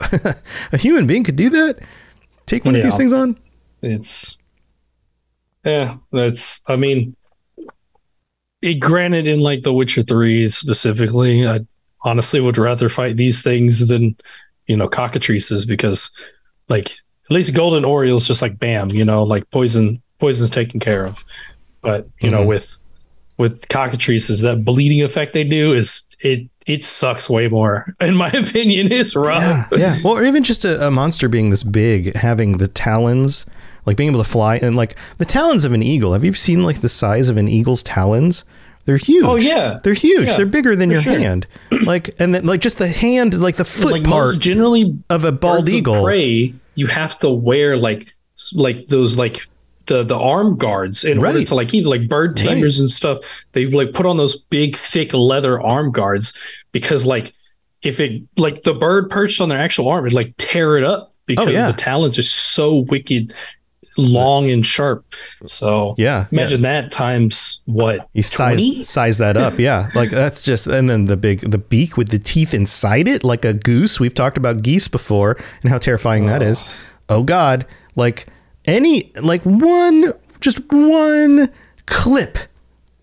a 0.72 0.76
human 0.78 1.06
being 1.06 1.24
could 1.24 1.36
do 1.36 1.50
that. 1.50 1.78
Take 2.46 2.64
one 2.64 2.74
of 2.76 2.82
these 2.82 2.96
things 2.96 3.12
on. 3.12 3.36
it's 3.82 4.38
yeah 5.64 5.96
that's 6.12 6.62
i 6.66 6.76
mean 6.76 7.14
it, 8.62 8.74
granted 8.74 9.26
in 9.26 9.40
like 9.40 9.62
the 9.62 9.72
witcher 9.72 10.02
3 10.02 10.48
specifically 10.48 11.46
i 11.46 11.60
honestly 12.02 12.40
would 12.40 12.58
rather 12.58 12.88
fight 12.88 13.16
these 13.16 13.42
things 13.42 13.88
than 13.88 14.16
you 14.66 14.76
know 14.76 14.88
cockatrices 14.88 15.66
because 15.66 16.10
like 16.68 16.90
at 16.90 17.30
least 17.34 17.54
golden 17.54 17.84
orioles 17.84 18.26
just 18.26 18.42
like 18.42 18.58
bam 18.58 18.88
you 18.90 19.04
know 19.04 19.22
like 19.22 19.48
poison 19.50 20.00
poison's 20.18 20.50
taken 20.50 20.78
care 20.80 21.04
of 21.04 21.24
but 21.82 22.08
you 22.20 22.30
know 22.30 22.42
Mhm. 22.44 22.46
with 22.48 22.78
with 23.36 23.68
cockatrices 23.68 24.42
that 24.42 24.64
bleeding 24.64 25.02
effect 25.02 25.32
they 25.32 25.44
do 25.44 25.72
is 25.74 26.04
it 26.20 26.48
it 26.66 26.84
sucks 26.84 27.30
way 27.30 27.48
more 27.48 27.92
in 28.00 28.14
my 28.14 28.28
opinion 28.30 28.90
it's 28.92 29.14
rough 29.16 29.68
Yeah, 29.72 29.78
yeah. 29.78 29.98
Well, 30.04 30.14
or 30.14 30.24
even 30.24 30.42
just 30.42 30.64
a, 30.64 30.86
a 30.86 30.90
monster 30.90 31.28
being 31.28 31.50
this 31.50 31.62
big, 31.62 32.14
having 32.16 32.58
the 32.58 32.68
talons, 32.68 33.46
like 33.86 33.96
being 33.96 34.10
able 34.10 34.22
to 34.22 34.28
fly, 34.28 34.56
and 34.56 34.76
like 34.76 34.96
the 35.16 35.24
talons 35.24 35.64
of 35.64 35.72
an 35.72 35.82
eagle. 35.82 36.12
Have 36.12 36.24
you 36.24 36.32
seen 36.34 36.62
like 36.64 36.80
the 36.82 36.88
size 36.90 37.28
of 37.30 37.36
an 37.38 37.48
eagle's 37.48 37.82
talons? 37.82 38.44
They're 38.88 38.96
huge. 38.96 39.22
Oh, 39.26 39.36
yeah. 39.36 39.80
they're 39.84 39.92
huge. 39.92 40.28
Yeah, 40.28 40.38
they're 40.38 40.46
bigger 40.46 40.74
than 40.74 40.90
your 40.90 41.02
sure. 41.02 41.18
hand. 41.18 41.46
Like, 41.82 42.18
and 42.18 42.34
then 42.34 42.46
like 42.46 42.62
just 42.62 42.78
the 42.78 42.88
hand, 42.88 43.38
like 43.38 43.56
the 43.56 43.64
foot 43.66 43.92
like 43.92 44.04
part 44.04 44.38
generally 44.38 44.98
of 45.10 45.24
a 45.24 45.30
bald 45.30 45.66
birds 45.66 45.74
of 45.74 45.78
eagle. 45.78 46.02
prey, 46.02 46.54
you 46.74 46.86
have 46.86 47.18
to 47.18 47.28
wear 47.28 47.76
like 47.76 48.14
like 48.54 48.86
those 48.86 49.18
like 49.18 49.46
the 49.88 50.04
the 50.04 50.18
arm 50.18 50.56
guards 50.56 51.04
in 51.04 51.18
order 51.22 51.44
to 51.44 51.54
like 51.54 51.74
even 51.74 51.90
like 51.90 52.08
bird 52.08 52.34
tamers 52.34 52.80
and 52.80 52.90
stuff. 52.90 53.18
They 53.52 53.66
like 53.66 53.92
put 53.92 54.06
on 54.06 54.16
those 54.16 54.40
big 54.40 54.74
thick 54.74 55.12
leather 55.12 55.60
arm 55.60 55.92
guards 55.92 56.32
because 56.72 57.04
like 57.04 57.34
if 57.82 58.00
it 58.00 58.22
like 58.38 58.62
the 58.62 58.72
bird 58.72 59.10
perched 59.10 59.42
on 59.42 59.50
their 59.50 59.60
actual 59.60 59.90
arm, 59.90 60.06
it 60.06 60.14
like 60.14 60.32
tear 60.38 60.78
it 60.78 60.84
up 60.84 61.08
oh, 61.10 61.14
because 61.26 61.48
Oh, 61.48 61.50
yeah. 61.50 61.66
the 61.70 61.76
talons 61.76 62.18
are 62.18 62.22
so 62.22 62.78
wicked 62.78 63.34
long 63.98 64.50
and 64.50 64.64
sharp. 64.64 65.04
So 65.44 65.94
Yeah, 65.98 66.26
imagine 66.32 66.62
that 66.62 66.90
times 66.92 67.62
what 67.66 68.08
You 68.14 68.22
size 68.22 68.58
20? 68.64 68.84
size 68.84 69.18
that 69.18 69.36
up, 69.36 69.58
yeah. 69.58 69.90
Like 69.94 70.10
that's 70.10 70.44
just, 70.44 70.66
and 70.66 70.88
then 70.88 71.06
the 71.06 71.16
big 71.16 71.40
the 71.50 71.58
beak 71.58 71.96
with 71.96 72.08
the 72.08 72.18
teeth 72.18 72.54
inside 72.54 73.08
it, 73.08 73.24
like 73.24 73.44
a 73.44 73.52
goose. 73.52 73.98
We've 74.00 74.14
talked 74.14 74.38
about 74.38 74.62
geese 74.62 74.88
before 74.88 75.36
and 75.62 75.70
how 75.70 75.78
terrifying 75.78 76.26
that 76.26 76.42
is. 76.42 76.62
Oh 77.08 77.22
God, 77.22 77.66
like 77.96 78.26
any 78.66 79.12
like 79.20 79.42
one 79.42 80.12
just 80.40 80.60
one 80.70 81.50
clip 81.86 82.38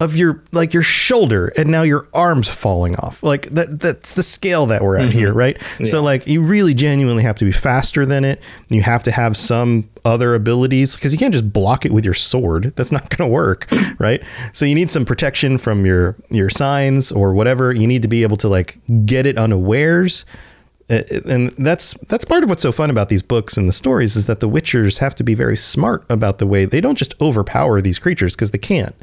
of 0.01 0.13
your 0.15 0.43
like 0.51 0.73
your 0.73 0.83
shoulder 0.83 1.53
and 1.57 1.69
now 1.69 1.81
your 1.81 2.07
arms 2.13 2.51
falling 2.51 2.95
off. 2.97 3.23
Like 3.23 3.47
that 3.51 3.79
that's 3.79 4.13
the 4.13 4.23
scale 4.23 4.65
that 4.65 4.81
we're 4.81 4.97
at 4.97 5.09
mm-hmm. 5.09 5.17
here 5.17 5.33
right? 5.33 5.61
So 5.83 6.01
like 6.01 6.27
you 6.27 6.41
really 6.41 6.73
genuinely 6.73 7.23
have 7.23 7.37
to 7.37 7.45
be 7.45 7.53
faster 7.53 8.05
than 8.05 8.25
it. 8.25 8.41
You 8.69 8.81
have 8.81 9.03
to 9.03 9.11
have 9.11 9.37
some 9.37 9.89
other 10.03 10.35
abilities 10.35 10.95
because 10.95 11.13
you 11.13 11.17
can't 11.17 11.33
just 11.33 11.51
block 11.51 11.85
it 11.85 11.93
with 11.93 12.03
your 12.03 12.13
sword. 12.13 12.75
That's 12.75 12.91
not 12.91 13.09
going 13.09 13.29
to 13.29 13.33
work 13.33 13.71
right? 13.99 14.21
So 14.51 14.65
you 14.65 14.75
need 14.75 14.91
some 14.91 15.05
protection 15.05 15.57
from 15.57 15.85
your 15.85 16.15
your 16.29 16.49
signs 16.49 17.11
or 17.11 17.33
whatever. 17.33 17.71
You 17.71 17.87
need 17.87 18.01
to 18.01 18.09
be 18.09 18.23
able 18.23 18.37
to 18.37 18.49
like 18.49 18.77
get 19.05 19.25
it 19.25 19.37
unawares. 19.37 20.25
And 20.89 21.51
that's 21.57 21.93
that's 22.09 22.25
part 22.25 22.43
of 22.43 22.49
what's 22.49 22.61
so 22.61 22.73
fun 22.73 22.89
about 22.89 23.07
these 23.07 23.23
books 23.23 23.55
and 23.55 23.67
the 23.67 23.73
stories 23.73 24.17
is 24.17 24.25
that 24.25 24.41
the 24.41 24.49
witchers 24.49 24.99
have 24.99 25.15
to 25.15 25.23
be 25.23 25.35
very 25.35 25.57
smart 25.57 26.05
about 26.09 26.39
the 26.39 26.45
way 26.45 26.65
they 26.65 26.81
don't 26.81 26.97
just 26.97 27.19
overpower 27.21 27.81
these 27.81 27.97
creatures 27.97 28.35
because 28.35 28.51
they 28.51 28.59
can't 28.59 28.93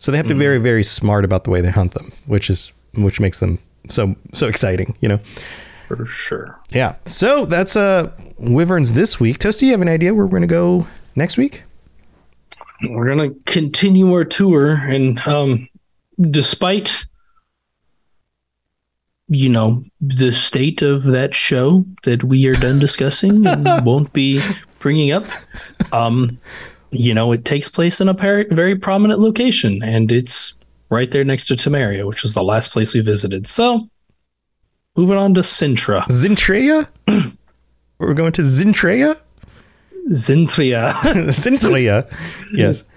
so 0.00 0.10
they 0.10 0.16
have 0.16 0.26
to 0.26 0.34
be 0.34 0.40
very 0.40 0.58
very 0.58 0.82
smart 0.82 1.24
about 1.24 1.44
the 1.44 1.50
way 1.50 1.60
they 1.60 1.70
hunt 1.70 1.92
them 1.92 2.10
which 2.26 2.50
is 2.50 2.72
which 2.94 3.20
makes 3.20 3.38
them 3.38 3.58
so 3.88 4.14
so 4.34 4.48
exciting 4.48 4.96
you 5.00 5.08
know? 5.08 5.20
For 5.88 6.06
sure. 6.06 6.56
yeah. 6.70 6.94
So 7.04 7.46
that's 7.46 7.74
uh 7.74 8.12
wyverns 8.38 8.92
this 8.92 9.18
week. 9.18 9.38
Toasty 9.40 9.62
you 9.62 9.72
have 9.72 9.80
an 9.80 9.88
idea 9.88 10.14
where 10.14 10.24
we're 10.24 10.30
gonna 10.30 10.46
go 10.46 10.86
next 11.16 11.36
week? 11.36 11.64
We're 12.88 13.08
gonna 13.08 13.30
continue 13.44 14.12
our 14.12 14.24
tour 14.24 14.70
and 14.74 15.18
um 15.26 15.68
despite 16.30 17.06
you 19.26 19.48
know 19.48 19.82
the 20.00 20.30
state 20.30 20.80
of 20.82 21.02
that 21.04 21.34
show 21.34 21.84
that 22.04 22.22
we 22.22 22.46
are 22.46 22.54
done 22.54 22.78
discussing 22.78 23.44
and 23.44 23.64
won't 23.84 24.12
be 24.12 24.40
bringing 24.78 25.10
up 25.10 25.24
um 25.92 26.38
you 26.90 27.14
know 27.14 27.32
it 27.32 27.44
takes 27.44 27.68
place 27.68 28.00
in 28.00 28.08
a 28.08 28.14
par- 28.14 28.46
very 28.50 28.76
prominent 28.76 29.20
location 29.20 29.82
and 29.82 30.10
it's 30.10 30.54
right 30.90 31.10
there 31.10 31.24
next 31.24 31.44
to 31.44 31.54
Temeria 31.54 32.06
which 32.06 32.22
was 32.22 32.34
the 32.34 32.42
last 32.42 32.72
place 32.72 32.94
we 32.94 33.00
visited 33.00 33.46
so 33.46 33.88
moving 34.96 35.16
on 35.16 35.34
to 35.34 35.40
Cintra 35.40 36.02
zintrea 36.08 36.88
we're 37.98 38.14
going 38.14 38.32
to 38.32 38.42
zintrea 38.42 39.20
Zintria 40.08 40.92
Zintria. 41.28 42.06
yes. 42.52 42.84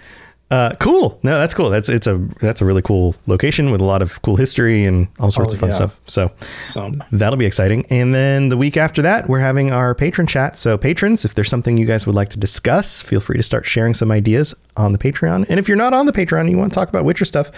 Uh, 0.54 0.76
cool. 0.80 1.20
No, 1.24 1.39
that's 1.39 1.54
cool. 1.54 1.70
That's 1.72 1.89
it's 1.89 2.06
a 2.06 2.18
that's 2.39 2.62
a 2.62 2.66
really 2.66 2.82
cool 2.82 3.16
location 3.28 3.72
with 3.72 3.82
a 3.82 3.84
lot 3.84 4.01
of 4.01 4.22
cool 4.22 4.36
history 4.36 4.86
and 4.86 5.08
all 5.20 5.32
sorts 5.32 5.54
Oh, 5.54 5.56
of 5.56 5.60
fun 5.62 5.70
yeah. 5.70 5.76
stuff. 5.76 5.99
So 6.06 6.32
so 6.64 6.91
that'll 7.12 7.38
be 7.38 7.45
exciting. 7.45 7.86
And 7.89 8.14
then 8.14 8.49
the 8.49 8.58
week 8.58 8.78
after 8.78 9.01
that, 9.01 9.28
we're 9.28 9.39
having 9.39 9.72
our 9.72 9.95
patron 9.95 10.28
chat. 10.28 10.56
So 10.56 10.78
patrons, 10.78 11.26
if 11.26 11.34
there's 11.34 11.49
something 11.49 11.78
you 11.78 11.88
guys 11.88 12.06
would 12.06 12.16
like 12.16 12.30
to 12.30 12.38
discuss, 12.39 13.01
feel 13.01 13.20
free 13.20 13.38
to 13.38 13.43
start 13.43 13.66
sharing 13.66 13.93
some 13.95 14.12
ideas 14.12 14.54
on 14.78 14.91
the 14.91 14.99
Patreon. 14.99 15.45
And 15.49 15.60
if 15.60 15.68
you're 15.68 15.78
not 15.78 15.93
on 15.93 16.06
the 16.06 16.14
Patreon, 16.14 16.41
and 16.41 16.51
you 16.51 16.58
want 16.58 16.72
to 16.72 16.80
talk 16.80 16.89
about 16.89 17.04
Witcher 17.04 17.26
stuff, 17.26 17.49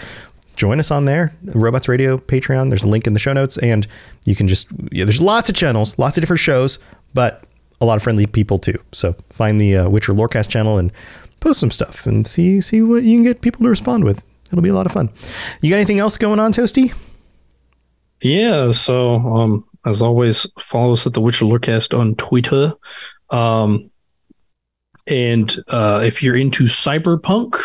join 0.55 0.79
us 0.79 0.89
on 0.89 1.03
there, 1.05 1.35
Robots 1.43 1.87
Radio 1.89 2.17
Patreon. 2.17 2.69
There's 2.69 2.85
a 2.85 2.89
link 2.89 3.07
in 3.07 3.13
the 3.13 3.19
show 3.19 3.33
notes, 3.33 3.57
and 3.57 3.85
you 4.25 4.35
can 4.35 4.47
just 4.47 4.67
yeah, 4.91 5.03
there's 5.03 5.21
lots 5.21 5.49
of 5.49 5.55
channels, 5.55 5.99
lots 5.99 6.17
of 6.17 6.21
different 6.21 6.39
shows, 6.39 6.79
but 7.13 7.43
a 7.81 7.85
lot 7.85 7.97
of 7.97 8.03
friendly 8.03 8.25
people 8.25 8.57
too. 8.57 8.77
So 8.93 9.15
find 9.31 9.59
the 9.59 9.75
uh, 9.77 9.89
Witcher 9.89 10.13
Lorecast 10.13 10.49
channel 10.49 10.77
and 10.77 10.93
post 11.45 11.59
some 11.59 11.69
stuff 11.69 12.07
and 12.07 12.25
see 12.25 12.59
see 12.59 12.81
what 12.81 13.03
you 13.03 13.15
can 13.15 13.23
get 13.23 13.41
people 13.41 13.61
to 13.63 13.69
respond 13.69 14.03
with. 14.03 14.27
It'll 14.47 14.63
be 14.63 14.69
a 14.69 14.73
lot 14.73 14.87
of 14.87 14.91
fun. 14.91 15.09
You 15.61 15.69
got 15.69 15.75
anything 15.75 15.99
else 15.99 16.17
going 16.17 16.39
on, 16.39 16.51
Toasty? 16.51 16.91
Yeah, 18.21 18.71
so 18.71 19.15
um 19.15 19.63
as 19.85 20.01
always, 20.01 20.47
follow 20.59 20.93
us 20.93 21.05
at 21.05 21.13
the 21.13 21.21
Witcher 21.21 21.45
Lorecast 21.45 21.97
on 21.97 22.15
Twitter. 22.15 22.73
Um 23.29 23.91
and 25.05 25.55
uh 25.67 26.01
if 26.03 26.23
you're 26.23 26.35
into 26.35 26.63
cyberpunk, 26.63 27.55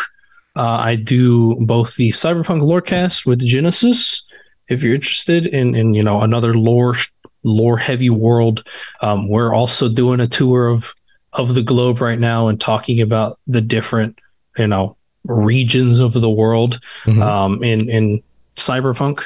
uh 0.55 0.77
I 0.91 0.95
do 0.95 1.55
both 1.55 1.95
the 1.95 2.09
Cyberpunk 2.09 2.61
Lorecast 2.61 3.25
with 3.25 3.39
Genesis. 3.39 4.23
If 4.69 4.83
you're 4.83 4.95
interested 4.95 5.47
in 5.47 5.73
in 5.73 5.95
you 5.95 6.03
know 6.03 6.21
another 6.21 6.53
lore 6.53 6.95
lore 7.43 7.77
heavy 7.77 8.11
world, 8.11 8.63
um 9.01 9.27
we're 9.27 9.55
also 9.55 9.89
doing 9.89 10.19
a 10.19 10.27
tour 10.27 10.67
of 10.67 10.93
of 11.33 11.55
the 11.55 11.63
globe 11.63 12.01
right 12.01 12.19
now 12.19 12.47
and 12.47 12.59
talking 12.59 12.99
about 13.01 13.39
the 13.47 13.61
different, 13.61 14.19
you 14.57 14.67
know, 14.67 14.97
regions 15.25 15.99
of 15.99 16.13
the 16.13 16.29
world 16.29 16.79
Mhm. 17.05 17.21
um, 17.21 17.63
in 17.63 17.89
in 17.89 18.21
cyberpunk. 18.55 19.23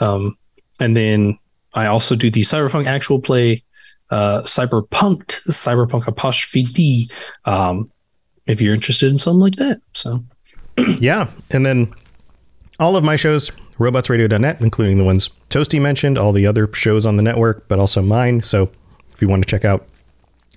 Um, 0.00 0.36
and 0.80 0.96
then 0.96 1.38
I 1.74 1.86
also 1.86 2.16
do 2.16 2.30
the 2.30 2.40
cyberpunk 2.42 2.86
actual 2.86 3.20
play, 3.20 3.62
uh, 4.10 4.42
cyberpunked 4.42 5.42
cyberpunk 5.48 6.06
apostrophe 6.06 6.64
D. 6.64 7.10
Um, 7.44 7.90
if 8.46 8.60
you're 8.60 8.74
interested 8.74 9.10
in 9.10 9.18
something 9.18 9.40
like 9.40 9.56
that, 9.56 9.80
so 9.92 10.22
Yeah. 10.98 11.28
And 11.50 11.64
then 11.66 11.92
all 12.80 12.96
of 12.96 13.04
my 13.04 13.16
shows, 13.16 13.50
robotsradio.net, 13.78 14.60
including 14.60 14.98
the 14.98 15.04
ones 15.04 15.28
Toasty 15.50 15.80
mentioned, 15.80 16.18
all 16.18 16.32
the 16.32 16.46
other 16.46 16.68
shows 16.72 17.04
on 17.04 17.16
the 17.16 17.22
network, 17.22 17.68
but 17.68 17.78
also 17.78 18.00
mine. 18.02 18.42
So 18.42 18.70
if 19.12 19.20
you 19.20 19.28
want 19.28 19.42
to 19.42 19.48
check 19.48 19.64
out 19.64 19.86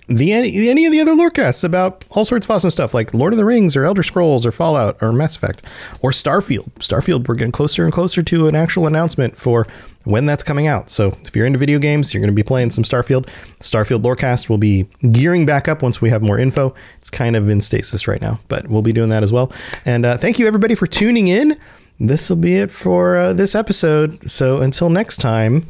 the 0.07 0.33
any, 0.33 0.69
any 0.69 0.85
of 0.85 0.91
the 0.91 1.01
other 1.01 1.15
lorecasts 1.15 1.63
about 1.63 2.05
all 2.11 2.25
sorts 2.25 2.45
of 2.45 2.51
awesome 2.51 2.69
stuff 2.69 2.93
like 2.93 3.13
Lord 3.13 3.33
of 3.33 3.37
the 3.37 3.45
Rings 3.45 3.75
or 3.75 3.85
Elder 3.85 4.03
Scrolls 4.03 4.45
or 4.45 4.51
Fallout 4.51 4.97
or 5.01 5.11
Mass 5.11 5.35
Effect 5.35 5.65
or 6.01 6.11
Starfield. 6.11 6.71
Starfield, 6.75 7.27
we're 7.27 7.35
getting 7.35 7.51
closer 7.51 7.83
and 7.83 7.93
closer 7.93 8.21
to 8.21 8.47
an 8.47 8.55
actual 8.55 8.85
announcement 8.85 9.37
for 9.37 9.65
when 10.03 10.27
that's 10.27 10.43
coming 10.43 10.67
out. 10.67 10.91
So 10.91 11.17
if 11.25 11.35
you're 11.35 11.47
into 11.47 11.57
video 11.57 11.79
games, 11.79 12.13
you're 12.13 12.21
going 12.21 12.29
to 12.29 12.35
be 12.35 12.43
playing 12.43 12.69
some 12.69 12.83
Starfield. 12.83 13.27
Starfield 13.59 14.03
Lorecast 14.03 14.47
will 14.49 14.59
be 14.59 14.87
gearing 15.11 15.45
back 15.45 15.67
up 15.67 15.81
once 15.81 15.99
we 15.99 16.11
have 16.11 16.21
more 16.21 16.37
info. 16.37 16.75
It's 16.99 17.09
kind 17.09 17.35
of 17.35 17.49
in 17.49 17.61
stasis 17.61 18.07
right 18.07 18.21
now, 18.21 18.39
but 18.47 18.67
we'll 18.67 18.83
be 18.83 18.93
doing 18.93 19.09
that 19.09 19.23
as 19.23 19.33
well. 19.33 19.51
And 19.85 20.05
uh, 20.05 20.17
thank 20.17 20.37
you 20.37 20.45
everybody 20.45 20.75
for 20.75 20.85
tuning 20.85 21.27
in. 21.27 21.59
This 21.99 22.29
will 22.29 22.37
be 22.37 22.55
it 22.55 22.71
for 22.71 23.17
uh, 23.17 23.33
this 23.33 23.55
episode. 23.55 24.29
So 24.29 24.61
until 24.61 24.89
next 24.89 25.17
time, 25.17 25.65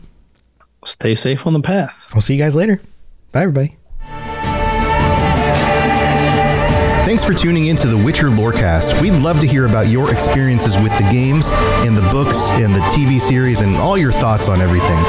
stay 0.84 1.16
safe 1.16 1.48
on 1.48 1.54
the 1.54 1.62
path. 1.62 2.10
I'll 2.14 2.22
see 2.22 2.36
you 2.36 2.42
guys 2.42 2.56
later. 2.56 2.82
Bye, 3.32 3.44
everybody. 3.44 3.78
Thanks 7.16 7.24
for 7.24 7.34
tuning 7.34 7.68
in 7.68 7.78
to 7.78 7.88
the 7.88 7.96
Witcher 7.96 8.28
Lorecast. 8.28 9.02
We'd 9.02 9.14
love 9.14 9.40
to 9.40 9.48
hear 9.48 9.68
about 9.68 9.88
your 9.88 10.12
experiences 10.12 10.76
with 10.76 10.92
the 10.98 11.08
games 11.10 11.52
and 11.88 11.96
the 11.96 12.02
books 12.12 12.52
and 12.52 12.76
the 12.76 12.82
TV 12.92 13.22
series 13.22 13.62
and 13.62 13.78
all 13.78 13.98
your 13.98 14.12
thoughts 14.12 14.50
on 14.50 14.60
everything. 14.60 15.02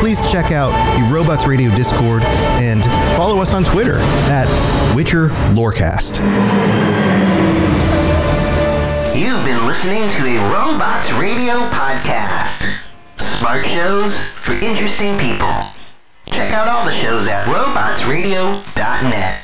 Please 0.00 0.28
check 0.32 0.50
out 0.50 0.72
the 0.98 1.14
Robots 1.14 1.46
Radio 1.46 1.70
Discord 1.76 2.24
and 2.58 2.82
follow 3.16 3.40
us 3.40 3.54
on 3.54 3.62
Twitter 3.62 3.98
at 4.34 4.48
Witcher 4.96 5.28
Lorecast. 5.54 6.18
You've 9.14 9.44
been 9.44 9.64
listening 9.64 10.10
to 10.10 10.26
a 10.26 10.38
Robots 10.50 11.12
Radio 11.12 11.54
podcast. 11.70 12.82
Smart 13.16 13.64
shows 13.64 14.18
for 14.18 14.54
interesting 14.54 15.16
people. 15.18 15.54
Check 16.32 16.50
out 16.50 16.66
all 16.66 16.84
the 16.84 16.90
shows 16.90 17.28
at 17.28 17.46
robotsradio.net. 17.46 19.43